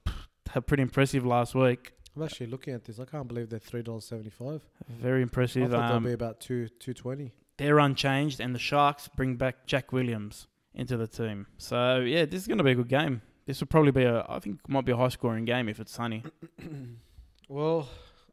have 0.50 0.66
pretty 0.66 0.82
impressive 0.82 1.24
last 1.24 1.54
week. 1.54 1.92
I'm 2.16 2.22
actually 2.24 2.46
looking 2.46 2.74
at 2.74 2.84
this. 2.84 2.98
I 2.98 3.04
can't 3.04 3.28
believe 3.28 3.48
they're 3.50 3.60
three 3.60 3.82
dollars 3.82 4.06
seventy 4.06 4.30
five. 4.30 4.62
Very 4.88 5.22
impressive. 5.22 5.72
I 5.72 5.76
thought 5.76 5.92
Um, 5.92 6.02
they'll 6.02 6.10
be 6.10 6.14
about 6.14 6.40
two 6.40 6.68
two 6.80 6.94
twenty. 6.94 7.32
they're 7.58 7.78
unchanged, 7.78 8.40
and 8.40 8.52
the 8.54 8.58
Sharks 8.58 9.06
bring 9.08 9.36
back 9.36 9.66
Jack 9.66 9.92
Williams 9.92 10.48
into 10.74 10.96
the 10.96 11.06
team. 11.06 11.46
So 11.58 12.00
yeah, 12.00 12.24
this 12.24 12.42
is 12.42 12.48
going 12.48 12.58
to 12.58 12.64
be 12.64 12.72
a 12.72 12.74
good 12.76 12.88
game. 12.88 13.22
This 13.46 13.60
will 13.60 13.68
probably 13.68 13.92
be 13.92 14.02
a. 14.02 14.26
I 14.28 14.40
think 14.40 14.58
might 14.68 14.84
be 14.84 14.90
a 14.92 14.96
high 14.96 15.08
scoring 15.10 15.44
game 15.44 15.68
if 15.68 15.78
it's 15.78 15.92
sunny. 15.92 16.24
Well, 17.48 17.88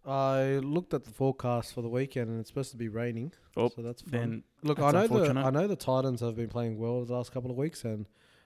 I 0.06 0.60
looked 0.62 0.94
at 0.94 1.06
the 1.06 1.12
forecast 1.12 1.74
for 1.74 1.82
the 1.82 1.90
weekend, 1.90 2.30
and 2.30 2.40
it's 2.40 2.50
supposed 2.50 2.72
to 2.72 2.78
be 2.78 2.90
raining. 2.90 3.34
Oh, 3.58 3.70
so 3.70 3.82
that's 3.82 4.02
fun. 4.02 4.12
Then 4.12 4.44
Look, 4.62 4.78
that's 4.78 4.94
I 4.94 5.08
know 5.08 5.08
the. 5.08 5.40
I 5.40 5.50
know 5.50 5.68
the 5.68 5.76
Titans 5.76 6.22
have 6.22 6.36
been 6.36 6.50
playing 6.50 6.78
well 6.78 7.04
the 7.06 7.14
last 7.14 7.32
couple 7.32 7.50
of 7.50 7.58
weeks, 7.58 7.84
and 7.84 8.06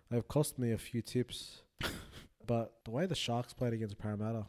they've 0.09 0.27
cost 0.27 0.59
me 0.59 0.71
a 0.71 0.77
few 0.77 1.01
tips. 1.01 1.63
but 2.47 2.73
the 2.85 2.91
way 2.91 3.05
the 3.05 3.15
Sharks 3.15 3.53
played 3.53 3.73
against 3.73 3.97
Parramatta, 3.97 4.45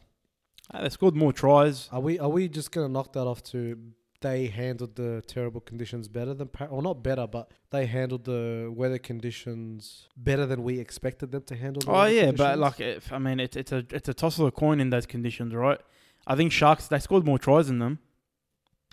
uh, 0.73 0.81
they 0.81 0.89
scored 0.89 1.15
more 1.15 1.33
tries. 1.33 1.89
are 1.91 1.99
we 1.99 2.19
are 2.19 2.29
we 2.29 2.47
just 2.47 2.71
gonna 2.71 2.89
knock 2.89 3.13
that 3.13 3.25
off 3.25 3.43
to 3.45 3.77
they 4.21 4.47
handled 4.47 4.95
the 4.95 5.23
terrible 5.27 5.59
conditions 5.59 6.07
better 6.07 6.33
than 6.33 6.47
Par- 6.47 6.67
or 6.69 6.81
not 6.81 7.03
better, 7.03 7.27
but 7.27 7.51
they 7.71 7.87
handled 7.87 8.25
the 8.25 8.71
weather 8.73 8.99
conditions 8.99 10.07
better 10.15 10.45
than 10.45 10.63
we 10.63 10.79
expected 10.79 11.31
them 11.31 11.41
to 11.43 11.55
handle. 11.55 11.83
Oh 11.87 12.05
yeah, 12.05 12.31
but 12.31 12.57
like 12.59 12.79
if, 12.79 13.11
I 13.11 13.17
mean, 13.17 13.39
it's 13.39 13.57
it's 13.57 13.71
a 13.71 13.85
it's 13.91 14.07
a 14.07 14.13
toss 14.13 14.37
of 14.37 14.45
the 14.45 14.51
coin 14.51 14.79
in 14.79 14.91
those 14.91 15.05
conditions, 15.05 15.53
right? 15.53 15.79
I 16.27 16.35
think 16.35 16.51
Sharks 16.51 16.87
they 16.87 16.99
scored 16.99 17.25
more 17.25 17.39
tries 17.39 17.67
than 17.67 17.79
them. 17.79 17.99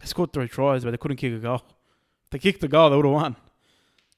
They 0.00 0.06
scored 0.06 0.32
three 0.32 0.48
tries, 0.48 0.84
but 0.84 0.90
they 0.92 0.96
couldn't 0.96 1.16
kick 1.18 1.32
a 1.32 1.38
goal. 1.38 1.62
If 2.24 2.30
they 2.30 2.38
kicked 2.38 2.60
the 2.60 2.68
goal, 2.68 2.90
they 2.90 2.96
would 2.96 3.04
have 3.04 3.14
won. 3.14 3.36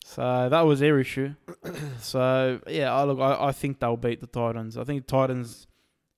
So 0.05 0.49
that 0.51 0.63
was 0.63 0.81
their 0.81 0.99
issue. 0.99 1.35
so 2.01 2.61
yeah, 2.67 2.93
I 2.95 3.05
look, 3.05 3.19
I, 3.21 3.47
I 3.49 3.53
think 3.53 3.81
they'll 3.81 3.97
beat 3.97 4.21
the 4.21 4.27
Titans. 4.27 4.77
I 4.77 4.85
think 4.85 5.07
the 5.07 5.11
Titans 5.11 5.67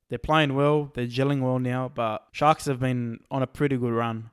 they're 0.09 0.19
playing 0.19 0.55
well, 0.55 0.91
they're 0.95 1.07
gelling 1.07 1.41
well 1.41 1.59
now, 1.59 1.91
but 1.95 2.27
Sharks 2.33 2.67
have 2.67 2.79
been 2.81 3.21
on 3.31 3.43
a 3.43 3.47
pretty 3.47 3.77
good 3.79 3.93
run, 3.93 4.31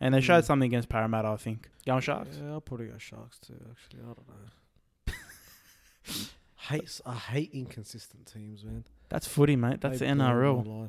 and 0.00 0.14
they 0.14 0.20
showed 0.20 0.44
Mm. 0.44 0.46
something 0.46 0.66
against 0.66 0.88
Parramatta. 0.88 1.28
I 1.28 1.36
think. 1.36 1.68
Going 1.86 2.00
Sharks. 2.00 2.38
Yeah, 2.40 2.52
I'll 2.52 2.60
probably 2.60 2.86
go 2.86 2.98
Sharks 2.98 3.38
too. 3.40 3.54
Actually, 3.70 4.02
I 4.02 4.06
don't 4.06 4.28
know. 4.28 5.14
hate 6.68 7.00
I 7.06 7.14
hate 7.14 7.50
inconsistent 7.52 8.26
teams, 8.26 8.64
man. 8.64 8.84
That's 9.08 9.26
footy, 9.26 9.56
mate. 9.56 9.80
That's 9.80 9.98
They 9.98 10.06
the 10.06 10.12
NRL. 10.12 10.88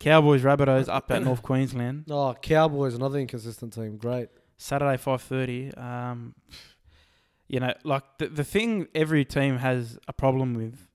Cowboys, 0.00 0.42
Rabbitohs 0.42 0.88
up 0.88 1.10
at 1.10 1.22
North 1.22 1.42
Queensland. 1.42 2.04
Oh, 2.10 2.34
Cowboys, 2.40 2.94
another 2.94 3.18
inconsistent 3.18 3.72
team. 3.72 3.96
Great. 3.96 4.28
Saturday 4.56 4.96
five 4.96 5.22
thirty. 5.22 5.72
Um, 5.74 6.34
you 7.48 7.60
know, 7.60 7.72
like 7.84 8.04
the 8.18 8.28
the 8.28 8.44
thing 8.44 8.88
every 8.94 9.24
team 9.24 9.56
has 9.58 9.98
a 10.08 10.12
problem 10.12 10.54
with, 10.54 10.86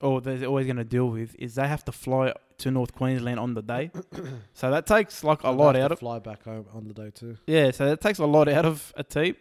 or 0.00 0.20
they're 0.20 0.44
always 0.46 0.66
going 0.66 0.76
to 0.76 0.84
deal 0.84 1.08
with, 1.08 1.34
is 1.38 1.54
they 1.56 1.66
have 1.66 1.84
to 1.86 1.92
fly 1.92 2.32
to 2.58 2.70
North 2.70 2.92
Queensland 2.94 3.40
on 3.40 3.54
the 3.54 3.62
day. 3.62 3.90
so 4.52 4.70
that 4.70 4.86
takes 4.86 5.24
like 5.24 5.40
a 5.40 5.42
They'll 5.44 5.54
lot 5.54 5.74
have 5.74 5.84
out 5.84 5.88
to 5.88 5.92
of 5.94 5.98
fly 6.00 6.18
back 6.18 6.44
home 6.44 6.66
on 6.74 6.86
the 6.86 6.94
day 6.94 7.10
too. 7.10 7.36
yeah. 7.46 7.70
So 7.72 7.86
that 7.86 8.00
takes 8.00 8.18
a 8.18 8.26
lot 8.26 8.48
out 8.48 8.64
of 8.66 8.92
a 8.96 9.02
team, 9.02 9.34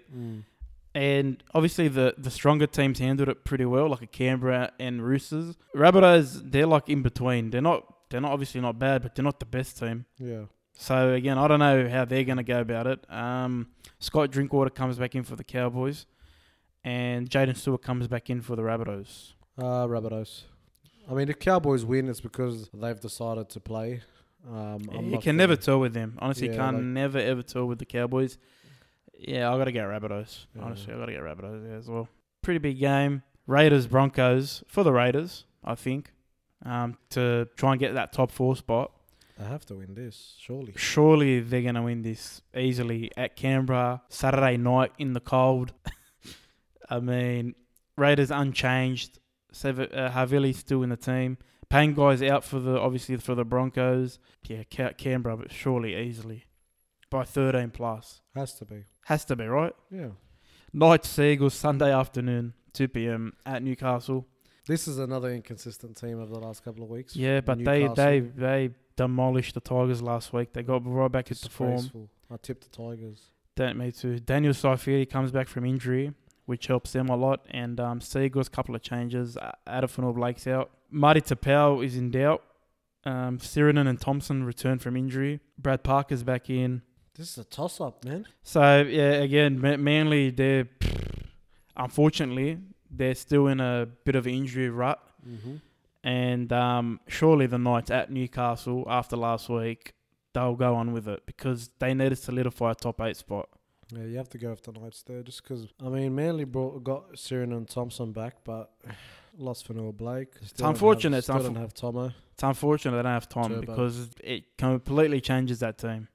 and 0.96 1.44
obviously 1.54 1.88
the 1.88 2.16
the 2.18 2.32
stronger 2.32 2.68
teams 2.68 3.00
handled 3.00 3.30
it 3.30 3.44
pretty 3.44 3.66
well, 3.66 3.90
like 3.90 4.02
a 4.02 4.08
Canberra 4.08 4.72
and 4.80 5.04
Roosters. 5.04 5.56
Rabbitohs, 5.76 6.52
they're 6.52 6.68
like 6.68 6.90
in 6.90 7.02
between. 7.02 7.50
They're 7.50 7.62
not 7.62 7.93
they're 8.14 8.22
not 8.22 8.32
obviously 8.32 8.62
not 8.62 8.78
bad, 8.78 9.02
but 9.02 9.16
they're 9.16 9.24
not 9.26 9.40
the 9.40 9.46
best 9.48 9.80
team. 9.80 10.06
Yeah. 10.20 10.44
So 10.74 11.14
again, 11.14 11.40
I 11.40 11.48
don't 11.48 11.58
know 11.60 11.90
how 11.90 12.06
they're 12.06 12.24
going 12.24 12.38
to 12.38 12.44
go 12.44 12.62
about 12.62 12.86
it. 12.86 13.04
Um, 13.12 13.70
Scott 13.98 14.30
Drinkwater 14.30 14.70
comes 14.70 14.98
back 15.00 15.16
in 15.16 15.24
for 15.24 15.36
the 15.36 15.44
Cowboys, 15.44 16.06
and 16.84 17.28
Jaden 17.28 17.58
Stewart 17.58 17.82
comes 17.82 18.08
back 18.08 18.30
in 18.30 18.42
for 18.42 18.56
the 18.56 18.62
Rabbitohs. 18.62 19.34
Uh, 19.58 19.88
Rabbitohs. 19.88 20.44
I 21.10 21.16
mean, 21.16 21.28
if 21.28 21.40
Cowboys 21.40 21.84
win, 21.84 22.08
it's 22.08 22.22
because 22.22 22.70
they've 22.72 23.00
decided 23.00 23.50
to 23.50 23.60
play. 23.60 24.02
Um, 24.48 24.82
I'm 24.94 25.10
you 25.10 25.18
can 25.20 25.36
never 25.38 25.56
tell 25.56 25.80
with 25.80 25.94
them. 25.94 26.18
Honestly, 26.20 26.48
you 26.48 26.54
Yeah, 26.54 26.60
can't 26.60 26.78
like- 26.78 26.86
never 26.86 27.18
ever 27.18 27.42
tell 27.42 27.66
with 27.66 27.80
the 27.80 27.86
Cowboys. 27.86 28.38
Yeah, 29.18 29.52
I 29.52 29.58
got 29.58 29.66
to 29.66 29.72
get 29.72 29.86
Rabbitohs. 29.86 30.46
Yeah. 30.56 30.62
Honestly, 30.64 30.94
I 30.94 30.98
got 30.98 31.06
to 31.08 31.12
get 31.14 31.22
Rabbitohs 31.22 31.68
yeah, 31.68 31.78
as 31.78 31.88
well. 31.90 32.08
Pretty 32.44 32.60
big 32.60 32.78
game. 32.80 33.24
Raiders 33.48 33.88
Broncos 33.88 34.64
for 34.68 34.84
the 34.84 34.94
Raiders, 34.94 35.46
I 35.64 35.76
think, 35.76 36.13
um, 36.66 36.98
to 37.12 37.48
try 37.58 37.72
and 37.72 37.80
get 37.80 37.94
that 37.94 38.14
top 38.14 38.32
four 38.32 38.56
spot. 38.56 38.92
They 39.38 39.46
have 39.46 39.66
to 39.68 39.76
win 39.76 39.96
this, 39.96 40.36
surely. 40.40 40.74
Surely 40.76 41.40
they're 41.40 41.64
going 41.64 41.76
to 41.76 41.82
win 41.82 42.04
this 42.04 42.42
easily 42.56 43.12
at 43.18 43.36
Canberra 43.36 44.02
Saturday 44.10 44.58
night 44.58 44.92
in 45.00 45.14
the 45.14 45.20
cold. 45.20 45.74
I 46.90 47.00
mean, 47.00 47.56
Raiders 47.98 48.32
unchanged. 48.32 49.20
Sever, 49.52 49.88
uh, 49.94 50.10
Havili's 50.12 50.58
still 50.58 50.84
in 50.84 50.90
the 50.90 50.98
team. 50.98 51.38
Pangai's 51.70 52.22
out 52.22 52.44
for 52.44 52.60
the 52.60 52.80
obviously 52.80 53.18
for 53.18 53.34
the 53.34 53.44
Broncos. 53.44 54.20
Yeah, 54.48 54.64
Ca- 54.72 54.94
Canberra, 54.94 55.38
but 55.38 55.52
surely 55.52 55.96
easily 55.96 56.46
by 57.10 57.24
13 57.24 57.72
plus. 57.72 58.22
Has 58.36 58.54
to 58.56 58.66
be. 58.66 58.84
Has 59.06 59.26
to 59.26 59.36
be 59.36 59.46
right. 59.46 59.74
Yeah. 59.90 60.10
Knights 60.72 61.10
Seagulls 61.10 61.54
Sunday 61.54 61.92
afternoon, 61.92 62.54
2 62.74 62.88
p.m. 62.88 63.34
at 63.46 63.64
Newcastle. 63.64 64.28
This 64.66 64.88
is 64.88 64.98
another 64.98 65.30
inconsistent 65.30 65.98
team 65.98 66.20
of 66.20 66.30
the 66.30 66.40
last 66.40 66.64
couple 66.64 66.84
of 66.84 66.90
weeks. 66.90 67.16
Yeah, 67.16 67.42
but 67.42 67.58
Newcastle. 67.58 67.96
they 67.96 68.20
they 68.20 68.30
they 68.36 68.70
demolished 68.96 69.56
the 69.56 69.60
Tigers 69.60 70.02
last 70.02 70.32
week. 70.32 70.54
They 70.54 70.64
got 70.64 70.82
right 70.86 71.12
back 71.12 71.30
into 71.30 71.50
form. 71.50 72.10
I 72.32 72.38
tipped 72.38 72.72
the 72.72 72.78
Tigers. 72.78 73.30
Don't 73.56 73.78
me 73.78 73.92
too. 73.92 74.20
Daniel 74.20 74.54
Saifiti 74.54 75.10
comes 75.10 75.32
back 75.32 75.48
from 75.48 75.66
injury, 75.66 76.14
which 76.46 76.68
helps 76.68 76.94
them 76.94 77.10
a 77.10 77.16
lot. 77.16 77.46
And 77.52 77.80
um, 77.80 78.02
Seagulls, 78.02 78.50
couple 78.50 78.74
of 78.74 78.82
changes. 78.82 79.38
Uh, 79.38 79.52
Blake's 80.14 80.48
out. 80.48 80.72
Marty 80.90 81.22
Tapau 81.22 81.86
is 81.86 81.96
in 81.96 82.12
doubt. 82.12 82.42
Um, 83.06 83.38
Sironen 83.40 83.88
and 83.88 84.00
Thompson 84.00 84.44
return 84.44 84.80
from 84.80 84.96
injury. 84.96 85.42
Brad 85.58 85.84
Parker's 85.84 86.24
back 86.24 86.50
in. 86.50 86.82
This 87.16 87.32
is 87.32 87.38
a 87.40 87.44
toss 87.44 87.82
up, 87.82 88.06
man. 88.06 88.26
So 88.42 88.82
yeah, 88.82 89.12
again, 89.12 89.60
Ma- 89.60 89.78
Manly, 89.78 90.32
they're 90.32 90.68
unfortunately 91.76 92.60
they're 92.96 93.16
still 93.16 93.48
in 93.48 93.60
a 93.60 93.88
bit 94.06 94.16
of 94.16 94.28
an 94.28 94.34
injury 94.34 94.70
rut. 94.70 95.02
Mm-hmm. 95.28 95.56
And 96.04 96.52
um, 96.52 97.00
surely 97.08 97.48
the 97.48 97.58
Knights 97.58 97.90
at 97.90 98.12
Newcastle 98.12 98.86
after 98.88 99.16
last 99.16 99.50
week, 99.50 99.94
they'll 100.34 100.56
go 100.56 100.76
on 100.76 100.92
with 100.92 101.08
it 101.08 101.26
because 101.26 101.70
they 101.80 101.94
need 101.94 102.10
to 102.10 102.16
solidify 102.16 102.72
a 102.72 102.76
top 102.76 103.00
eight 103.02 103.16
spot. 103.16 103.48
Yeah, 103.92 104.06
you 104.06 104.18
have 104.18 104.30
to 104.30 104.38
go 104.38 104.50
with 104.50 104.64
the 104.64 104.72
Knights 104.72 105.04
there, 105.04 105.22
just 105.22 105.44
because 105.44 105.68
I 105.84 105.90
mean, 105.90 106.14
Manly 106.16 106.46
brought 106.46 106.84
got 106.84 107.18
Siren 107.18 107.54
and 107.54 107.68
Thompson 107.68 108.12
back, 108.12 108.36
but 108.44 108.72
lost 109.38 109.66
for 109.66 109.74
Noah 109.74 109.94
Blake. 109.94 110.34
Still 110.44 110.66
don't 110.66 110.70
unfortunate, 110.72 111.16
Have, 111.16 111.20
it's 111.20 111.28
still 111.28 111.40
unfo- 111.40 111.44
don't 111.44 111.56
have 111.56 111.74
Tomo. 111.74 112.12
It's 112.34 112.44
unfortunate 112.44 112.98
they 112.98 113.04
don't 113.04 113.12
have 113.12 113.30
Tom 113.30 113.50
Turbo. 113.50 113.62
because 113.62 114.10
it 114.24 114.58
completely 114.58 115.22
changes 115.22 115.60
that 115.60 115.78
team. 115.78 116.08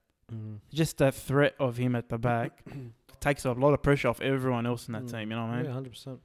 Just 0.73 0.99
that 0.99 1.15
threat 1.15 1.55
of 1.59 1.77
him 1.79 1.95
at 1.97 2.09
the 2.11 2.19
back 2.19 2.63
takes 3.21 3.45
a 3.45 3.53
lot 3.53 3.73
of 3.75 3.83
pressure 3.83 4.09
off 4.09 4.21
everyone 4.21 4.67
else 4.67 4.87
in 4.87 4.93
that 4.93 5.05
Mm. 5.05 5.11
team. 5.11 5.31
You 5.31 5.37
know 5.37 5.47
what 5.47 5.51
I 5.53 5.57
mean? 5.57 5.65
Yeah, 5.67 5.73
hundred 5.73 5.91
percent. 5.93 6.21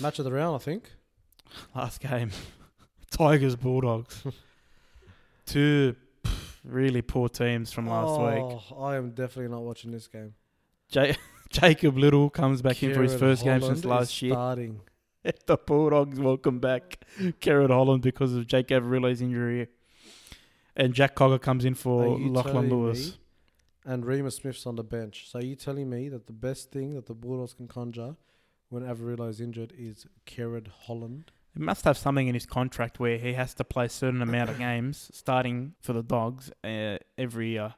Match 0.00 0.18
of 0.20 0.24
the 0.24 0.32
round, 0.32 0.54
I 0.54 0.58
think. 0.58 0.90
Last 1.74 2.00
game, 2.00 2.30
Tigers 3.10 3.56
Bulldogs, 3.56 4.22
two 5.46 5.96
pff, 6.22 6.54
really 6.64 7.02
poor 7.02 7.28
teams 7.28 7.72
from 7.72 7.88
last 7.88 8.20
week. 8.20 8.62
oh, 8.70 8.82
I 8.82 8.96
am 8.96 9.10
definitely 9.10 9.50
not 9.50 9.62
watching 9.62 9.90
this 9.90 10.06
game. 10.06 10.34
Ja- 10.90 11.14
Jacob 11.48 11.98
Liddle 11.98 12.30
comes 12.30 12.62
back 12.62 12.82
in 12.82 12.94
for 12.94 13.02
his 13.02 13.14
first 13.14 13.42
game 13.44 13.60
since 13.62 13.84
last 13.84 14.22
year. 14.22 14.34
Starting. 14.34 14.80
the 15.46 15.56
Bulldogs 15.56 16.18
welcome 16.20 16.60
back 16.60 17.04
Kerrod 17.40 17.70
Holland 17.70 18.02
because 18.02 18.34
of 18.34 18.46
Jake 18.46 18.68
Averillo's 18.68 19.20
injury. 19.20 19.66
And 20.76 20.94
Jack 20.94 21.16
Cogger 21.16 21.40
comes 21.42 21.64
in 21.64 21.74
for 21.74 22.16
Lachlan 22.16 22.70
Lewis. 22.70 23.08
me- 23.10 23.16
And 23.86 24.04
Reimis 24.04 24.40
Smith's 24.40 24.66
on 24.66 24.76
the 24.76 24.84
bench. 24.84 25.28
So 25.30 25.38
are 25.38 25.42
you 25.44 25.56
telling 25.56 25.88
me 25.88 26.08
that 26.10 26.26
the 26.26 26.32
best 26.32 26.70
thing 26.70 26.94
that 26.94 27.06
the 27.06 27.14
Bulldogs 27.14 27.54
can 27.54 27.66
conjure 27.66 28.16
when 28.68 28.82
Averillo 28.82 29.28
is 29.28 29.40
injured 29.40 29.72
is 29.76 30.06
Kerrod 30.26 30.68
Holland? 30.68 31.30
He 31.54 31.60
must 31.60 31.84
have 31.84 31.96
something 31.98 32.28
in 32.28 32.34
his 32.34 32.46
contract 32.46 33.00
where 33.00 33.18
he 33.18 33.32
has 33.32 33.54
to 33.54 33.64
play 33.64 33.86
a 33.86 33.88
certain 33.88 34.22
amount 34.22 34.50
of 34.50 34.58
games 34.58 35.10
starting 35.12 35.74
for 35.80 35.92
the 35.92 36.02
Dogs 36.02 36.52
uh, 36.62 36.98
every 37.18 37.50
year. 37.50 37.74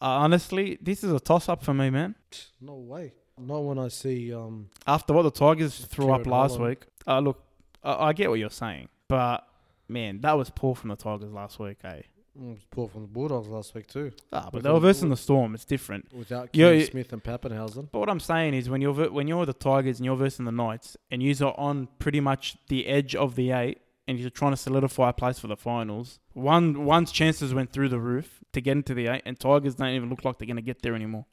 Uh, 0.00 0.06
honestly, 0.06 0.78
this 0.80 1.02
is 1.02 1.10
a 1.12 1.18
toss 1.18 1.48
up 1.48 1.64
for 1.64 1.72
me, 1.74 1.90
man. 1.90 2.14
No 2.60 2.74
way. 2.74 3.14
Not 3.38 3.60
when 3.64 3.78
I 3.78 3.88
see 3.88 4.32
um 4.32 4.68
After 4.86 5.12
what 5.12 5.22
the 5.22 5.30
Tigers 5.32 5.84
threw 5.86 6.12
up 6.12 6.26
last 6.26 6.52
Holland. 6.56 6.68
week, 6.68 6.86
uh, 7.06 7.18
look, 7.18 7.42
I, 7.82 8.08
I 8.08 8.12
get 8.12 8.30
what 8.30 8.38
you're 8.38 8.50
saying, 8.50 8.88
but 9.08 9.44
man, 9.88 10.20
that 10.20 10.34
was 10.34 10.50
poor 10.50 10.76
from 10.76 10.90
the 10.90 10.96
Tigers 10.96 11.32
last 11.32 11.58
week, 11.58 11.78
eh? 11.82 12.02
Mm, 12.40 12.50
it 12.50 12.54
was 12.54 12.64
poor 12.70 12.88
from 12.88 13.02
the 13.02 13.08
Bulldogs 13.08 13.48
last 13.48 13.74
week 13.74 13.86
too. 13.86 14.10
Ah, 14.32 14.44
but 14.46 14.54
With 14.54 14.62
they 14.64 14.70
were 14.70 14.74
the- 14.80 14.88
versing 14.88 15.08
the 15.08 15.16
Storm. 15.16 15.54
It's 15.54 15.64
different. 15.64 16.12
Without 16.12 16.48
Yeah, 16.52 16.70
Kim 16.70 16.80
yeah. 16.80 16.86
Smith 16.86 17.12
and 17.12 17.22
Papenhuyzen. 17.22 17.88
But 17.92 17.98
what 18.00 18.08
I'm 18.10 18.20
saying 18.20 18.54
is, 18.54 18.68
when 18.68 18.80
you're 18.80 18.92
ver- 18.94 19.10
when 19.10 19.28
you're 19.28 19.46
the 19.46 19.52
Tigers 19.52 19.98
and 19.98 20.04
you're 20.04 20.16
versing 20.16 20.44
the 20.44 20.52
Knights, 20.52 20.96
and 21.10 21.22
you're 21.22 21.58
on 21.60 21.88
pretty 21.98 22.20
much 22.20 22.56
the 22.68 22.86
edge 22.86 23.14
of 23.14 23.36
the 23.36 23.52
eight, 23.52 23.78
and 24.08 24.18
you're 24.18 24.30
trying 24.30 24.52
to 24.52 24.56
solidify 24.56 25.10
a 25.10 25.12
place 25.12 25.38
for 25.38 25.46
the 25.46 25.56
finals, 25.56 26.18
one 26.32 26.84
one's 26.84 27.12
chances 27.12 27.54
went 27.54 27.72
through 27.72 27.88
the 27.88 28.00
roof 28.00 28.40
to 28.52 28.60
get 28.60 28.72
into 28.72 28.94
the 28.94 29.06
eight, 29.06 29.22
and 29.24 29.38
Tigers 29.38 29.76
don't 29.76 29.88
even 29.90 30.10
look 30.10 30.24
like 30.24 30.38
they're 30.38 30.46
going 30.46 30.56
to 30.56 30.62
get 30.62 30.82
there 30.82 30.94
anymore. 30.94 31.26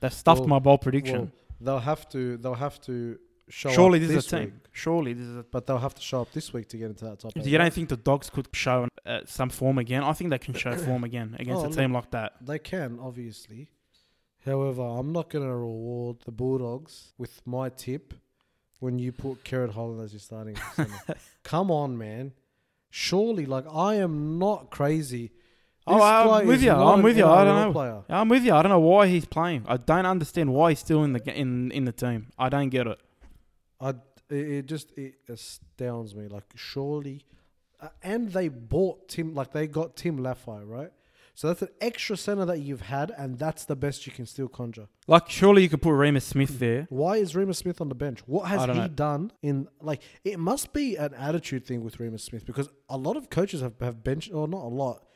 They've 0.00 0.12
stuffed 0.12 0.40
Well- 0.40 0.48
my 0.48 0.58
bold 0.58 0.80
prediction. 0.80 1.18
Well, 1.18 1.30
they'll 1.60 1.78
have 1.78 2.08
to 2.10 2.36
they'll 2.38 2.54
have 2.54 2.80
to 2.82 3.18
show 3.50 3.70
Surely 3.70 3.98
this, 3.98 4.08
this 4.08 4.26
is 4.26 4.32
a 4.32 4.38
team. 4.40 4.60
Surely 4.72 5.12
this 5.12 5.26
is 5.26 5.36
a. 5.36 5.42
But 5.42 5.66
they'll 5.66 5.78
have 5.78 5.94
to 5.94 6.00
show 6.02 6.22
up 6.22 6.32
this 6.32 6.52
week 6.52 6.68
to 6.70 6.76
get 6.76 6.86
into 6.86 7.04
that 7.06 7.18
top 7.20 7.32
eight. 7.36 7.44
You 7.44 7.58
don't 7.58 7.72
think 7.72 7.88
the 7.88 7.96
Dogs 7.96 8.30
could 8.30 8.48
show 8.52 8.88
uh, 9.04 9.20
some 9.26 9.50
form 9.50 9.78
again? 9.78 10.02
I 10.02 10.12
think 10.12 10.30
they 10.30 10.38
can 10.38 10.54
show 10.54 10.76
form 10.76 11.04
again 11.04 11.36
against 11.38 11.64
Oh, 11.64 11.68
a 11.68 11.72
team 11.72 11.92
like 11.92 12.10
that. 12.12 12.34
They 12.40 12.58
can, 12.58 12.98
obviously. 13.00 13.68
However, 14.44 14.82
I'm 14.82 15.12
not 15.12 15.28
going 15.28 15.46
to 15.46 15.54
reward 15.54 16.18
the 16.24 16.32
Bulldogs 16.32 17.12
with 17.18 17.42
my 17.46 17.68
tip 17.68 18.14
when 18.78 18.98
you 18.98 19.12
put 19.12 19.44
Kerrod 19.44 19.74
Holland 19.74 20.00
as 20.02 20.12
your 20.12 20.20
starting. 20.20 20.56
Come 21.42 21.70
on, 21.70 21.98
man. 21.98 22.32
Surely, 22.88 23.44
like, 23.46 23.66
I 23.72 23.96
am 23.96 24.38
not 24.38 24.70
crazy. 24.70 25.32
Oh, 25.86 26.00
I'm 26.00 26.46
with 26.46 26.62
you. 26.62 26.72
I'm 26.72 27.02
with 27.02 27.16
you. 27.18 27.26
I 27.26 27.44
don't 27.44 27.56
know. 27.56 27.72
Player. 27.72 28.02
I'm 28.08 28.28
with 28.28 28.44
you. 28.44 28.54
I 28.54 28.62
don't 28.62 28.70
know 28.70 28.80
why 28.80 29.08
he's 29.08 29.24
playing. 29.24 29.64
I 29.66 29.76
don't 29.76 30.06
understand 30.06 30.52
why 30.52 30.70
he's 30.70 30.78
still 30.78 31.02
in 31.04 31.12
the 31.14 31.22
in 31.34 31.72
in 31.72 31.84
the 31.84 31.92
team. 31.92 32.28
I 32.38 32.48
don't 32.48 32.68
get 32.68 32.86
it. 32.86 32.98
I, 33.80 33.90
it, 33.90 33.96
it 34.30 34.66
just 34.66 34.92
it 34.96 35.14
astounds 35.28 36.14
me. 36.14 36.28
Like, 36.28 36.44
surely. 36.54 37.22
Uh, 37.80 37.88
and 38.02 38.30
they 38.30 38.48
bought 38.48 39.08
Tim, 39.08 39.34
like, 39.34 39.52
they 39.52 39.66
got 39.66 39.96
Tim 39.96 40.18
Laffey, 40.18 40.68
right? 40.68 40.92
So 41.34 41.48
that's 41.48 41.62
an 41.62 41.68
extra 41.80 42.18
centre 42.18 42.44
that 42.44 42.58
you've 42.58 42.82
had, 42.82 43.12
and 43.16 43.38
that's 43.38 43.64
the 43.64 43.74
best 43.74 44.06
you 44.06 44.12
can 44.12 44.26
still 44.26 44.48
conjure. 44.48 44.88
Like, 45.06 45.30
surely 45.30 45.62
you 45.62 45.70
could 45.70 45.80
put 45.80 45.92
Reimis 45.92 46.22
Smith 46.22 46.58
there. 46.58 46.86
Why 46.90 47.16
is 47.16 47.32
Reimis 47.32 47.56
Smith 47.56 47.80
on 47.80 47.88
the 47.88 47.94
bench? 47.94 48.20
What 48.26 48.48
has 48.48 48.66
he 48.66 48.74
know. 48.74 48.88
done 48.88 49.32
in 49.40 49.66
like 49.80 50.02
it 50.22 50.38
must 50.38 50.74
be 50.74 50.96
an 50.96 51.14
attitude 51.14 51.64
thing 51.64 51.82
with 51.82 51.96
Reimis 51.96 52.20
Smith 52.20 52.44
because 52.44 52.68
a 52.90 52.98
lot 52.98 53.16
of 53.16 53.30
coaches 53.30 53.62
have, 53.62 53.72
have 53.80 54.04
benched 54.04 54.30
or 54.34 54.48
not 54.48 54.64
a 54.64 54.68
lot. 54.68 55.06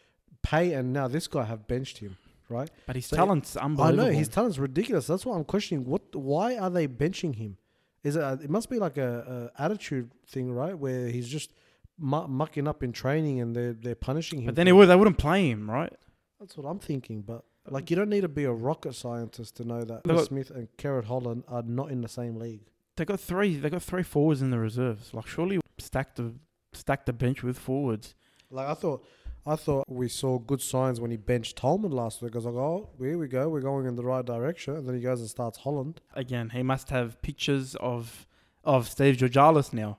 Pay 0.43 0.73
and 0.73 0.95
now 0.95 1.09
this 1.09 1.27
guy 1.27 1.45
have 1.45 1.67
benched 1.67 1.99
him, 1.99 2.17
right? 2.49 2.71
But 2.87 2.97
his 2.97 3.05
So- 3.05 3.17
talent's 3.17 3.55
unbelievable. 3.55 4.01
I 4.01 4.07
know 4.07 4.11
his 4.11 4.29
talent's 4.29 4.57
ridiculous. 4.57 5.07
That's 5.07 5.27
why 5.27 5.37
I'm 5.37 5.45
questioning 5.45 5.85
what 5.85 6.17
why 6.17 6.57
are 6.57 6.71
they 6.71 6.89
benching 6.89 7.35
him? 7.35 7.59
Is 8.05 8.17
it 8.17 8.21
a, 8.21 8.39
it 8.43 8.51
must 8.51 8.71
be 8.71 8.79
like 8.79 8.97
a, 8.99 9.51
a 9.59 9.63
attitude 9.63 10.11
thing, 10.27 10.53
right? 10.53 10.79
Where 10.79 11.09
he's 11.09 11.29
just 11.29 11.53
mu- 11.99 12.29
mucking 12.29 12.69
up 12.69 12.83
in 12.83 12.93
training 12.93 13.41
and 13.41 13.57
they're 13.57 13.73
they're 13.73 13.95
punishing 13.95 14.41
him. 14.41 14.47
but 14.47 14.55
then 14.55 14.67
for 14.67 14.71
it. 14.71 14.73
would, 14.73 14.87
they 14.87 14.97
wouldn't 14.97 15.19
play 15.19 15.51
him, 15.51 15.71
right? 15.71 15.93
That's 16.39 16.57
what 16.57 16.69
I'm 16.69 16.79
thinking, 16.79 17.23
but 17.23 17.45
like 17.69 17.91
you 17.91 17.97
don't 17.97 18.11
need 18.11 18.21
to 18.21 18.29
be 18.29 18.45
a 18.45 18.53
rocket 18.53 18.95
scientist 18.95 19.57
to 19.57 19.65
know 19.65 19.83
that 19.83 20.27
Smith 20.27 20.51
and 20.51 20.69
Kerrod 20.77 21.07
Holland 21.07 21.45
are 21.49 21.63
not 21.63 21.91
in 21.91 22.03
the 22.03 22.09
same 22.09 22.37
league. 22.37 22.69
They 22.97 23.05
got 23.05 23.19
three. 23.19 23.57
They 23.57 23.71
got 23.71 23.83
three 23.83 24.03
forwards 24.03 24.43
in 24.43 24.51
the 24.51 24.59
reserves. 24.59 25.13
Like, 25.15 25.27
surely 25.27 25.61
stack 25.79 26.15
the 26.15 26.35
stack 26.73 27.07
the 27.07 27.13
bench 27.13 27.43
with 27.43 27.59
forwards. 27.59 28.15
Like 28.51 28.69
I 28.69 28.75
thought, 28.75 29.05
I 29.47 29.57
thought 29.57 29.85
we 29.89 30.09
saw 30.09 30.39
good 30.39 30.63
signs 30.63 31.01
when 31.01 31.11
he 31.11 31.17
benched 31.19 31.57
Tolman 31.57 31.93
last 31.93 32.23
week. 32.23 32.35
I 32.35 32.39
was 32.39 32.47
like, 32.47 32.55
oh, 32.55 32.89
here 32.99 33.19
we 33.19 33.29
go, 33.29 33.49
we're 33.49 33.61
going 33.61 33.87
in 33.87 33.95
the 33.97 34.05
right 34.05 34.25
direction. 34.25 34.77
And 34.77 34.89
then 34.89 34.95
he 34.95 35.03
goes 35.03 35.21
and 35.21 35.29
starts 35.29 35.59
Holland. 35.59 36.01
Again, 36.15 36.51
he 36.51 36.63
must 36.63 36.91
have 36.91 37.21
pictures 37.23 37.75
of 37.77 38.27
of 38.65 38.89
Steve 38.89 39.17
Georgalis 39.19 39.73
now. 39.73 39.99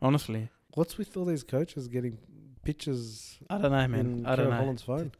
Honestly, 0.00 0.50
What's 0.74 0.98
with 0.98 1.16
all 1.16 1.24
these 1.24 1.42
coaches 1.42 1.88
getting 1.88 2.18
pictures 2.64 3.38
I 3.48 3.58
don't 3.58 3.72
know, 3.72 3.88
man. 3.88 4.24
I 4.26 4.36
don't 4.36 4.50
know. 4.50 4.56
Holland's 4.56 4.82
phone? 4.82 5.12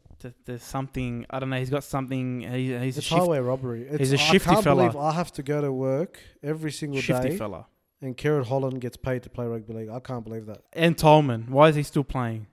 There's 0.45 0.63
something. 0.63 1.25
I 1.29 1.39
don't 1.39 1.49
know. 1.49 1.57
He's 1.59 1.69
got 1.69 1.83
something. 1.83 2.41
He, 2.41 2.77
he's 2.77 2.95
a 2.97 2.99
It's 2.99 3.07
shift, 3.07 3.19
highway 3.21 3.39
robbery. 3.39 3.83
It's, 3.83 3.99
he's 3.99 4.13
a 4.13 4.15
I 4.15 4.17
shifty 4.17 4.49
can't 4.49 4.63
fella. 4.63 4.83
believe 4.89 4.95
I 4.95 5.11
have 5.13 5.31
to 5.33 5.43
go 5.43 5.61
to 5.61 5.71
work 5.71 6.19
every 6.41 6.71
single 6.71 6.99
shifty 7.01 7.29
day, 7.29 7.37
fella. 7.37 7.67
and 8.01 8.17
Kerrod 8.17 8.45
Holland 8.47 8.81
gets 8.81 8.97
paid 8.97 9.23
to 9.23 9.29
play 9.29 9.45
rugby 9.45 9.73
league. 9.73 9.89
I 9.89 9.99
can't 9.99 10.23
believe 10.23 10.45
that. 10.47 10.63
And 10.73 10.97
Tolman, 10.97 11.47
why 11.49 11.69
is 11.69 11.75
he 11.75 11.83
still 11.83 12.03
playing? 12.03 12.47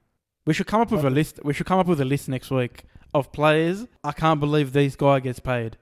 We 0.46 0.52
should 0.54 0.66
come 0.66 0.80
up 0.80 0.90
with 0.90 1.04
a 1.04 1.10
list. 1.10 1.40
We 1.44 1.54
should 1.54 1.66
come 1.66 1.78
up 1.78 1.86
with 1.86 2.00
a 2.00 2.04
list 2.04 2.28
next 2.28 2.50
week 2.50 2.84
of 3.14 3.32
players. 3.32 3.86
I 4.02 4.12
can't 4.12 4.40
believe 4.40 4.72
these 4.72 4.96
guy 4.96 5.20
gets 5.20 5.40
paid. 5.40 5.78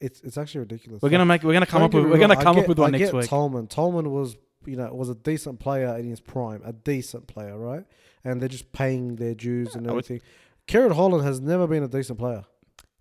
It's 0.00 0.20
it's 0.22 0.36
actually 0.36 0.60
ridiculous. 0.60 1.00
We're 1.02 1.10
gonna 1.10 1.24
make. 1.24 1.42
We're 1.42 1.52
gonna 1.52 1.66
come 1.66 1.80
Don't 1.80 1.86
up 1.86 1.92
get 1.92 1.98
with. 1.98 2.06
me 2.06 2.10
We're 2.12 2.18
gonna 2.20 2.38
I 2.38 2.42
come 2.42 2.56
get- 2.56 2.62
up 2.64 2.68
with 2.68 2.78
one 2.78 2.94
I 2.94 2.98
next 2.98 3.12
get 3.12 3.14
week. 3.14 3.28
Tolman. 3.28 3.66
Tolman 3.68 4.10
was, 4.10 4.36
you 4.66 4.76
know, 4.76 4.92
was 4.92 5.08
a 5.08 5.14
decent 5.14 5.60
player 5.60 5.96
in 5.96 6.08
his 6.08 6.20
prime, 6.20 6.60
a 6.64 6.72
decent 6.72 7.28
player, 7.28 7.56
right? 7.56 7.84
And 8.24 8.40
they're 8.40 8.48
just 8.48 8.72
paying 8.72 9.16
their 9.16 9.34
dues 9.34 9.74
and 9.74 9.86
I 9.88 9.92
would- 9.92 10.04
everything. 10.04 10.26
Kerrod 10.68 10.94
Holland 10.94 11.24
has 11.24 11.40
never 11.40 11.66
been 11.66 11.82
a 11.82 11.88
decent 11.88 12.18
player. 12.18 12.44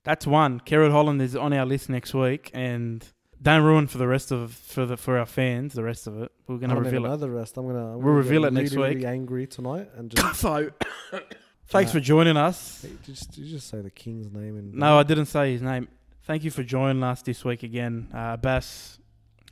That's 0.03 0.25
one. 0.25 0.59
Kerrod 0.61 0.91
Holland 0.91 1.21
is 1.21 1.35
on 1.35 1.53
our 1.53 1.65
list 1.65 1.89
next 1.89 2.13
week, 2.13 2.49
and 2.53 3.05
don't 3.41 3.63
ruin 3.63 3.87
for 3.87 3.97
the 3.97 4.07
rest 4.07 4.31
of 4.31 4.53
for 4.53 4.85
the 4.85 4.97
for 4.97 5.17
our 5.17 5.25
fans. 5.25 5.73
The 5.73 5.83
rest 5.83 6.07
of 6.07 6.21
it, 6.21 6.31
we're 6.47 6.57
gonna 6.57 6.79
reveal 6.79 7.05
it. 7.11 7.17
the 7.17 7.29
rest. 7.29 7.57
I'm 7.57 7.67
gonna. 7.67 7.79
I'm 7.79 7.93
We'll 7.95 8.01
gonna 8.01 8.13
reveal 8.17 8.45
it 8.45 8.53
next 8.53 8.71
really, 8.75 8.89
week. 8.89 8.95
Really 9.03 9.07
angry 9.07 9.47
tonight 9.47 9.89
and 9.95 10.09
just. 10.15 10.39
so, 10.39 10.69
thanks 11.67 11.91
for 11.91 11.99
joining 11.99 12.37
us. 12.37 12.81
Hey, 12.83 12.91
just 13.03 13.37
you 13.37 13.45
just 13.45 13.67
say 13.67 13.81
the 13.81 13.89
king's 13.91 14.31
name 14.31 14.57
and. 14.57 14.73
No, 14.73 14.97
I 14.99 15.03
didn't 15.03 15.25
say 15.27 15.51
his 15.53 15.61
name. 15.61 15.87
Thank 16.23 16.43
you 16.43 16.51
for 16.51 16.63
joining 16.63 17.03
us 17.03 17.21
this 17.23 17.43
week 17.43 17.63
again, 17.63 18.07
uh, 18.13 18.37
Bass. 18.37 18.99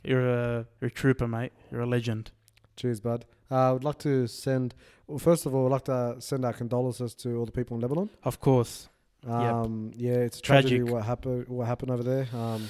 You're 0.04 0.26
a, 0.28 0.66
you're 0.80 0.88
a 0.88 0.90
trooper, 0.90 1.26
mate. 1.28 1.52
You're 1.70 1.80
a 1.82 1.86
legend. 1.86 2.30
Cheers, 2.76 3.00
bud. 3.00 3.26
Uh, 3.50 3.68
I 3.68 3.72
would 3.72 3.84
like 3.84 3.98
to 3.98 4.26
send. 4.28 4.74
Well, 5.08 5.18
first 5.18 5.44
of 5.44 5.54
all, 5.54 5.66
I'd 5.66 5.72
like 5.72 5.84
to 5.86 6.16
send 6.20 6.44
our 6.44 6.52
condolences 6.52 7.14
to 7.16 7.36
all 7.36 7.44
the 7.44 7.52
people 7.52 7.74
in 7.76 7.80
Lebanon. 7.82 8.08
Of 8.22 8.38
course. 8.40 8.88
Um, 9.26 9.90
Yeah, 9.96 10.12
it's 10.12 10.38
a 10.38 10.42
Tragic. 10.42 10.68
tragedy 10.70 10.90
what 10.90 11.04
happened. 11.04 11.48
What 11.48 11.66
happened 11.66 11.90
over 11.90 12.02
there? 12.04 12.28
Um, 12.32 12.68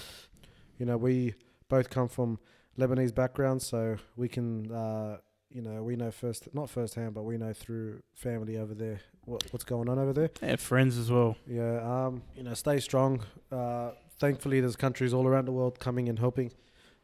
you 0.81 0.87
know, 0.87 0.97
we 0.97 1.35
both 1.68 1.91
come 1.91 2.09
from 2.09 2.39
Lebanese 2.78 3.14
backgrounds, 3.14 3.66
so 3.66 3.99
we 4.16 4.28
can, 4.28 4.72
uh, 4.72 5.18
you 5.51 5.61
know, 5.61 5.83
we 5.83 5.95
know 5.95 6.11
first, 6.11 6.49
not 6.55 6.70
firsthand, 6.70 7.12
but 7.12 7.24
we 7.24 7.37
know 7.37 7.53
through 7.53 8.03
family 8.14 8.57
over 8.57 8.74
there 8.74 9.01
what, 9.26 9.45
what's 9.53 9.64
going 9.64 9.91
on 9.91 9.99
over 9.99 10.14
there. 10.14 10.31
And 10.41 10.59
friends 10.59 10.97
as 10.97 11.11
well. 11.11 11.37
Yeah, 11.47 12.07
um, 12.07 12.22
you 12.35 12.43
know, 12.43 12.55
stay 12.55 12.81
strong. 12.81 13.22
Uh, 13.53 13.91
thankfully, 14.18 14.61
there's 14.61 14.74
countries 14.74 15.12
all 15.12 15.26
around 15.26 15.45
the 15.45 15.53
world 15.53 15.78
coming 15.78 16.09
and 16.09 16.18
helping 16.18 16.51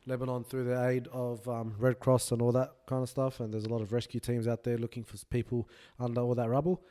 Lebanon 0.06 0.44
through 0.44 0.64
the 0.64 0.88
aid 0.88 1.08
of 1.12 1.46
um, 1.46 1.74
Red 1.78 2.00
Cross 2.00 2.32
and 2.32 2.40
all 2.40 2.52
that 2.52 2.72
kind 2.86 3.02
of 3.02 3.10
stuff. 3.10 3.40
And 3.40 3.52
there's 3.52 3.66
a 3.66 3.68
lot 3.68 3.82
of 3.82 3.92
rescue 3.92 4.20
teams 4.20 4.48
out 4.48 4.64
there 4.64 4.78
looking 4.78 5.04
for 5.04 5.18
people 5.26 5.68
under 6.00 6.22
all 6.22 6.34
that 6.34 6.48
rubble. 6.48 6.82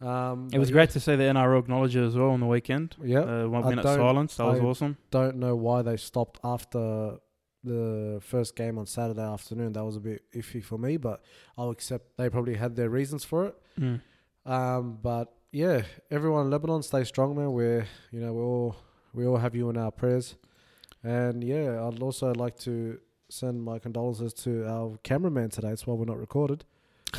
Um, 0.00 0.48
It 0.52 0.58
was 0.58 0.70
great 0.70 0.90
to 0.90 1.00
see 1.00 1.14
the 1.16 1.24
NRL 1.24 1.58
acknowledge 1.60 1.94
it 1.94 2.02
as 2.04 2.16
well 2.16 2.30
on 2.30 2.40
the 2.40 2.46
weekend. 2.46 2.96
Yeah, 3.02 3.20
Uh, 3.20 3.48
one 3.48 3.64
minute 3.68 3.84
silence. 3.84 4.36
That 4.36 4.46
was 4.46 4.60
awesome. 4.60 4.96
don't 5.10 5.36
know 5.36 5.54
why 5.56 5.82
they 5.82 5.96
stopped 5.96 6.40
after 6.42 7.18
the 7.62 8.18
first 8.22 8.56
game 8.56 8.78
on 8.78 8.86
Saturday 8.86 9.20
afternoon. 9.22 9.72
That 9.74 9.84
was 9.84 9.96
a 9.96 10.00
bit 10.00 10.22
iffy 10.34 10.64
for 10.64 10.78
me, 10.78 10.96
but 10.96 11.22
I'll 11.58 11.68
accept 11.70 12.16
they 12.16 12.30
probably 12.30 12.54
had 12.54 12.74
their 12.76 12.88
reasons 12.88 13.24
for 13.24 13.46
it. 13.46 13.54
Mm. 13.78 14.00
Um, 14.46 14.98
but 15.02 15.34
yeah, 15.52 15.82
everyone 16.10 16.46
in 16.46 16.50
Lebanon, 16.50 16.82
stay 16.82 17.04
strong, 17.04 17.36
man. 17.36 17.52
We're 17.52 17.86
you 18.10 18.20
know 18.20 18.32
we 18.32 18.40
all 18.40 18.76
we 19.12 19.26
all 19.26 19.36
have 19.36 19.54
you 19.54 19.68
in 19.68 19.76
our 19.76 19.90
prayers, 19.90 20.36
and 21.02 21.44
yeah, 21.44 21.86
I'd 21.86 22.00
also 22.00 22.32
like 22.32 22.58
to 22.60 22.98
send 23.28 23.62
my 23.62 23.78
condolences 23.78 24.32
to 24.32 24.66
our 24.66 24.96
cameraman 25.02 25.50
today. 25.50 25.68
That's 25.68 25.86
why 25.86 25.94
we're 25.94 26.06
not 26.06 26.18
recorded. 26.18 26.64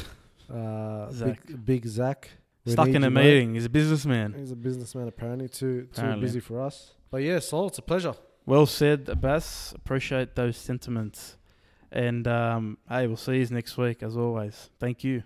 Uh, 0.49 1.09
Zach. 1.11 1.45
big 1.47 1.65
big 1.65 1.85
Zach. 1.87 2.29
We 2.65 2.73
Stuck 2.73 2.89
in 2.89 3.03
a 3.03 3.09
mate. 3.09 3.23
meeting. 3.23 3.53
He's 3.55 3.65
a 3.65 3.69
businessman. 3.69 4.33
He's 4.37 4.51
a 4.51 4.55
businessman 4.55 5.07
apparently. 5.07 5.49
Too 5.49 5.87
too 5.93 6.17
busy 6.17 6.39
for 6.39 6.61
us. 6.61 6.93
But 7.09 7.23
yeah, 7.23 7.39
Sol, 7.39 7.67
it's 7.67 7.79
a 7.79 7.81
pleasure. 7.81 8.13
Well 8.45 8.65
said, 8.65 9.09
Abbas. 9.09 9.73
Appreciate 9.75 10.35
those 10.35 10.57
sentiments. 10.57 11.37
And 11.91 12.27
um, 12.27 12.77
hey, 12.87 13.07
we'll 13.07 13.17
see 13.17 13.37
you 13.37 13.47
next 13.47 13.77
week 13.77 14.01
as 14.03 14.15
always. 14.15 14.69
Thank 14.79 15.03
you. 15.03 15.23